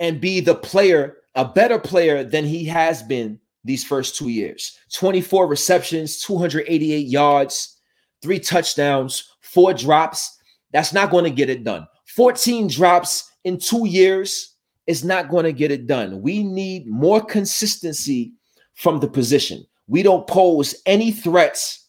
[0.04, 4.78] and be the player, a better player than he has been these first two years.
[4.92, 7.80] 24 receptions, 288 yards,
[8.20, 10.38] three touchdowns, four drops,
[10.72, 11.86] that's not going to get it done.
[12.14, 16.20] 14 drops in two years is not going to get it done.
[16.20, 18.34] We need more consistency
[18.74, 19.64] from the position.
[19.86, 21.88] We don't pose any threats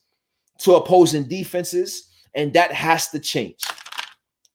[0.59, 3.59] to opposing defenses, and that has to change,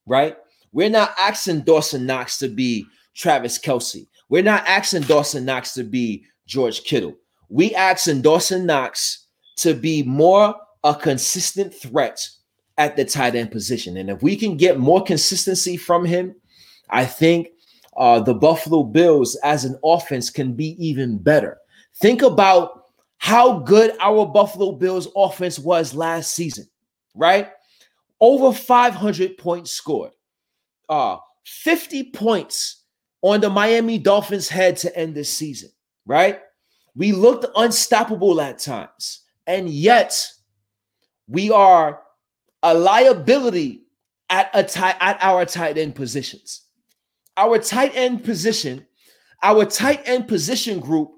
[0.06, 0.38] right?
[0.72, 2.86] We're not asking Dawson Knox to be
[3.20, 4.06] Travis Kelce.
[4.30, 7.14] We're not asking Dawson Knox to be George Kittle.
[7.50, 9.26] We asking Dawson Knox
[9.58, 10.54] to be more
[10.84, 12.26] a consistent threat
[12.78, 13.98] at the tight end position.
[13.98, 16.34] And if we can get more consistency from him,
[16.88, 17.48] I think
[17.98, 21.58] uh, the Buffalo Bills as an offense can be even better.
[21.96, 22.84] Think about
[23.18, 26.66] how good our Buffalo Bills offense was last season,
[27.14, 27.50] right?
[28.18, 30.12] Over 500 points scored,
[30.88, 32.79] uh, 50 points
[33.22, 35.70] on the Miami Dolphins head to end this season,
[36.06, 36.40] right?
[36.94, 40.26] We looked unstoppable at times, and yet
[41.28, 42.02] we are
[42.62, 43.84] a liability
[44.28, 46.62] at a tight at our tight end positions.
[47.36, 48.86] Our tight end position,
[49.42, 51.12] our tight end position group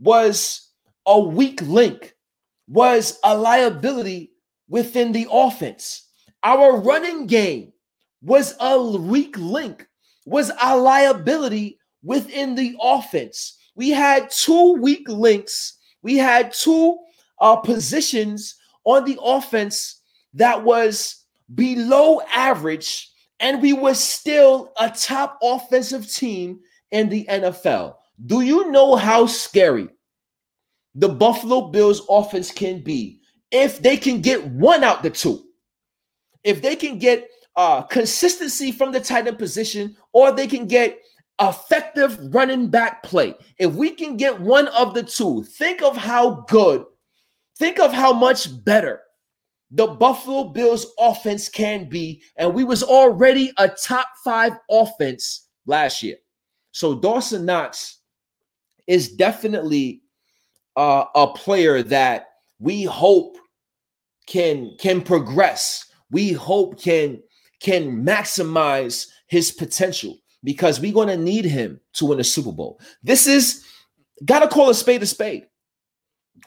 [0.00, 0.70] was
[1.06, 2.14] a weak link,
[2.68, 4.32] was a liability
[4.68, 6.08] within the offense.
[6.42, 7.72] Our running game
[8.22, 9.86] was a weak link,
[10.24, 13.58] was a liability within the offense.
[13.74, 15.78] We had two weak links.
[16.02, 16.98] We had two
[17.40, 20.00] uh, positions on the offense
[20.34, 23.10] that was below average,
[23.40, 26.60] and we were still a top offensive team
[26.90, 27.94] in the NFL.
[28.26, 29.88] Do you know how scary
[30.94, 33.20] the Buffalo Bills offense can be
[33.50, 35.42] if they can get one out the two?
[36.44, 40.98] If they can get uh, consistency from the tight end position, or they can get
[41.40, 43.34] effective running back play.
[43.58, 46.84] If we can get one of the two, think of how good,
[47.58, 49.00] think of how much better
[49.70, 52.22] the Buffalo Bills offense can be.
[52.36, 56.16] And we was already a top five offense last year.
[56.72, 57.98] So Dawson Knox
[58.86, 60.02] is definitely
[60.76, 62.28] uh, a player that
[62.58, 63.36] we hope
[64.26, 65.86] can can progress.
[66.10, 67.22] We hope can
[67.62, 72.80] can maximize his potential because we're going to need him to win a Super Bowl.
[73.02, 73.64] This is
[74.24, 75.46] got to call a spade a spade.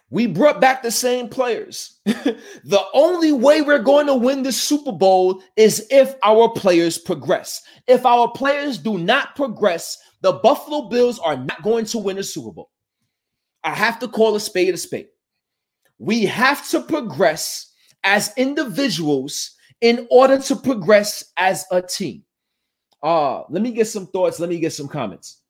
[0.09, 1.99] We brought back the same players.
[2.05, 7.61] the only way we're going to win the Super Bowl is if our players progress.
[7.87, 12.23] If our players do not progress, the Buffalo Bills are not going to win a
[12.23, 12.69] Super Bowl.
[13.63, 15.07] I have to call a spade a spade.
[15.97, 17.71] We have to progress
[18.03, 22.23] as individuals in order to progress as a team.
[23.03, 24.39] Uh, let me get some thoughts.
[24.39, 25.41] Let me get some comments.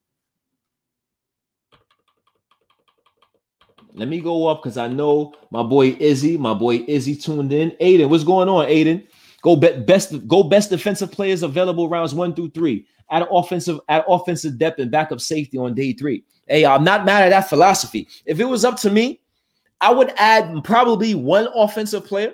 [3.94, 7.72] Let me go up because I know my boy Izzy, my boy Izzy tuned in.
[7.82, 9.08] Aiden, what's going on, Aiden?
[9.42, 12.86] Go be- best go best defensive players available rounds one through three.
[13.10, 16.26] At offensive at offensive depth and backup safety on day three.
[16.48, 18.08] Hey, I'm not mad at that philosophy.
[18.26, 19.22] If it was up to me,
[19.80, 22.34] I would add probably one offensive player,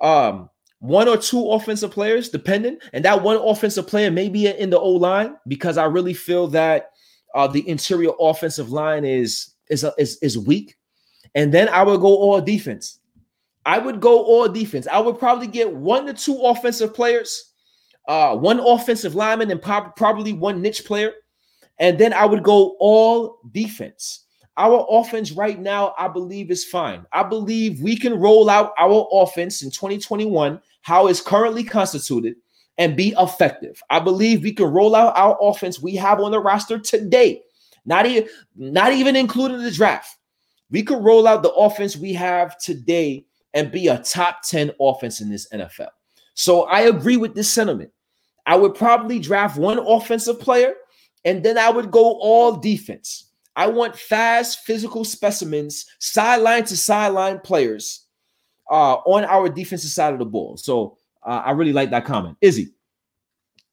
[0.00, 0.50] um,
[0.80, 4.78] one or two offensive players, depending, and that one offensive player may be in the
[4.78, 6.90] O line because I really feel that
[7.34, 10.76] uh, the interior offensive line is is, a, is is weak,
[11.34, 13.00] and then I would go all defense.
[13.64, 14.86] I would go all defense.
[14.86, 17.52] I would probably get one to two offensive players,
[18.06, 21.12] uh, one offensive lineman, and pro- probably one niche player,
[21.78, 24.25] and then I would go all defense.
[24.58, 27.04] Our offense right now, I believe, is fine.
[27.12, 32.36] I believe we can roll out our offense in 2021, how it's currently constituted,
[32.78, 33.82] and be effective.
[33.90, 37.42] I believe we can roll out our offense we have on the roster today
[37.86, 40.18] not even not even including the draft.
[40.70, 45.20] We could roll out the offense we have today and be a top 10 offense
[45.20, 45.88] in this NFL.
[46.34, 47.90] So I agree with this sentiment.
[48.44, 50.74] I would probably draft one offensive player
[51.24, 53.25] and then I would go all defense.
[53.56, 58.06] I want fast physical specimens, sideline to sideline players
[58.70, 60.58] uh, on our defensive side of the ball.
[60.58, 62.36] So uh, I really like that comment.
[62.42, 62.74] Izzy,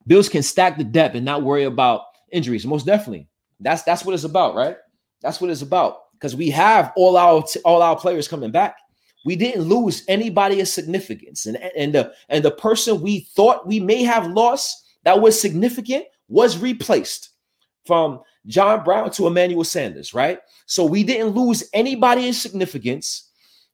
[0.07, 2.65] Bills can stack the depth and not worry about injuries.
[2.65, 3.27] Most definitely.
[3.59, 4.77] That's that's what it's about, right?
[5.21, 6.11] That's what it's about.
[6.13, 8.77] Because we have all our all our players coming back.
[9.25, 13.79] We didn't lose anybody of significance, and and the and the person we thought we
[13.79, 17.29] may have lost that was significant was replaced
[17.86, 20.39] from John Brown to Emmanuel Sanders, right?
[20.65, 23.29] So we didn't lose anybody in significance,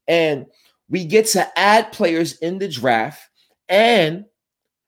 [0.07, 0.45] and
[0.89, 3.22] we get to add players in the draft,
[3.67, 4.26] and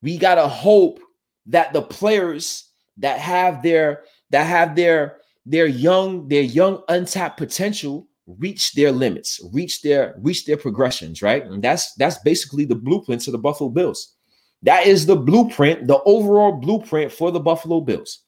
[0.02, 1.00] we gotta hope
[1.46, 8.06] that the players that have their that have their their young their young untapped potential
[8.26, 11.44] reach their limits, reach their reach their progressions, right?
[11.44, 14.14] And that's that's basically the blueprint to the Buffalo Bills.
[14.62, 18.20] That is the blueprint, the overall blueprint for the Buffalo Bills.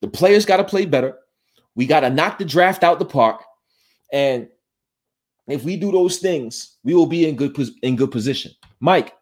[0.00, 1.18] The players got to play better.
[1.74, 3.42] We got to knock the draft out the park,
[4.12, 4.48] and
[5.46, 8.52] if we do those things, we will be in good in good position.
[8.80, 9.14] Mike,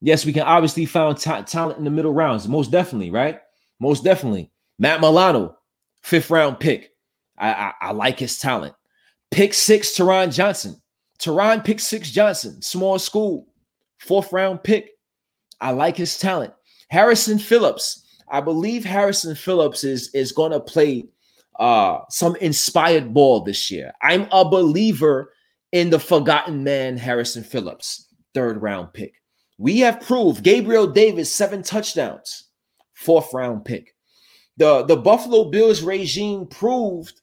[0.00, 3.40] yes, we can obviously find talent in the middle rounds, most definitely, right?
[3.80, 4.50] Most definitely.
[4.78, 5.56] Matt Milano,
[6.02, 6.90] fifth round pick.
[7.38, 8.74] I, I, I like his talent.
[9.30, 10.80] Pick six, Taron Johnson.
[11.18, 13.46] Taron pick six Johnson, small school,
[13.98, 14.90] fourth round pick.
[15.60, 16.52] I like his talent.
[16.88, 18.05] Harrison Phillips.
[18.28, 21.06] I believe Harrison Phillips is is going to play
[21.58, 23.92] uh some inspired ball this year.
[24.02, 25.32] I'm a believer
[25.72, 29.14] in the forgotten man Harrison Phillips, third round pick.
[29.58, 32.44] We have proved Gabriel Davis seven touchdowns,
[32.94, 33.94] fourth round pick.
[34.56, 37.20] The the Buffalo Bills regime proved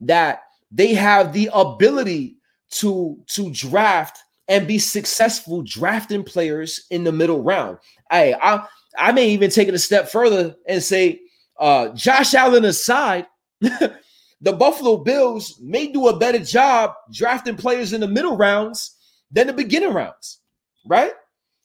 [0.00, 2.36] that they have the ability
[2.70, 7.78] to to draft and be successful drafting players in the middle round.
[8.10, 8.66] Hey, I I
[9.12, 11.20] may even take it a step further and say,
[11.58, 13.26] uh, Josh Allen aside,
[13.60, 18.96] the Buffalo Bills may do a better job drafting players in the middle rounds
[19.30, 20.40] than the beginning rounds,
[20.86, 21.12] right?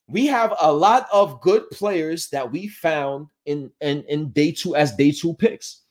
[0.08, 4.76] We have a lot of good players that we found in in, in day two
[4.76, 5.82] as day two picks.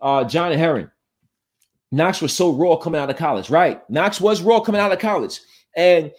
[0.00, 0.90] Uh, John Heron,
[1.90, 3.88] Knox was so raw coming out of college, right?
[3.90, 5.40] Knox was raw coming out of college,
[5.76, 6.10] and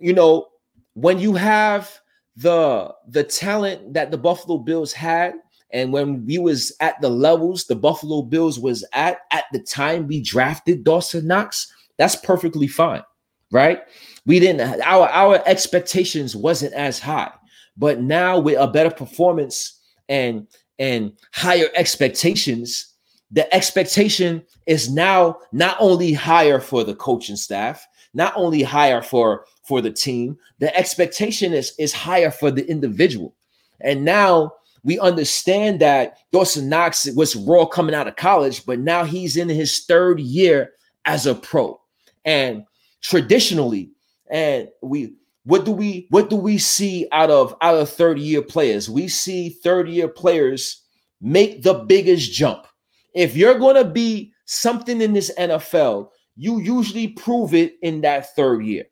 [0.00, 0.48] you know
[0.94, 2.01] when you have
[2.36, 5.34] the the talent that the Buffalo Bills had,
[5.70, 10.06] and when we was at the levels the Buffalo Bills was at at the time
[10.06, 13.02] we drafted Dawson Knox, that's perfectly fine,
[13.50, 13.80] right?
[14.26, 17.32] We didn't our our expectations wasn't as high,
[17.76, 20.46] but now with a better performance and
[20.78, 22.92] and higher expectations
[23.32, 29.44] the expectation is now not only higher for the coaching staff, not only higher for
[29.64, 33.34] for the team, the expectation is is higher for the individual.
[33.80, 34.52] And now
[34.84, 39.48] we understand that Dawson Knox was raw coming out of college, but now he's in
[39.48, 40.72] his third year
[41.04, 41.80] as a pro.
[42.24, 42.64] And
[43.00, 43.90] traditionally,
[44.30, 45.14] and we
[45.44, 48.88] what do we what do we see out of out of third year players?
[48.88, 50.82] We see third year players
[51.20, 52.66] make the biggest jump
[53.14, 58.34] if you're going to be something in this NFL, you usually prove it in that
[58.34, 58.84] third year.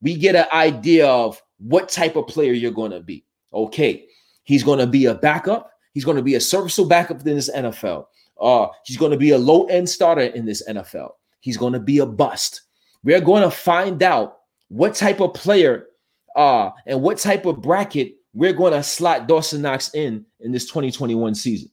[0.00, 3.24] We get an idea of what type of player you're going to be.
[3.52, 4.06] Okay,
[4.44, 5.70] he's going to be a backup.
[5.92, 8.06] He's going to be a serviceable backup in this NFL.
[8.40, 11.10] Uh, he's going to be a low end starter in this NFL.
[11.40, 12.62] He's going to be a bust.
[13.04, 14.38] We're going to find out
[14.68, 15.86] what type of player
[16.34, 20.66] uh, and what type of bracket we're going to slot Dawson Knox in in this
[20.66, 21.70] 2021 season.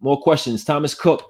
[0.00, 0.64] More questions.
[0.64, 1.24] Thomas Cook.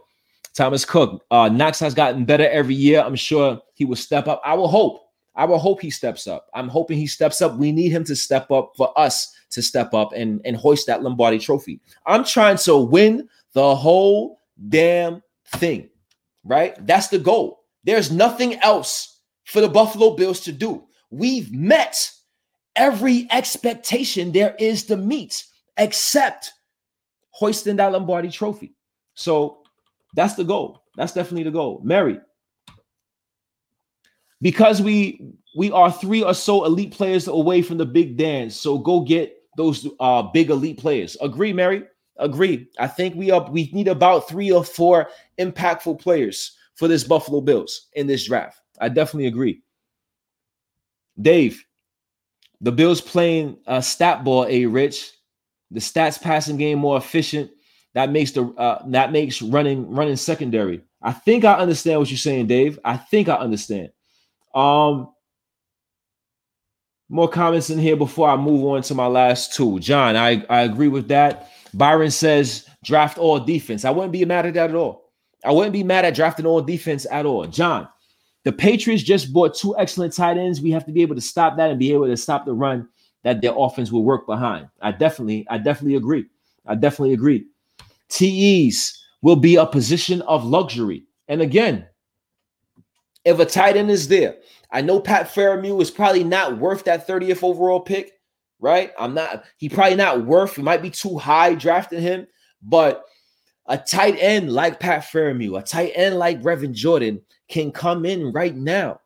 [0.55, 1.25] Thomas Cook.
[1.31, 3.01] Uh, Knox has gotten better every year.
[3.01, 4.41] I'm sure he will step up.
[4.45, 5.07] I will hope.
[5.37, 6.47] I will hope he steps up.
[6.55, 7.57] I'm hoping he steps up.
[7.57, 11.03] We need him to step up for us to step up and, and hoist that
[11.03, 11.81] Lombardi trophy.
[12.07, 15.23] I'm trying to win the whole damn
[15.57, 15.89] thing,
[16.45, 16.75] right?
[16.87, 17.65] That's the goal.
[17.85, 20.85] There's nothing else for the Buffalo Bills to do.
[21.11, 22.11] We've met
[22.77, 25.45] every expectation there is to meet,
[25.77, 26.53] except
[27.31, 28.75] hoisting that Lombardi trophy.
[29.15, 29.60] So
[30.15, 30.85] that's the goal.
[30.97, 31.81] That's definitely the goal.
[31.85, 32.19] Mary,
[34.41, 38.57] because we we are three or so elite players away from the big dance.
[38.57, 41.17] So go get those uh big elite players.
[41.21, 41.85] Agree, Mary?
[42.19, 42.69] Agree.
[42.79, 45.09] I think we are we need about three or four
[45.39, 48.61] impactful players for this Buffalo Bills in this draft.
[48.81, 49.63] I definitely agree.
[51.21, 51.63] Dave,
[52.61, 55.13] the Bills playing uh, stat ball, a rich
[55.71, 57.51] the stats passing game more efficient.
[57.95, 60.83] That makes the uh, that makes running running secondary.
[61.03, 62.79] I think I understand what you're saying, Dave.
[62.85, 63.91] I think I understand.
[64.55, 65.09] Um,
[67.11, 69.81] more comments in here before I move on to my last two.
[69.81, 71.51] John, I, I agree with that.
[71.75, 73.85] Byron says draft all defense.
[73.85, 75.11] I wouldn't be mad at that at all.
[75.45, 77.47] I wouldn't be mad at drafting all defense at all.
[77.47, 77.89] John,
[78.45, 80.61] the Patriots just bought two excellent tight ends.
[80.61, 82.89] We have to be able to stop that and be able to stop the run
[83.25, 84.69] that their offense will work behind.
[84.81, 86.27] I definitely, I definitely agree.
[86.65, 87.47] I definitely agree.
[88.11, 91.05] TEs will be a position of luxury.
[91.29, 91.87] And again,
[93.25, 94.37] if a tight end is there,
[94.71, 98.13] I know Pat Freiermuth is probably not worth that 30th overall pick,
[98.61, 98.93] right?
[98.99, 102.27] I'm not, he probably not worth, it might be too high drafting him,
[102.63, 103.05] but
[103.67, 108.33] a tight end like Pat Freiermuth, a tight end like Brevin Jordan can come in
[108.33, 109.01] right now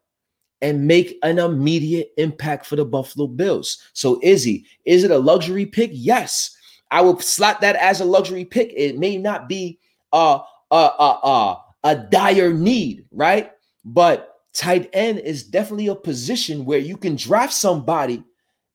[0.63, 3.83] and make an immediate impact for the Buffalo Bills.
[3.93, 5.91] So, Izzy, is it a luxury pick?
[5.93, 6.57] Yes,
[6.95, 8.73] I will slot that as a luxury pick.
[8.73, 9.81] It may not be
[10.13, 10.39] a
[10.71, 13.51] a a, a, a dire need, right?
[13.85, 18.23] But tight end is definitely a position where you can draft somebody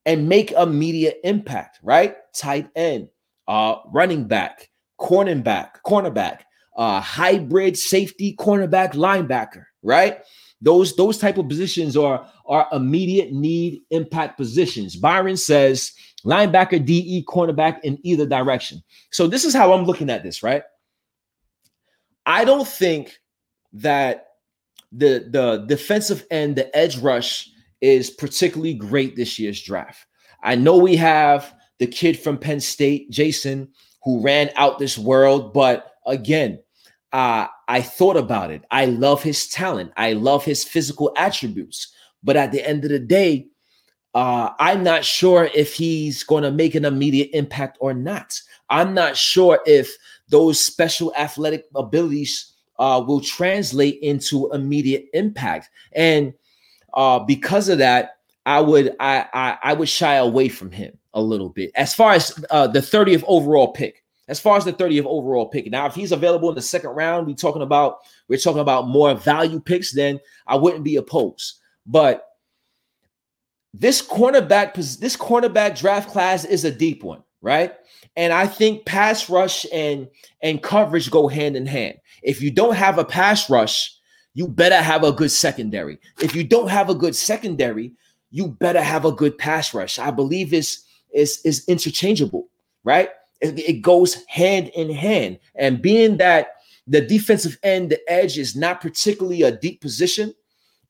[0.05, 2.17] and make immediate impact, right?
[2.35, 3.07] Tight end,
[3.47, 4.69] uh, running back,
[4.99, 6.41] cornerback, cornerback,
[6.75, 10.19] uh, hybrid safety, cornerback, linebacker, right?
[10.61, 14.97] Those those type of positions are are immediate need impact positions.
[14.97, 15.93] Byron says
[16.25, 18.83] linebacker, DE, cornerback in either direction.
[19.11, 20.63] So this is how I'm looking at this, right?
[22.25, 23.19] I don't think
[23.73, 24.27] that
[24.91, 27.49] the the defensive end, the edge rush
[27.81, 30.05] is particularly great this year's draft.
[30.43, 33.69] I know we have the kid from Penn State, Jason,
[34.03, 36.59] who ran out this world, but again,
[37.13, 38.63] uh, I thought about it.
[38.71, 39.91] I love his talent.
[39.97, 41.93] I love his physical attributes.
[42.23, 43.47] But at the end of the day,
[44.15, 48.39] uh, I'm not sure if he's going to make an immediate impact or not.
[48.69, 49.95] I'm not sure if
[50.29, 55.69] those special athletic abilities uh, will translate into immediate impact.
[55.93, 56.33] And
[56.93, 61.21] uh, because of that, I would I, I, I would shy away from him a
[61.21, 64.03] little bit as far as uh, the 30th overall pick.
[64.27, 65.71] As far as the 30th overall pick.
[65.71, 69.15] Now, if he's available in the second round, we're talking about we're talking about more
[69.15, 71.55] value picks, then I wouldn't be opposed.
[71.87, 72.28] But
[73.73, 77.73] this cornerback this cornerback draft class is a deep one, right?
[78.15, 80.07] And I think pass rush and
[80.41, 81.95] and coverage go hand in hand.
[82.23, 83.95] If you don't have a pass rush,
[84.33, 85.99] you better have a good secondary.
[86.21, 87.93] If you don't have a good secondary,
[88.31, 89.99] you better have a good pass rush.
[89.99, 90.83] I believe is
[91.13, 92.49] is is interchangeable,
[92.83, 93.09] right?
[93.41, 95.39] It, it goes hand in hand.
[95.55, 96.55] And being that
[96.87, 100.33] the defensive end, the edge is not particularly a deep position,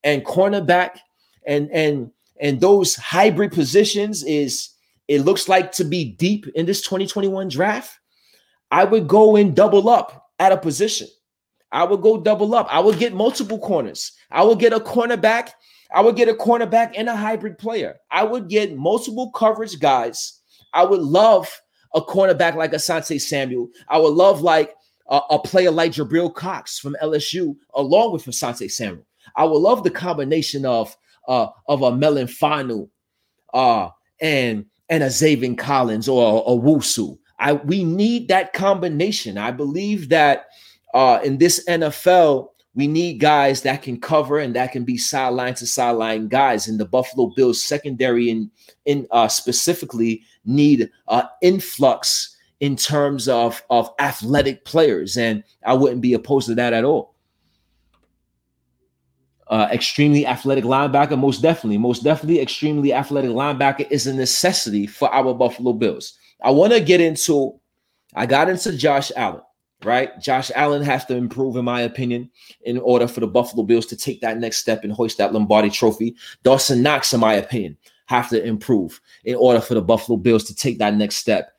[0.03, 0.99] and cornerback
[1.45, 4.70] and and and those hybrid positions is
[5.07, 7.99] it looks like to be deep in this 2021 draft.
[8.72, 11.07] I would go and double up at a position.
[11.72, 12.68] I would go double up.
[12.70, 14.14] I would get multiple corners.
[14.32, 15.49] I would get a cornerback.
[15.94, 17.95] I would get a cornerback and a hybrid player.
[18.11, 20.40] I would get multiple coverage guys.
[20.74, 21.49] I would love
[21.95, 23.70] a cornerback like Asante Samuel.
[23.88, 24.76] I would love like
[25.10, 29.06] a, a player like Jabril Cox from LSU, along with Asante Samuel.
[29.36, 30.95] I would love the combination of
[31.30, 32.89] uh, of a Melon Fanu
[33.53, 33.89] uh,
[34.19, 37.18] and and a Zaven Collins or a, a Owusu.
[37.39, 39.38] I we need that combination.
[39.38, 40.47] I believe that
[40.93, 45.53] uh, in this NFL, we need guys that can cover and that can be sideline
[45.56, 46.68] to sideline guys.
[46.68, 48.49] And the Buffalo Bills secondary and
[48.85, 55.73] in, in uh, specifically need uh, influx in terms of of athletic players, and I
[55.73, 57.14] wouldn't be opposed to that at all.
[59.49, 65.11] Uh, extremely athletic linebacker, most definitely, most definitely, extremely athletic linebacker is a necessity for
[65.11, 66.17] our Buffalo Bills.
[66.43, 67.59] I want to get into.
[68.15, 69.41] I got into Josh Allen
[69.84, 70.19] right?
[70.19, 72.30] Josh Allen has to improve, in my opinion,
[72.63, 75.69] in order for the Buffalo Bills to take that next step and hoist that Lombardi
[75.69, 76.15] trophy.
[76.43, 77.77] Dawson Knox, in my opinion,
[78.07, 81.51] have to improve in order for the Buffalo Bills to take that next step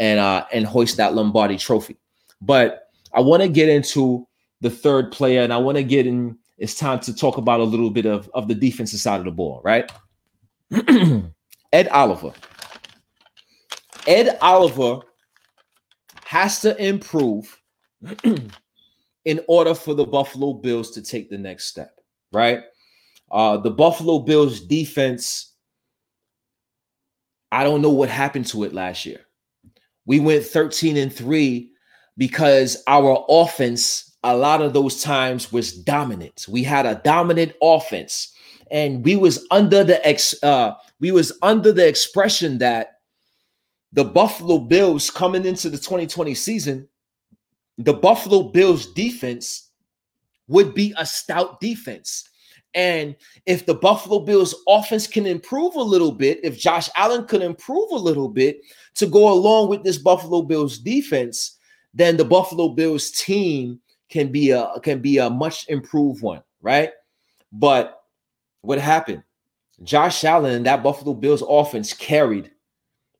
[0.00, 1.96] and uh and hoist that Lombardi trophy.
[2.40, 4.26] But I want to get into
[4.60, 6.38] the third player, and I want to get in.
[6.58, 9.30] It's time to talk about a little bit of, of the defensive side of the
[9.30, 9.90] ball, right?
[11.72, 12.32] Ed Oliver.
[14.06, 15.00] Ed Oliver
[16.24, 17.60] has to improve
[19.24, 22.00] in order for the Buffalo Bills to take the next step,
[22.32, 22.62] right?
[23.30, 25.54] Uh, the Buffalo Bills defense,
[27.52, 29.20] I don't know what happened to it last year.
[30.06, 31.70] We went 13 and 3
[32.16, 36.46] because our offense, a lot of those times, was dominant.
[36.48, 38.34] We had a dominant offense,
[38.70, 42.98] and we was under the ex uh, we was under the expression that
[43.92, 46.88] the Buffalo Bills coming into the 2020 season
[47.78, 49.70] the Buffalo Bills defense
[50.48, 52.28] would be a stout defense.
[52.74, 53.16] And
[53.46, 57.90] if the Buffalo Bills offense can improve a little bit, if Josh Allen could improve
[57.92, 58.60] a little bit
[58.96, 61.56] to go along with this Buffalo Bills defense,
[61.94, 66.90] then the Buffalo Bills team can be a can be a much improved one, right?
[67.52, 68.00] But
[68.62, 69.22] what happened?
[69.82, 72.50] Josh Allen and that Buffalo Bills offense carried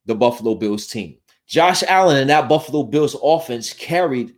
[0.07, 1.17] the Buffalo Bills team.
[1.47, 4.35] Josh Allen and that Buffalo Bills offense carried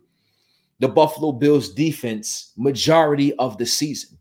[0.79, 4.17] the Buffalo Bills defense majority of the season.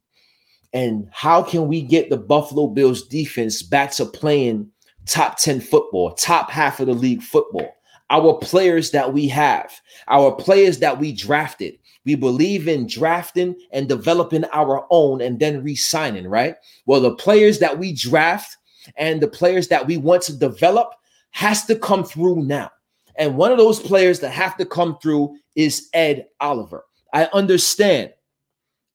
[0.73, 4.71] And how can we get the Buffalo Bills defense back to playing
[5.07, 7.75] top 10 football, top half of the league football?
[8.11, 9.73] Our players that we have,
[10.09, 11.79] our players that we drafted.
[12.05, 16.57] We believe in drafting and developing our own and then re signing, right?
[16.87, 18.57] Well, the players that we draft
[18.97, 20.95] and the players that we want to develop
[21.31, 22.71] has to come through now.
[23.17, 26.85] And one of those players that have to come through is Ed Oliver.
[27.13, 28.13] I understand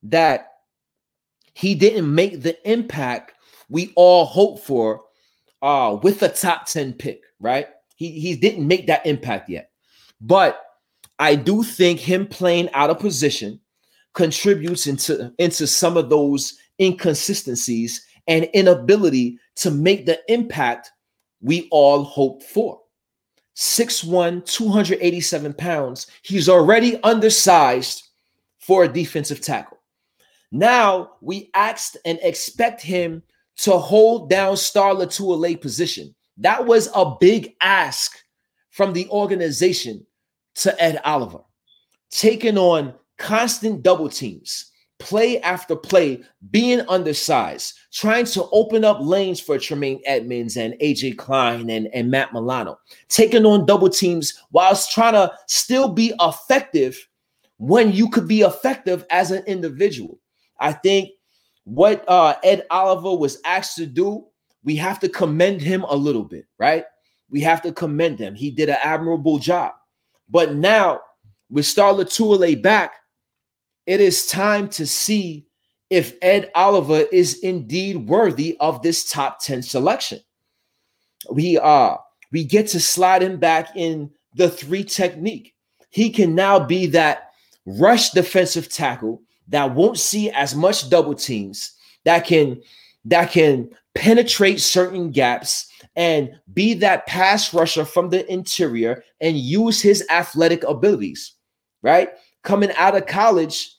[0.03, 0.53] that
[1.53, 3.34] he didn't make the impact
[3.69, 5.03] we all hope for
[5.61, 7.68] uh, with a top 10 pick, right?
[7.95, 9.72] He, he didn't make that impact yet.
[10.22, 10.65] But
[11.20, 13.60] I do think him playing out of position
[14.14, 20.92] contributes into, into some of those inconsistencies and inability to make the impact
[21.42, 22.82] we all hope for.
[23.56, 26.08] 6'1, 287 pounds.
[26.24, 28.04] He's already undersized
[28.60, 29.78] for a defensive tackle.
[30.52, 33.24] Now we asked and expect him
[33.58, 36.14] to hold down Star Lotulelei position.
[36.38, 38.18] That was a big ask
[38.72, 40.06] from the organization
[40.56, 41.40] to Ed Oliver,
[42.10, 49.40] taking on constant double teams, play after play, being undersized, trying to open up lanes
[49.40, 52.80] for Tremaine Edmunds and AJ Klein and, and Matt Milano,
[53.10, 57.07] taking on double teams whilst trying to still be effective
[57.57, 60.19] when you could be effective as an individual.
[60.60, 61.10] I think
[61.65, 64.26] what uh, Ed Oliver was asked to do,
[64.64, 66.86] we have to commend him a little bit, right?
[67.30, 68.36] We have to commend him.
[68.36, 69.73] He did an admirable job.
[70.30, 71.02] But now,
[71.49, 72.93] with Star Lotulelei back,
[73.85, 75.45] it is time to see
[75.89, 80.19] if Ed Oliver is indeed worthy of this top 10 selection.
[81.31, 81.97] We uh
[82.31, 85.53] we get to slide him back in the three technique.
[85.89, 87.30] He can now be that
[87.65, 91.73] rush defensive tackle that won't see as much double teams,
[92.03, 92.61] that can
[93.06, 99.81] that can penetrate certain gaps and be that pass rusher from the interior and use
[99.81, 101.34] his athletic abilities,
[101.81, 102.09] right?
[102.43, 103.76] Coming out of college,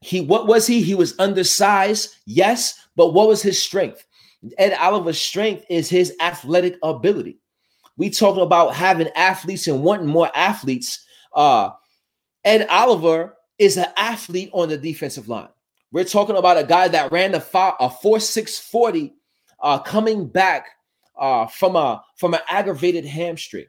[0.00, 0.82] he what was he?
[0.82, 4.04] He was undersized, yes, but what was his strength?
[4.58, 7.38] Ed Oliver's strength is his athletic ability.
[7.96, 11.04] We talking about having athletes and wanting more athletes.
[11.34, 11.70] Uh
[12.44, 15.48] Ed Oliver is an athlete on the defensive line.
[15.92, 18.18] We're talking about a guy that ran a, five, a 4
[19.62, 20.68] uh, coming back
[21.20, 23.66] uh, from a from an aggravated hamstring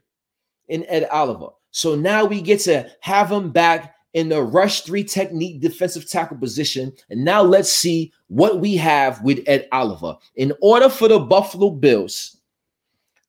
[0.68, 1.50] in Ed Oliver.
[1.70, 6.36] So now we get to have him back in the rush three technique defensive tackle
[6.36, 6.92] position.
[7.10, 10.16] And now let's see what we have with Ed Oliver.
[10.36, 12.38] In order for the Buffalo Bills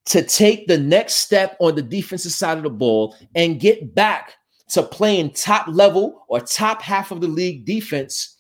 [0.06, 4.34] to take the next step on the defensive side of the ball and get back
[4.70, 8.38] to playing top level or top half of the league defense,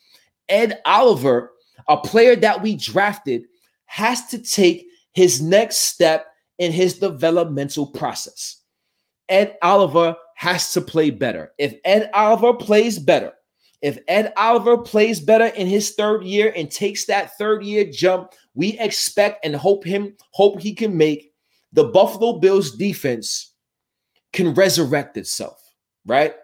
[0.49, 1.53] Ed Oliver,
[1.87, 3.45] a player that we drafted,
[3.85, 6.27] has to take his next step
[6.59, 8.61] in his developmental process.
[9.29, 11.51] Ed Oliver has to play better.
[11.57, 13.33] If Ed Oliver plays better,
[13.81, 18.33] if Ed Oliver plays better in his third year and takes that third year jump,
[18.53, 21.33] we expect and hope him hope he can make
[21.73, 23.53] the Buffalo Bills defense
[24.31, 25.63] can resurrect itself
[26.05, 26.35] right?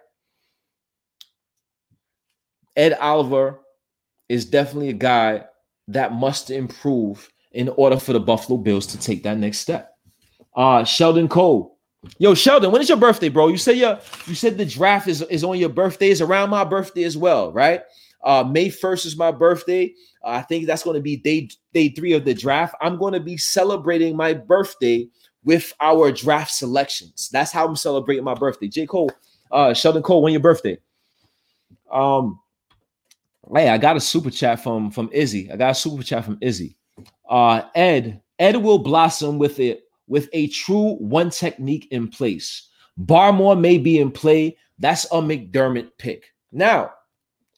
[2.75, 3.59] Ed Oliver
[4.29, 5.45] is definitely a guy
[5.87, 9.97] that must improve in order for the Buffalo Bills to take that next step.
[10.55, 11.77] Uh Sheldon Cole.
[12.17, 13.49] Yo, Sheldon, when is your birthday, bro?
[13.49, 16.63] You said your you said the draft is, is on your birthday, is around my
[16.63, 17.81] birthday as well, right?
[18.23, 19.93] Uh May 1st is my birthday.
[20.23, 22.75] Uh, I think that's going to be day day three of the draft.
[22.81, 25.07] I'm going to be celebrating my birthday
[25.43, 27.29] with our draft selections.
[27.31, 28.67] That's how I'm celebrating my birthday.
[28.67, 28.85] J.
[28.85, 29.11] Cole,
[29.51, 30.77] uh, Sheldon Cole, when your birthday?
[31.91, 32.39] Um,
[33.53, 35.51] hey, I got a super chat from from Izzy.
[35.51, 36.77] I got a super chat from Izzy.
[37.29, 42.69] Uh, Ed, Ed will blossom with it with a true one technique in place.
[42.99, 44.57] Barmore may be in play.
[44.79, 46.33] That's a McDermott pick.
[46.51, 46.91] Now,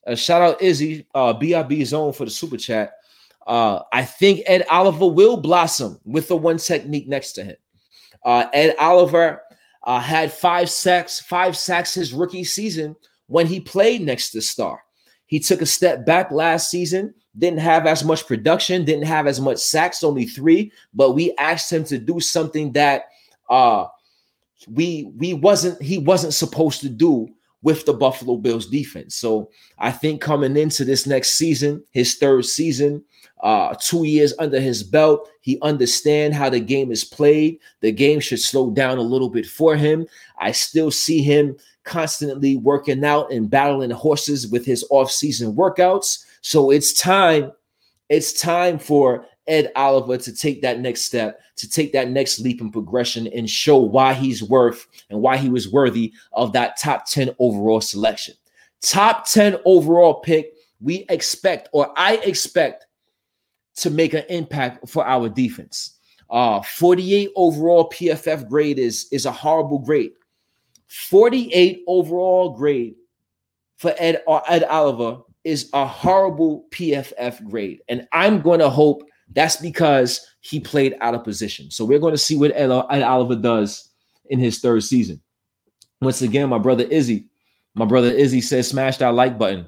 [0.05, 2.93] a shout out Izzy, uh, BIB zone for the super chat.
[3.47, 7.55] Uh, I think Ed Oliver will blossom with the one technique next to him.
[8.23, 9.41] Uh, Ed Oliver
[9.83, 12.95] uh, had five sacks, five sacks his rookie season
[13.27, 14.81] when he played next to Star.
[15.25, 19.39] He took a step back last season, didn't have as much production, didn't have as
[19.39, 20.71] much sacks, only three.
[20.93, 23.05] But we asked him to do something that
[23.49, 23.87] uh,
[24.67, 27.29] we we wasn't he wasn't supposed to do
[27.63, 29.15] with the Buffalo Bills defense.
[29.15, 33.03] So I think coming into this next season, his third season,
[33.41, 35.29] uh, two years under his belt.
[35.41, 37.59] He understand how the game is played.
[37.81, 40.07] The game should slow down a little bit for him.
[40.37, 46.25] I still see him constantly working out and battling horses with his off-season workouts.
[46.41, 47.51] So it's time.
[48.09, 52.61] It's time for Ed Oliver to take that next step, to take that next leap
[52.61, 57.05] in progression and show why he's worth and why he was worthy of that top
[57.05, 58.35] 10 overall selection.
[58.81, 62.87] Top 10 overall pick, we expect, or I expect,
[63.75, 65.97] to make an impact for our defense.
[66.29, 70.11] Uh, 48 overall PFF grade is, is a horrible grade.
[70.87, 72.95] 48 overall grade
[73.77, 77.81] for Ed, uh, Ed Oliver is a horrible PFF grade.
[77.89, 79.03] And I'm going to hope
[79.33, 81.71] that's because he played out of position.
[81.71, 83.89] So we're going to see what Ed, Oliver does
[84.29, 85.21] in his third season.
[86.01, 87.27] Once again, my brother Izzy,
[87.75, 89.65] my brother Izzy says, smash that like button.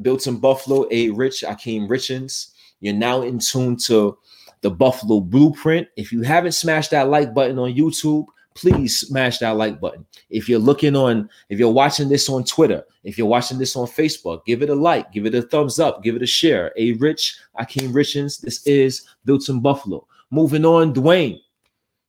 [0.00, 2.52] Built in Buffalo, a rich Akeem Richens.
[2.80, 4.18] You're now in tune to
[4.60, 5.88] the Buffalo Blueprint.
[5.96, 8.26] If you haven't smashed that like button on YouTube,
[8.56, 10.04] please smash that like button.
[10.30, 13.86] If you're looking on, if you're watching this on Twitter, if you're watching this on
[13.86, 16.72] Facebook, give it a like, give it a thumbs up, give it a share.
[16.76, 20.06] A Rich, Akeem Richens, this is Built in Buffalo.
[20.30, 21.38] Moving on, Dwayne.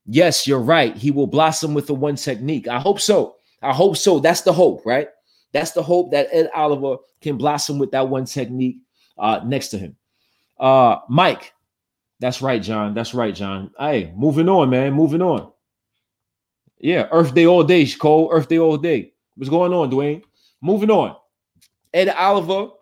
[0.06, 0.96] Yes, you're right.
[0.96, 2.66] He will blossom with the one technique.
[2.66, 3.36] I hope so.
[3.62, 4.18] I hope so.
[4.18, 5.08] That's the hope, right?
[5.52, 8.78] That's the hope that Ed Oliver can blossom with that one technique
[9.18, 9.96] uh, next to him.
[10.58, 11.52] Uh, Mike,
[12.20, 12.94] that's right, John.
[12.94, 13.70] That's right, John.
[13.78, 14.92] Hey, moving on, man.
[14.94, 15.52] Moving on.
[16.80, 18.28] Yeah, Earth Day all day, Cole.
[18.32, 19.12] Earth Day all day.
[19.34, 20.22] What's going on, Dwayne?
[20.60, 21.16] Moving on.
[21.92, 22.72] Ed Oliver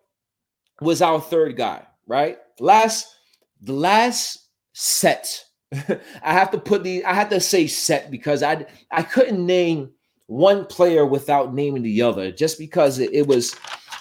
[0.80, 2.38] was our third guy, right?
[2.60, 3.14] Last,
[3.60, 5.44] the last set.
[5.72, 9.90] I have to put the I have to say set because I I couldn't name
[10.26, 13.54] one player without naming the other just because it, it was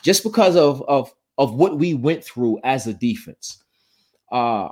[0.03, 3.63] just because of of of what we went through as a defense.
[4.31, 4.69] Uh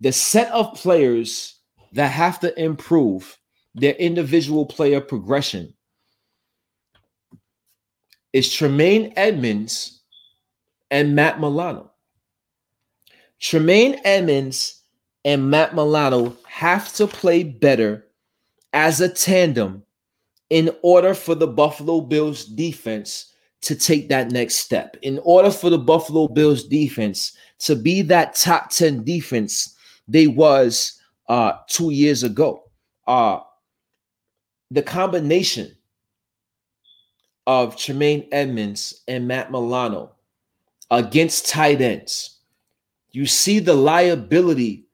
[0.00, 1.60] the set of players
[1.92, 3.38] that have to improve
[3.74, 5.72] their individual player progression
[8.32, 10.00] is Tremaine Edmunds
[10.90, 11.90] and Matt Milano.
[13.40, 14.82] Tremaine Edmunds
[15.24, 18.06] and Matt Milano have to play better
[18.72, 19.82] as a tandem
[20.50, 23.32] in order for the Buffalo Bills defense
[23.62, 24.96] to take that next step.
[25.02, 29.76] In order for the Buffalo Bills defense to be that top 10 defense
[30.08, 32.64] they was uh 2 years ago.
[33.06, 33.40] Uh
[34.72, 35.70] the combination
[37.46, 40.12] of Tremaine Edmunds and Matt Milano
[40.90, 42.38] against tight ends,
[43.10, 44.86] you see the liability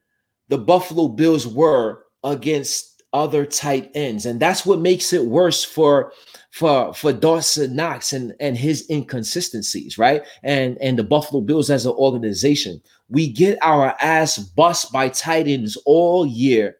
[0.49, 4.25] the Buffalo Bills were against other tight ends.
[4.25, 6.11] And that's what makes it worse for
[6.51, 10.23] for for Dawson Knox and and his inconsistencies, right?
[10.43, 15.47] And and the Buffalo Bills as an organization, we get our ass bust by tight
[15.47, 16.77] ends all year,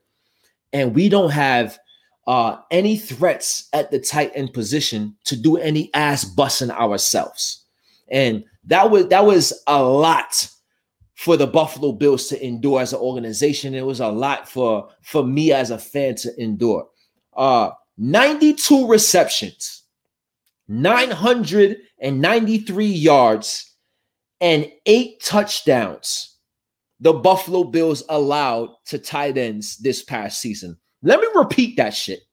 [0.74, 1.80] and we don't have
[2.30, 7.66] uh, any threats at the tight end position to do any ass busting ourselves.
[8.10, 10.48] And that was that was a lot
[11.16, 13.74] for the Buffalo Bills to endure as an organization.
[13.74, 16.88] It was a lot for for me as a fan to endure.
[17.34, 19.86] Uh 92 receptions,
[20.68, 23.74] 993 yards,
[24.40, 26.36] and eight touchdowns.
[27.00, 30.78] The Buffalo Bills allowed to tight ends this past season.
[31.02, 32.24] Let me repeat that shit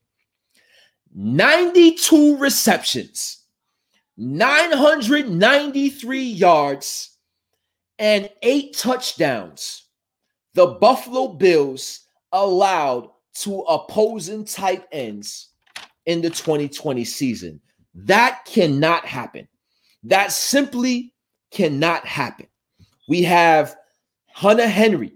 [1.14, 3.44] 92 receptions,
[4.16, 7.16] 993 yards,
[7.98, 9.84] and eight touchdowns.
[10.54, 12.00] The Buffalo Bills
[12.32, 15.50] allowed to opposing tight ends
[16.06, 17.60] in the 2020 season.
[17.94, 19.46] That cannot happen.
[20.04, 21.12] That simply
[21.50, 22.46] cannot happen.
[23.08, 23.76] We have
[24.28, 25.12] Hunter Henry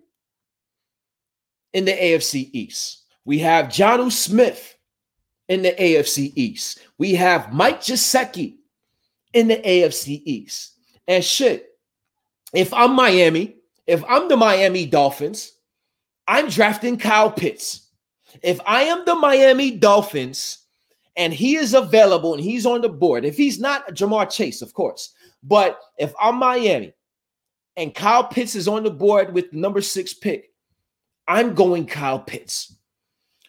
[1.73, 3.00] in the AFC East.
[3.25, 4.77] We have Jonnu Smith
[5.49, 6.81] in the AFC East.
[6.99, 8.57] We have Mike Gesicki
[9.33, 10.77] in the AFC East.
[11.07, 11.71] And shit,
[12.55, 13.57] if I'm Miami,
[13.87, 15.53] if I'm the Miami Dolphins,
[16.27, 17.89] I'm drafting Kyle Pitts.
[18.43, 20.59] If I am the Miami Dolphins
[21.17, 24.73] and he is available and he's on the board, if he's not Ja'Marr Chase, of
[24.73, 26.93] course, but if I'm Miami
[27.77, 30.53] and Kyle Pitts is on the board with number six pick,
[31.27, 32.77] I'm going Kyle Pitts.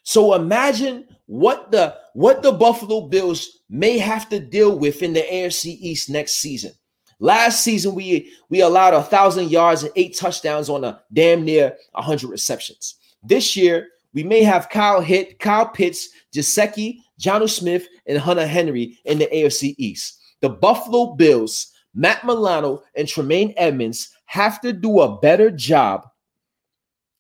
[0.03, 5.21] So imagine what the what the Buffalo Bills may have to deal with in the
[5.21, 6.73] AFC East next season.
[7.19, 11.77] Last season, we we allowed a thousand yards and eight touchdowns on a damn near
[11.93, 12.95] hundred receptions.
[13.23, 18.97] This year, we may have Kyle Hit, Kyle Pitts, Gesicki, Jonnu Smith, and Hunter Henry
[19.05, 20.19] in the AFC East.
[20.41, 26.07] The Buffalo Bills, Matt Milano, and Tremaine Edmunds have to do a better job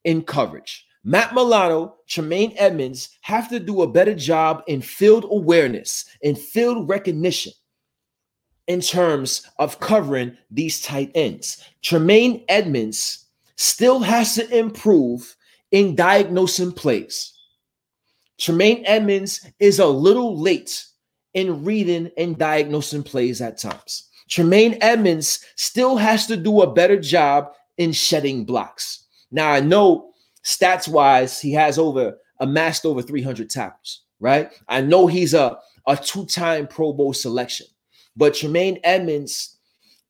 [0.03, 0.85] in coverage.
[1.03, 6.87] Matt Milano, Tremaine Edmunds have to do a better job in field awareness and field
[6.87, 7.53] recognition
[8.67, 11.63] in terms of covering these tight ends.
[11.81, 13.25] Tremaine Edmunds
[13.55, 15.35] still has to improve
[15.71, 17.33] in diagnosing plays.
[18.39, 20.85] Tremaine Edmunds is a little late
[21.33, 24.09] in reading and diagnosing plays at times.
[24.29, 29.05] Tremaine Edmunds still has to do a better job in shedding blocks.
[29.31, 30.10] Now, I know
[30.43, 34.51] stats wise, he has over amassed over 300 tackles, right?
[34.67, 35.57] I know he's a,
[35.87, 37.67] a two time Pro Bowl selection,
[38.15, 39.57] but Tremaine Edmunds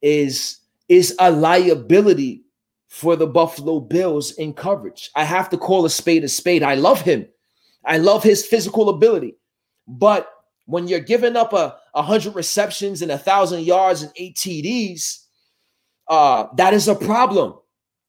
[0.01, 2.43] is, is a liability
[2.87, 5.11] for the Buffalo Bills in coverage.
[5.15, 6.63] I have to call a spade a spade.
[6.63, 7.25] I love him.
[7.85, 9.37] I love his physical ability.
[9.87, 10.29] But
[10.65, 15.25] when you're giving up a, a hundred receptions and a thousand yards and eight TDs,
[16.07, 17.53] uh, that is a problem.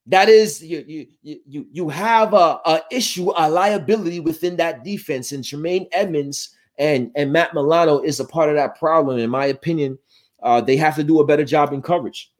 [0.07, 0.85] That is you
[1.23, 6.57] you you you have a, a issue, a liability within that defense, and Tremaine Edmunds
[6.79, 9.19] and and Matt Milano is a part of that problem.
[9.19, 9.99] In my opinion,
[10.43, 12.33] uh, they have to do a better job in coverage.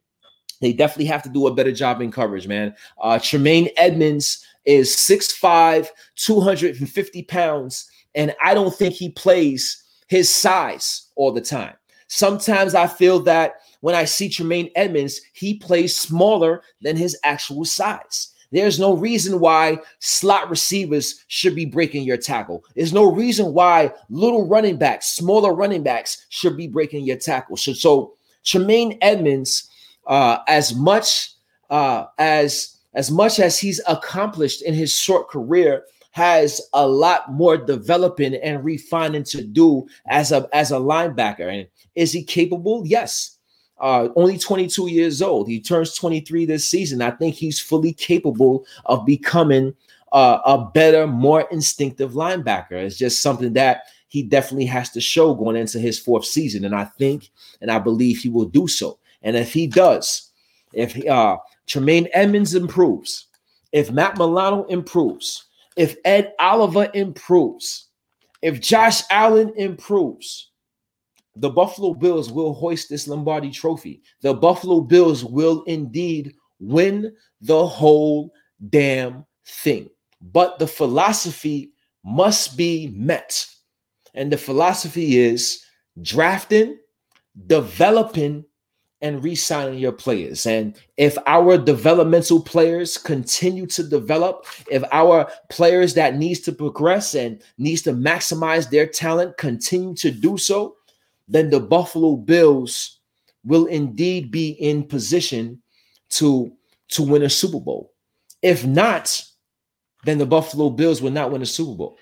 [0.61, 2.75] They definitely have to do a better job in coverage, man.
[3.01, 11.09] Uh, Tremaine Edmunds is 6'5, 250 pounds, and I don't think he plays his size
[11.15, 11.75] all the time.
[12.07, 17.65] Sometimes I feel that when I see Tremaine Edmunds, he plays smaller than his actual
[17.65, 18.29] size.
[18.49, 22.63] There's no reason why slot receivers should be breaking your tackle.
[22.77, 27.57] There's no reason why little running backs, smaller running backs, should be breaking your tackle.
[27.57, 28.13] So, so
[28.45, 29.69] Tremaine Edmunds,
[30.07, 31.31] uh, as much
[31.69, 37.57] uh, as as much as he's accomplished in his short career, has a lot more
[37.57, 41.51] developing and refining to do as a as a linebacker.
[41.51, 42.83] And is he capable?
[42.85, 43.39] Yes.
[43.79, 45.47] Uh, only 22 years old.
[45.47, 47.01] He turns 23 this season.
[47.01, 49.73] I think he's fully capable of becoming
[50.13, 52.73] uh, a better, more instinctive linebacker.
[52.73, 56.65] It's just something that he definitely has to show going into his fourth season.
[56.65, 57.31] And I think
[57.61, 58.99] and I believe he will do so.
[59.23, 60.29] And if he does,
[60.73, 63.25] if uh, Tremaine Edmunds improves,
[63.71, 65.45] if Matt Milano improves,
[65.75, 67.87] if Ed Oliver improves,
[68.43, 70.49] if Josh Allen improves,
[71.35, 74.01] the Buffalo Bills will hoist this Lombardi trophy.
[74.21, 78.31] The Buffalo Bills will indeed win the whole
[78.69, 79.89] damn thing.
[80.21, 81.71] But the philosophy
[82.05, 83.45] must be met.
[84.13, 85.63] And the philosophy is
[86.01, 86.77] drafting,
[87.47, 88.45] developing,
[89.01, 90.45] and re-signing your players.
[90.45, 97.13] And if our developmental players continue to develop, if our players that needs to progress
[97.13, 100.77] and needs to maximize their talent continue to do so,
[101.27, 102.99] then the Buffalo Bills
[103.43, 105.61] will indeed be in position
[106.09, 106.51] to
[106.89, 107.91] to win a Super Bowl.
[108.41, 109.23] If not,
[110.05, 111.97] then the Buffalo Bills will not win a Super Bowl.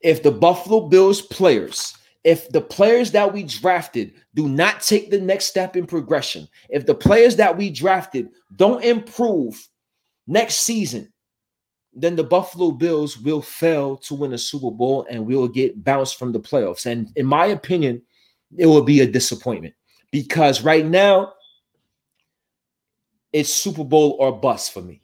[0.00, 5.20] If the Buffalo Bills players, if the players that we drafted do not take the
[5.20, 9.66] next step in progression, if the players that we drafted don't improve
[10.26, 11.12] next season,
[11.94, 16.18] then the Buffalo Bills will fail to win a Super Bowl and we'll get bounced
[16.18, 16.86] from the playoffs.
[16.86, 18.02] And in my opinion,
[18.56, 19.74] it will be a disappointment
[20.10, 21.32] because right now
[23.32, 25.02] it's Super Bowl or bust for me.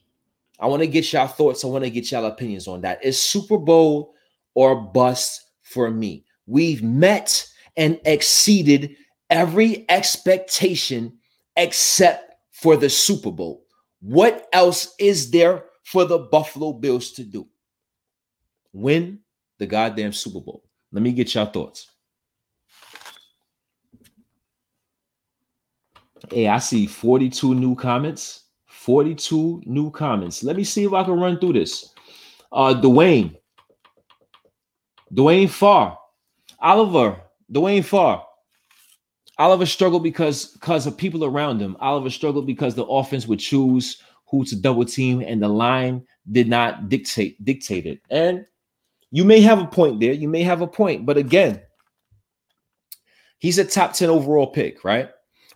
[0.59, 1.65] I want to get y'all thoughts.
[1.65, 3.01] I want to get y'all opinions on that.
[3.03, 4.15] It's Super Bowl
[4.55, 6.25] or bust for me.
[6.47, 7.47] We've met
[7.77, 8.97] and exceeded
[9.31, 11.19] every expectation
[11.57, 13.65] except for the Super Bowl.
[14.01, 17.47] What else is there for the Buffalo Bills to do?
[18.73, 19.21] Win
[19.59, 20.65] the goddamn Super Bowl.
[20.93, 21.91] Let me get y'all thoughts.
[26.31, 28.45] Hey, I see 42 new comments.
[28.67, 30.43] 42 new comments.
[30.43, 31.93] Let me see if I can run through this.
[32.53, 33.37] Uh Dwayne.
[35.13, 35.99] Dwayne Farr.
[36.61, 37.21] Oliver.
[37.53, 38.25] Dwayne Farr.
[39.39, 41.77] Oliver struggled because because of people around him.
[41.81, 46.49] Oliver struggled because the offense would choose who to double team and the line did
[46.49, 48.01] not dictate dictate it.
[48.11, 48.47] And
[49.11, 50.13] you may have a point there.
[50.13, 51.63] You may have a point, but again,
[53.39, 55.11] he's a top 10 overall pick, right?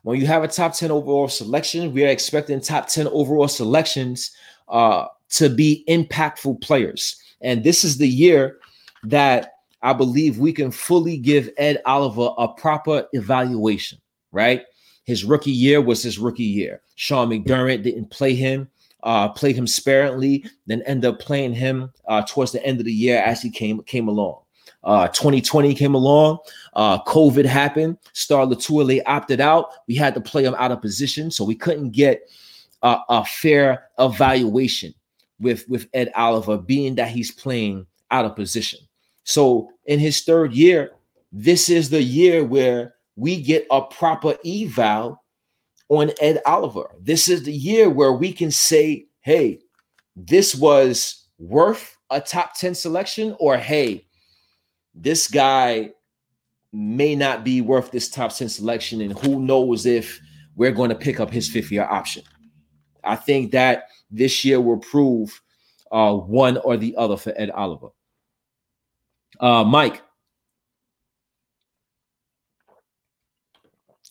[0.08, 4.30] When you have a top 10 overall selection, we are expecting top 10 overall selections
[4.68, 7.20] uh, to be impactful players.
[7.42, 8.56] And this is the year
[9.04, 13.98] that I believe we can fully give Ed Oliver a proper evaluation,
[14.32, 14.62] right?
[15.04, 16.80] His rookie year was his rookie year.
[16.94, 18.66] Sean McDermott didn't play him,
[19.02, 22.92] uh, played him sparingly, then end up playing him uh, towards the end of the
[22.94, 24.40] year as he came came along.
[24.88, 26.38] Uh, 2020 came along.
[26.72, 27.98] Uh, COVID happened.
[28.14, 29.70] Star Lotulelei opted out.
[29.86, 32.22] We had to play him out of position, so we couldn't get
[32.82, 34.94] a, a fair evaluation
[35.38, 38.80] with with Ed Oliver, being that he's playing out of position.
[39.24, 40.92] So in his third year,
[41.32, 45.22] this is the year where we get a proper eval
[45.90, 46.94] on Ed Oliver.
[46.98, 49.60] This is the year where we can say, hey,
[50.16, 54.06] this was worth a top 10 selection, or hey,
[55.02, 55.90] this guy
[56.72, 60.20] may not be worth this top 10 selection, and who knows if
[60.56, 62.22] we're going to pick up his fifth year option.
[63.04, 65.40] I think that this year will prove
[65.92, 67.88] uh, one or the other for Ed Oliver.
[69.40, 70.02] Uh, Mike.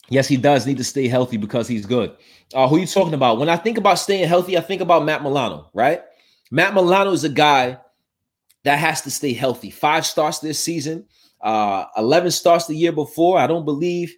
[0.10, 2.16] Yes, he does need to stay healthy because he's good.
[2.54, 3.40] Uh, who are you talking about?
[3.40, 6.02] When I think about staying healthy, I think about Matt Milano, right?
[6.50, 7.78] Matt Milano is a guy
[8.68, 9.70] that has to stay healthy.
[9.70, 11.06] Five starts this season,
[11.42, 13.40] uh, 11 starts the year before.
[13.40, 14.14] I don't believe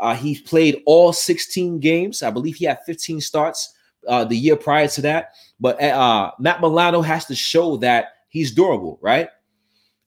[0.00, 2.24] uh, he played all 16 games.
[2.24, 3.72] I believe he had 15 starts
[4.08, 5.34] uh, the year prior to that.
[5.60, 9.28] But uh, Matt Milano has to show that he's durable, right?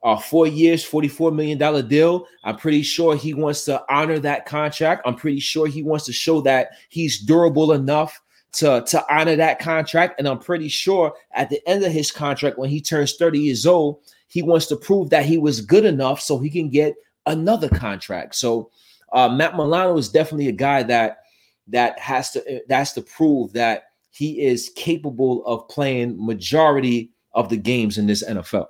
[0.03, 2.27] Uh, four years, $44 million deal.
[2.43, 5.03] I'm pretty sure he wants to honor that contract.
[5.05, 8.21] I'm pretty sure he wants to show that he's durable enough
[8.55, 10.19] to, to honor that contract.
[10.19, 13.65] And I'm pretty sure at the end of his contract, when he turns 30 years
[13.65, 16.95] old, he wants to prove that he was good enough so he can get
[17.25, 18.35] another contract.
[18.35, 18.69] So
[19.13, 21.19] uh, Matt Milano is definitely a guy that
[21.67, 27.49] that has to that has to prove that he is capable of playing majority of
[27.49, 28.67] the games in this NFL.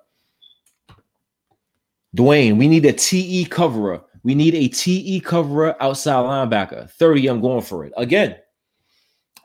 [2.15, 4.01] Dwayne, we need a TE coverer.
[4.23, 6.89] We need a TE coverer outside linebacker.
[6.89, 7.93] 30, I'm going for it.
[7.97, 8.37] Again,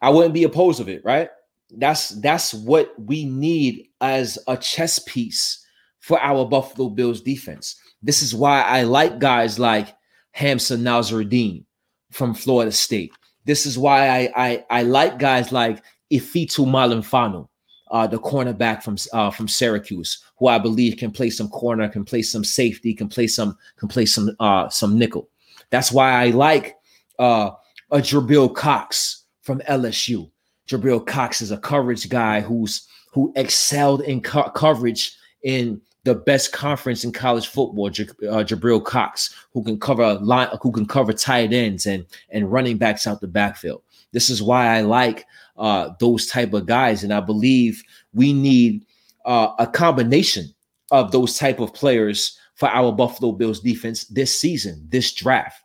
[0.00, 1.28] I wouldn't be opposed of it, right?
[1.76, 5.64] That's that's what we need as a chess piece
[6.00, 7.76] for our Buffalo Bills defense.
[8.02, 9.94] This is why I like guys like
[10.36, 11.64] Hamsah Nasirildeen
[12.10, 13.12] from Florida State.
[13.44, 15.82] This is why I I, I like guys like
[16.12, 17.46] Ifeatu Melifonwu,
[17.90, 22.04] uh, the cornerback from uh, from Syracuse, who I believe can play some corner, can
[22.04, 25.28] play some safety, can play some can play some uh, some nickel.
[25.70, 26.76] That's why I like
[27.18, 27.50] uh,
[27.92, 29.19] a Jabril Cox
[29.50, 30.30] from LSU.
[30.68, 36.52] Jabril Cox is a coverage guy who's who excelled in co- coverage in the best
[36.52, 41.12] conference in college football, J- uh, Jabril Cox, who can cover line, who can cover
[41.12, 43.82] tight ends and and running backs out the backfield.
[44.12, 47.82] This is why I like uh, those type of guys, and I believe
[48.14, 48.86] we need
[49.24, 50.44] uh, a combination
[50.92, 55.60] of those type of players for our Buffalo Bills defense this season, this draft.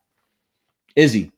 [0.95, 1.32] Izzy,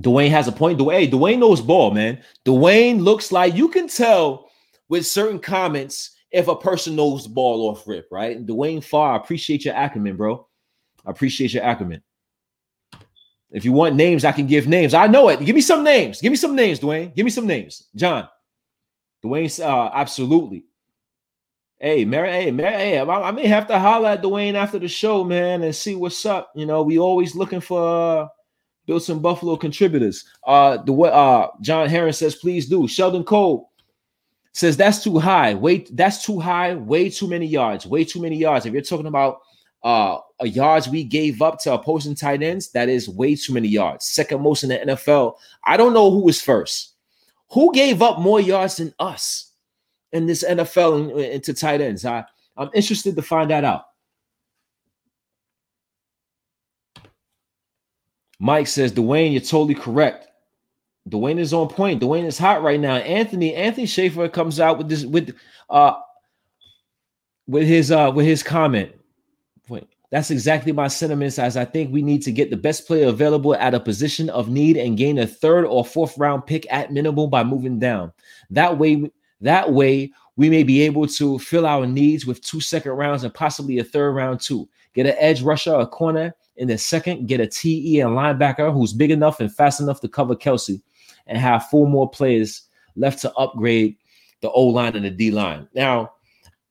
[0.00, 0.78] Dwayne has a point.
[0.78, 2.22] Dwayne, Dwayne knows ball, man.
[2.44, 4.50] Dwayne looks like you can tell
[4.88, 8.44] with certain comments if a person knows ball off rip, right?
[8.44, 10.46] Dwayne Farr, I appreciate your acumen, bro.
[11.04, 12.02] I appreciate your acumen.
[13.50, 14.94] If you want names, I can give names.
[14.94, 15.44] I know it.
[15.44, 16.22] Give me some names.
[16.22, 17.14] Give me some names, Dwayne.
[17.14, 17.86] Give me some names.
[17.94, 18.26] John.
[19.22, 20.64] Dwayne, uh, absolutely.
[21.78, 24.88] Hey, Mary, hey, Mary, hey, I, I, may have to holler at Dwayne after the
[24.88, 26.52] show, man, and see what's up.
[26.54, 28.28] You know, we always looking for uh,
[28.86, 30.24] build some Buffalo contributors.
[30.46, 32.88] Uh, the way uh, John Heron says, please do.
[32.88, 33.72] Sheldon Cole,
[34.52, 35.54] says that's too high.
[35.54, 36.74] Wait, that's too high.
[36.74, 37.86] Way too many yards.
[37.86, 38.66] Way too many yards.
[38.66, 39.40] If you're talking about
[39.82, 44.06] uh yards we gave up to opposing tight ends, that is way too many yards.
[44.06, 45.34] Second most in the NFL.
[45.64, 46.94] I don't know who was first.
[47.50, 49.52] Who gave up more yards than us
[50.12, 52.04] in this NFL into tight ends?
[52.04, 52.24] I,
[52.56, 53.86] I'm interested to find that out.
[58.42, 60.26] Mike says, Dwayne, you're totally correct.
[61.08, 62.02] Dwayne is on point.
[62.02, 62.96] Dwayne is hot right now.
[62.96, 65.32] Anthony Anthony Schaefer comes out with this with
[65.70, 65.94] uh
[67.46, 68.90] with his uh with his comment.
[69.68, 73.06] Wait, that's exactly my sentiments as I think we need to get the best player
[73.06, 76.92] available at a position of need and gain a third or fourth round pick at
[76.92, 78.12] minimum by moving down.
[78.50, 79.08] That way
[79.40, 83.32] that way we may be able to fill our needs with two second rounds and
[83.32, 84.68] possibly a third round too.
[84.94, 88.92] Get an edge rusher, a corner in the second, get a TE and linebacker who's
[88.92, 90.80] big enough and fast enough to cover Kelce
[91.26, 92.62] and have four more players
[92.96, 93.96] left to upgrade
[94.40, 95.68] the O line and the D line.
[95.74, 96.12] Now,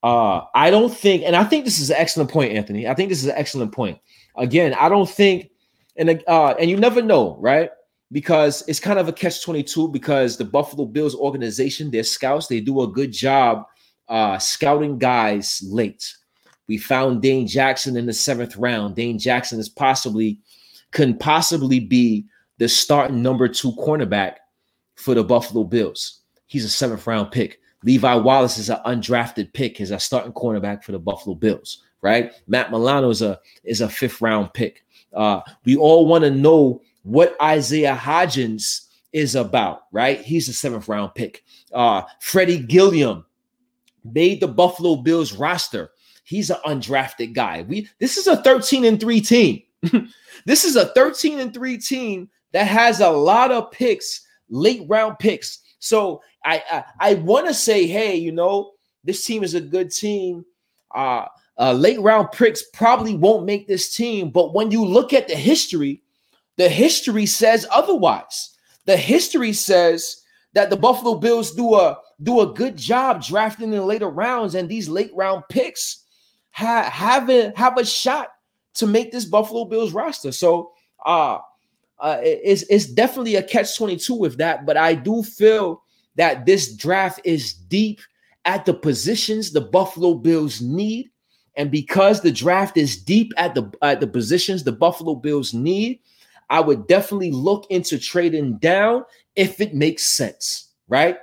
[0.03, 2.87] uh, I don't think, and I think this is an excellent point, Anthony.
[2.87, 3.99] I think this is an excellent point.
[4.35, 5.51] Again, I don't think,
[5.97, 7.69] and uh, and you never know, right?
[8.11, 9.87] Because it's kind of a catch twenty two.
[9.89, 13.65] Because the Buffalo Bills organization, their scouts, they do a good job
[14.07, 16.15] uh, scouting guys late.
[16.67, 18.95] We found Dane Jackson in the seventh round.
[18.95, 20.39] Dane Jackson is possibly
[20.91, 22.25] can possibly be
[22.57, 24.35] the starting number two cornerback
[24.95, 26.21] for the Buffalo Bills.
[26.47, 27.59] He's a seventh round pick.
[27.83, 32.31] Levi Wallace is an undrafted pick, He's a starting cornerback for the Buffalo Bills, right?
[32.47, 34.85] Matt Milano is a is a fifth round pick.
[35.13, 40.21] Uh, we all want to know what Isaiah Hodgins is about, right?
[40.21, 41.43] He's a seventh round pick.
[41.73, 43.25] Uh, Freddie Gilliam
[44.03, 45.90] made the Buffalo Bills roster.
[46.23, 47.63] He's an undrafted guy.
[47.63, 49.63] We this is a 13 and 3 team.
[50.45, 55.19] this is a 13 and 3 team that has a lot of picks, late round
[55.19, 55.59] picks.
[55.79, 58.73] So I I, I want to say, hey, you know,
[59.03, 60.45] this team is a good team.
[60.93, 61.25] Uh,
[61.57, 65.35] uh, late round picks probably won't make this team, but when you look at the
[65.35, 66.01] history,
[66.57, 68.57] the history says otherwise.
[68.85, 70.23] The history says
[70.53, 74.67] that the Buffalo Bills do a do a good job drafting in later rounds, and
[74.67, 76.00] these late round picks
[76.51, 78.29] have have a, have a shot
[78.75, 80.31] to make this Buffalo Bills roster.
[80.31, 80.71] So,
[81.05, 81.39] uh,
[81.99, 85.83] uh, it's, it's definitely a catch 22 with that, but I do feel
[86.15, 88.01] that this draft is deep
[88.45, 91.09] at the positions the Buffalo Bills need.
[91.57, 95.99] And because the draft is deep at the at the positions the Buffalo Bills need,
[96.49, 99.03] I would definitely look into trading down
[99.35, 101.17] if it makes sense, right?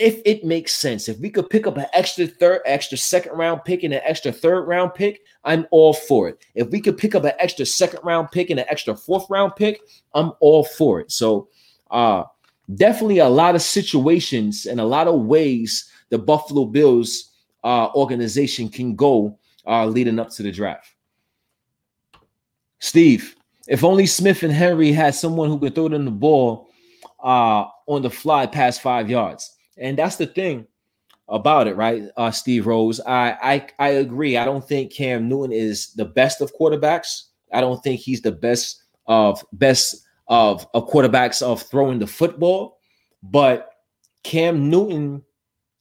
[0.00, 3.64] If it makes sense, if we could pick up an extra third, extra second round
[3.64, 6.42] pick and an extra third round pick, I'm all for it.
[6.54, 9.56] If we could pick up an extra second round pick and an extra fourth round
[9.56, 9.82] pick,
[10.14, 11.12] I'm all for it.
[11.12, 11.48] So,
[11.90, 12.24] uh,
[12.76, 17.30] definitely a lot of situations and a lot of ways the Buffalo Bills
[17.62, 20.94] uh, organization can go uh, leading up to the draft.
[22.78, 23.36] Steve,
[23.68, 26.70] if only Smith and Henry had someone who could throw them the ball
[27.22, 29.58] uh, on the fly past five yards.
[29.80, 30.66] And that's the thing
[31.28, 32.04] about it, right?
[32.16, 33.00] Uh, Steve Rose.
[33.00, 33.36] I,
[33.78, 34.36] I I agree.
[34.36, 37.24] I don't think Cam Newton is the best of quarterbacks.
[37.52, 42.78] I don't think he's the best of best of, of quarterbacks of throwing the football.
[43.22, 43.70] But
[44.22, 45.22] Cam Newton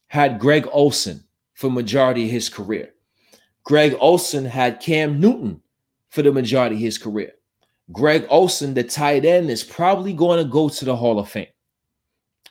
[0.07, 1.23] had Greg Olsen
[1.53, 2.93] for majority of his career.
[3.63, 5.61] Greg Olsen had Cam Newton
[6.09, 7.33] for the majority of his career.
[7.91, 11.47] Greg Olsen, the tight end, is probably going to go to the Hall of Fame.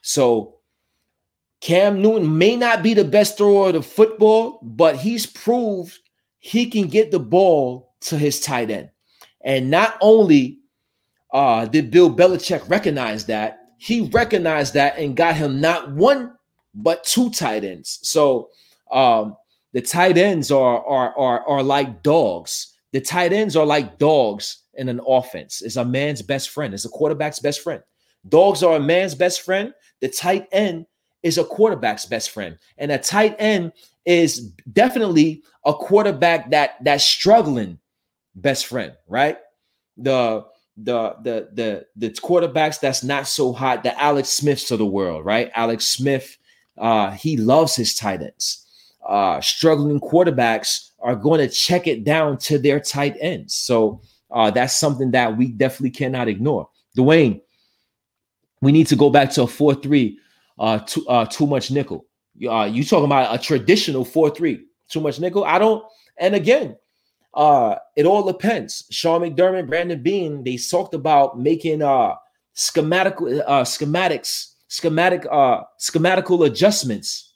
[0.03, 0.58] So
[1.61, 5.99] Cam Newton may not be the best thrower of the football, but he's proved
[6.39, 8.91] he can get the ball to his tight end.
[9.45, 10.61] And not only
[11.33, 16.35] uh, did Bill Belichick recognize that, he recognized that and got him not one
[16.75, 17.99] but two tight ends.
[18.03, 18.51] So
[18.91, 19.37] um,
[19.73, 22.75] the tight ends are are are are like dogs.
[22.93, 25.61] The tight ends are like dogs in an offense.
[25.63, 26.73] It's a man's best friend.
[26.73, 27.83] It's a quarterback's best friend.
[28.29, 29.75] Dogs are a man's best friend.
[30.01, 30.87] The tight end
[31.23, 33.73] is a quarterback's best friend, and a tight end
[34.05, 37.79] is definitely a quarterback that that's struggling
[38.35, 38.93] best friend.
[39.07, 39.39] Right?
[39.97, 40.45] The
[40.77, 45.25] the the the the quarterbacks that's not so hot, the Alex Smiths of the world,
[45.25, 45.51] right?
[45.55, 46.37] Alex Smith,
[46.77, 48.65] uh, he loves his tight ends.
[49.07, 53.55] Uh, struggling quarterbacks are going to check it down to their tight ends.
[53.55, 54.01] So
[54.31, 56.69] uh, that's something that we definitely cannot ignore.
[56.97, 57.41] Dwayne,
[58.61, 60.17] we need to go back to a 4-3,
[60.59, 62.07] uh, too, uh, too much nickel.
[62.49, 65.45] Uh, you talking about a traditional 4-3, too much nickel?
[65.45, 65.85] I don't,
[66.19, 66.77] and again,
[67.35, 68.85] uh, it all depends.
[68.91, 72.15] Sean McDermott, Brandon Beane, they talked about making uh
[72.55, 77.29] schematic uh schematics, schematic uh schematical adjustments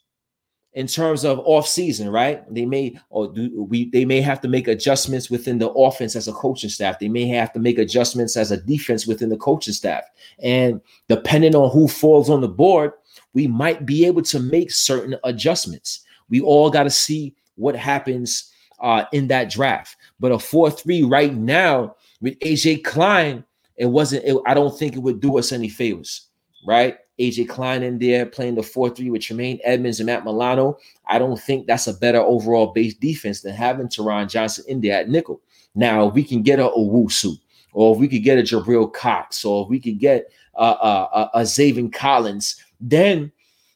[0.73, 2.43] in terms of off season, right?
[2.53, 6.27] They may or do we they may have to make adjustments within the offense as
[6.27, 6.99] a coaching staff.
[6.99, 10.03] They may have to make adjustments as a defense within the coaching staff.
[10.39, 12.91] And depending on who falls on the board,
[13.33, 16.01] we might be able to make certain adjustments.
[16.29, 19.97] We all got to see what happens uh, in that draft.
[20.19, 23.43] But a 4-3 right now with AJ Klein,
[23.75, 26.27] it wasn't, it, I don't think it would do us any favors,
[26.67, 26.97] right?
[27.19, 30.77] AJ Klein in there playing the 4-3 with Tremaine Edmunds and Matt Milano.
[31.07, 34.99] I don't think that's a better overall base defense than having Taron Johnson in there
[34.99, 35.41] at nickel.
[35.75, 37.37] Now, we can get a Owusu,
[37.73, 41.29] or if we could get a Jabril Cox, or if we could get uh, uh,
[41.33, 43.31] a Zaven Collins, then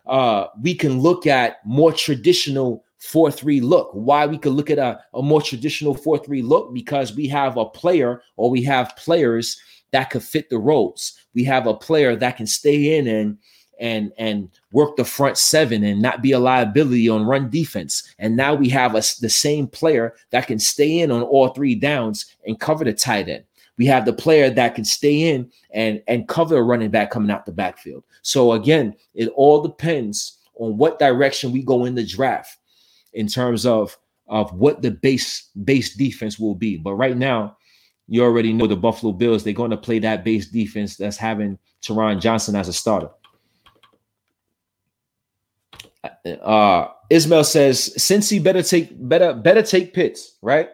[0.05, 3.89] uh, we can look at more traditional 4-3 look.
[3.93, 7.65] Why we could look at a, a more traditional 4-3 look because we have a
[7.65, 9.59] player or we have players
[9.91, 11.13] that could fit the roles.
[11.33, 13.37] We have a player that can stay in and
[13.79, 18.03] and and work the front seven and not be a liability on run defense.
[18.17, 21.75] And now we have a, the same player that can stay in on all three
[21.75, 23.43] downs and cover the tight end.
[23.77, 27.31] We have the player that can stay in and and cover a running back coming
[27.31, 28.03] out the backfield.
[28.21, 32.57] So again, it all depends on what direction we go in the draft
[33.13, 33.97] in terms of
[34.27, 36.77] of what the base base defense will be.
[36.77, 37.57] But right now,
[38.07, 41.57] you already know the Buffalo Bills, they're going to play that base defense that's having
[41.81, 43.09] Taron Johnson as a starter.
[46.41, 50.69] Uh Ismail says since he better take better better take Pitts, right?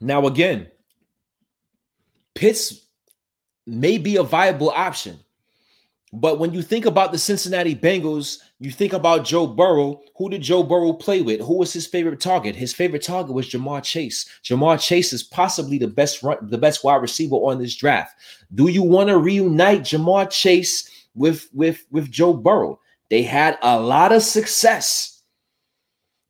[0.00, 0.68] Now again,
[2.34, 2.86] Pitts
[3.66, 5.18] may be a viable option.
[6.12, 10.00] But when you think about the Cincinnati Bengals, you think about Joe Burrow.
[10.16, 11.40] Who did Joe Burrow play with?
[11.40, 12.56] Who was his favorite target?
[12.56, 14.28] His favorite target was Ja'Marr Chase.
[14.42, 18.16] Ja'Marr Chase is possibly the best run, the best wide receiver on this draft.
[18.54, 22.80] Do you want to reunite Ja'Marr Chase with with with Joe Burrow?
[23.08, 25.19] They had a lot of success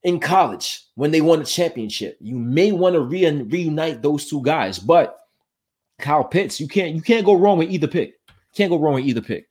[0.02, 2.16] in college when they won a championship.
[2.20, 5.18] You may want to re- reunite those two guys, but
[5.98, 8.14] Kyle Pitts, you can't you can't go wrong with either pick.
[8.54, 9.46] Can't go wrong with either pick.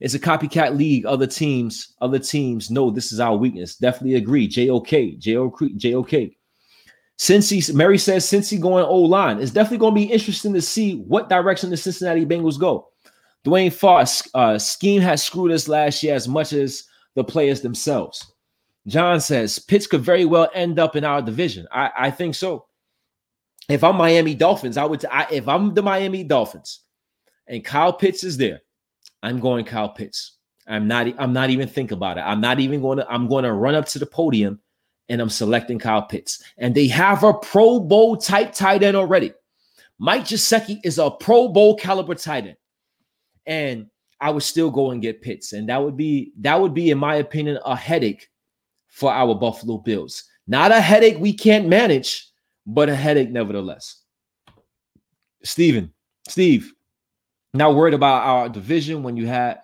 [0.00, 1.06] It's a copycat league.
[1.06, 3.76] Other teams, other teams know this is our weakness.
[3.76, 4.48] Definitely agree.
[4.48, 6.32] JOK, JOK, JOK.
[7.16, 10.52] Since he, Mary says, since he going O line, it's definitely going to be interesting
[10.54, 12.88] to see what direction the Cincinnati Bengals go.
[13.46, 16.84] Dwayne Foss, uh, scheme has screwed us last year as much as
[17.14, 18.32] the players themselves.
[18.86, 21.66] John says Pitts could very well end up in our division.
[21.72, 22.66] I, I think so.
[23.68, 25.04] If I'm Miami Dolphins, I would.
[25.06, 26.80] I, if I'm the Miami Dolphins,
[27.46, 28.60] and Kyle Pitts is there,
[29.22, 30.36] I'm going Kyle Pitts.
[30.66, 31.06] I'm not.
[31.18, 32.22] I'm not even thinking about it.
[32.22, 33.08] I'm not even going to.
[33.08, 34.60] I'm going to run up to the podium,
[35.08, 36.42] and I'm selecting Kyle Pitts.
[36.58, 39.32] And they have a Pro Bowl type tight end already.
[39.98, 42.56] Mike Gesicki is a Pro Bowl caliber tight end,
[43.46, 43.86] and
[44.20, 46.98] I would still go and get Pitts, and that would be that would be, in
[46.98, 48.28] my opinion, a headache
[48.94, 50.24] for our Buffalo Bills.
[50.46, 52.28] Not a headache we can't manage,
[52.64, 54.02] but a headache nevertheless.
[55.42, 55.92] Steven,
[56.28, 56.72] Steve,
[57.52, 59.58] not worried about our division when you had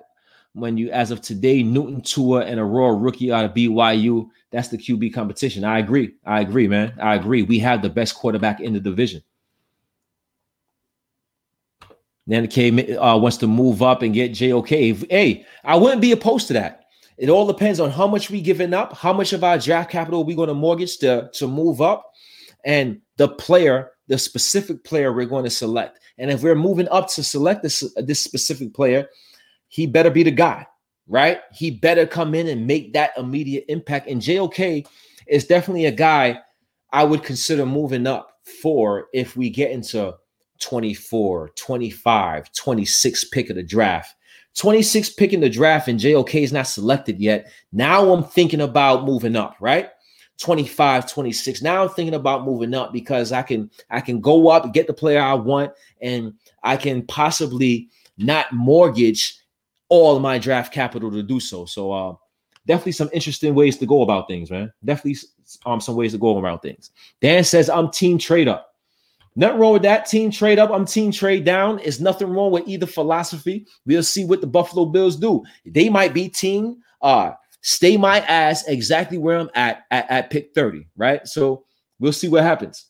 [0.54, 4.28] when you as of today, Newton Tua and Aurora rookie out of BYU.
[4.50, 5.62] That's the QB competition.
[5.62, 6.14] I agree.
[6.26, 6.92] I agree, man.
[7.00, 7.42] I agree.
[7.42, 9.22] We have the best quarterback in the division.
[12.26, 14.68] Then K uh, wants to move up and get JOK.
[15.08, 16.79] Hey, I wouldn't be opposed to that.
[17.20, 20.24] It all depends on how much we giving up, how much of our draft capital
[20.24, 22.10] we're going to mortgage to, to move up,
[22.64, 25.98] and the player, the specific player we're going to select.
[26.16, 29.06] And if we're moving up to select this, this specific player,
[29.68, 30.66] he better be the guy,
[31.08, 31.40] right?
[31.52, 34.08] He better come in and make that immediate impact.
[34.08, 34.86] And JOK
[35.26, 36.40] is definitely a guy
[36.90, 40.14] I would consider moving up for if we get into
[40.60, 44.14] 24, 25, 26 pick of the draft.
[44.56, 47.50] 26 pick in the draft and JOK is not selected yet.
[47.72, 49.88] Now I'm thinking about moving up, right?
[50.38, 51.62] 25, 26.
[51.62, 54.92] Now I'm thinking about moving up because I can I can go up, get the
[54.92, 59.38] player I want, and I can possibly not mortgage
[59.88, 61.66] all my draft capital to do so.
[61.66, 62.14] So uh
[62.66, 64.72] definitely some interesting ways to go about things, man.
[64.84, 65.20] Definitely
[65.66, 66.90] um some ways to go around things.
[67.20, 68.69] Dan says I'm team trade up.
[69.40, 70.04] Nothing wrong with that.
[70.04, 71.78] Team trade up, I'm team trade down.
[71.78, 73.66] Is nothing wrong with either philosophy.
[73.86, 75.42] We'll see what the Buffalo Bills do.
[75.64, 80.52] They might be team uh stay my ass exactly where I'm at at, at pick
[80.54, 81.26] 30, right?
[81.26, 81.64] So
[81.98, 82.88] we'll see what happens.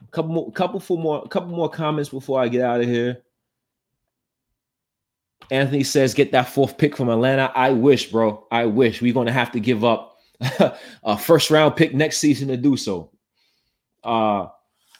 [0.00, 3.24] A couple more, couple for more, couple more comments before I get out of here.
[5.50, 7.50] Anthony says, get that fourth pick from Atlanta.
[7.56, 8.46] I wish, bro.
[8.52, 9.02] I wish.
[9.02, 10.16] We're going to have to give up
[11.02, 13.10] a first round pick next season to do so.
[14.04, 14.48] Uh,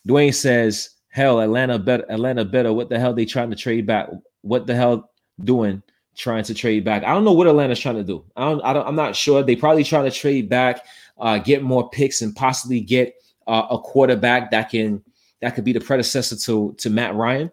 [0.09, 2.05] Dwayne says, hell, Atlanta better.
[2.11, 2.73] Atlanta better.
[2.73, 4.09] What the hell they trying to trade back?
[4.43, 5.11] What the hell
[5.43, 5.83] doing
[6.17, 7.05] trying to trade back?
[7.05, 8.25] I don't know what Atlanta's trying to do.
[8.37, 8.61] I don't.
[8.63, 9.43] I I'm not sure.
[9.43, 10.85] They probably trying to trade back,
[11.19, 13.15] uh, get more picks, and possibly get
[13.47, 15.03] uh, a quarterback that can
[15.41, 17.51] that could be the predecessor to to Matt Ryan.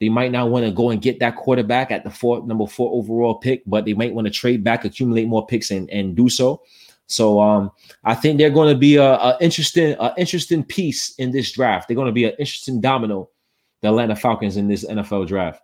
[0.00, 2.92] They might not want to go and get that quarterback at the four number four
[2.92, 6.28] overall pick, but they might want to trade back, accumulate more picks, and and do
[6.28, 6.62] so.
[7.06, 7.70] So um,
[8.04, 11.88] I think they're going to be a, a interesting, a interesting piece in this draft.
[11.88, 13.28] They're going to be an interesting domino,
[13.82, 15.60] the Atlanta Falcons in this NFL draft.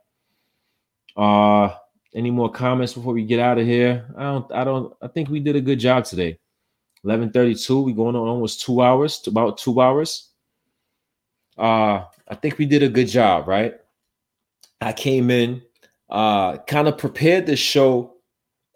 [1.16, 1.74] Uh,
[2.14, 4.06] any more comments before we get out of here?
[4.16, 6.38] I don't, I don't, I think we did a good job today.
[7.04, 7.84] 11:32.
[7.84, 10.28] We going on almost two hours, to about two hours.
[11.56, 13.74] Uh, I think we did a good job, right?
[14.80, 15.62] I came in,
[16.08, 18.09] uh, kind of prepared the show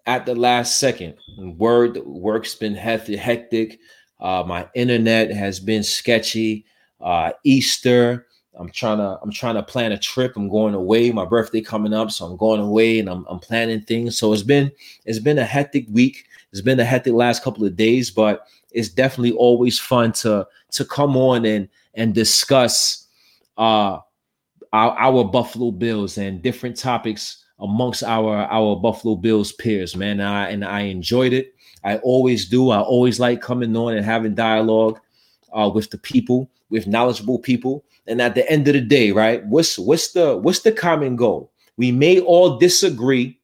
[0.05, 1.15] at the last second.
[1.37, 3.79] Word work's been hectic.
[4.19, 6.65] Uh, my internet has been sketchy.
[7.01, 8.27] Uh, Easter,
[8.57, 10.33] I'm trying to I'm trying to plan a trip.
[10.35, 11.11] I'm going away.
[11.11, 14.17] My birthday coming up, so I'm going away and I'm, I'm planning things.
[14.17, 14.71] So it's been
[15.05, 16.25] it's been a hectic week.
[16.51, 20.85] It's been a hectic last couple of days, but it's definitely always fun to to
[20.85, 23.07] come on and and discuss
[23.57, 23.99] uh
[24.73, 30.19] our, our Buffalo Bills and different topics amongst our our Buffalo Bills peers, man.
[30.19, 31.55] And I, and I enjoyed it.
[31.83, 32.71] I always do.
[32.71, 34.99] I always like coming on and having dialogue
[35.53, 37.85] uh, with the people, with knowledgeable people.
[38.07, 39.45] And at the end of the day, right?
[39.45, 41.51] What's what's the what's the common goal?
[41.77, 43.39] We may all disagree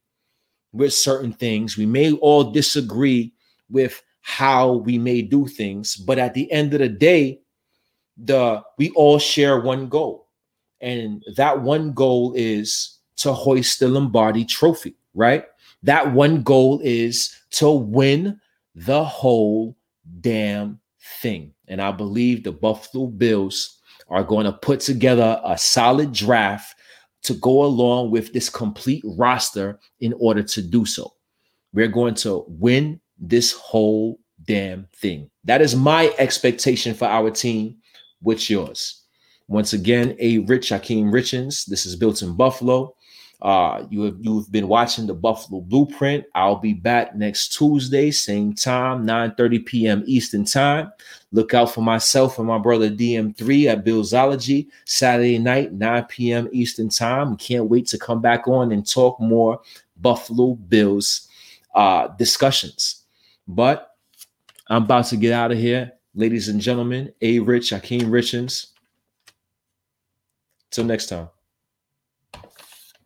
[0.74, 1.78] with certain things.
[1.78, 3.34] We may all disagree
[3.70, 7.42] with how we may do things, but at the end of the day,
[8.18, 10.28] the we all share one goal.
[10.80, 15.45] And that one goal is to hoist the Lombardi trophy, right?
[15.84, 18.39] That one goal is to win
[18.76, 19.76] the whole
[20.22, 20.80] damn
[21.22, 21.53] thing.
[21.68, 23.80] And I believe the Buffalo Bills
[24.10, 26.76] are going to put together a solid draft
[27.23, 31.14] to go along with this complete roster in order to do so.
[31.73, 35.30] We're going to win this whole damn thing.
[35.45, 37.77] That is my expectation for our team.
[38.22, 39.03] What's yours?
[39.48, 41.65] Once again, a Rich Hakeem Richens.
[41.65, 42.95] This is built in Buffalo.
[43.41, 46.26] Uh, you have you've been watching the Buffalo Blueprint.
[46.35, 50.03] I'll be back next Tuesday, same time, 9 30 p.m.
[50.05, 50.91] Eastern Time.
[51.31, 56.49] Look out for myself and my brother DM3 at Billsology Saturday night, 9 p.m.
[56.51, 57.35] Eastern Time.
[57.38, 59.59] Can't wait to come back on and talk more
[59.97, 61.27] Buffalo Bills
[61.73, 63.05] uh, discussions.
[63.47, 63.95] But
[64.68, 67.11] I'm about to get out of here, ladies and gentlemen.
[67.22, 68.68] A Rich, Hakeem Richens.
[70.69, 71.27] Till next time.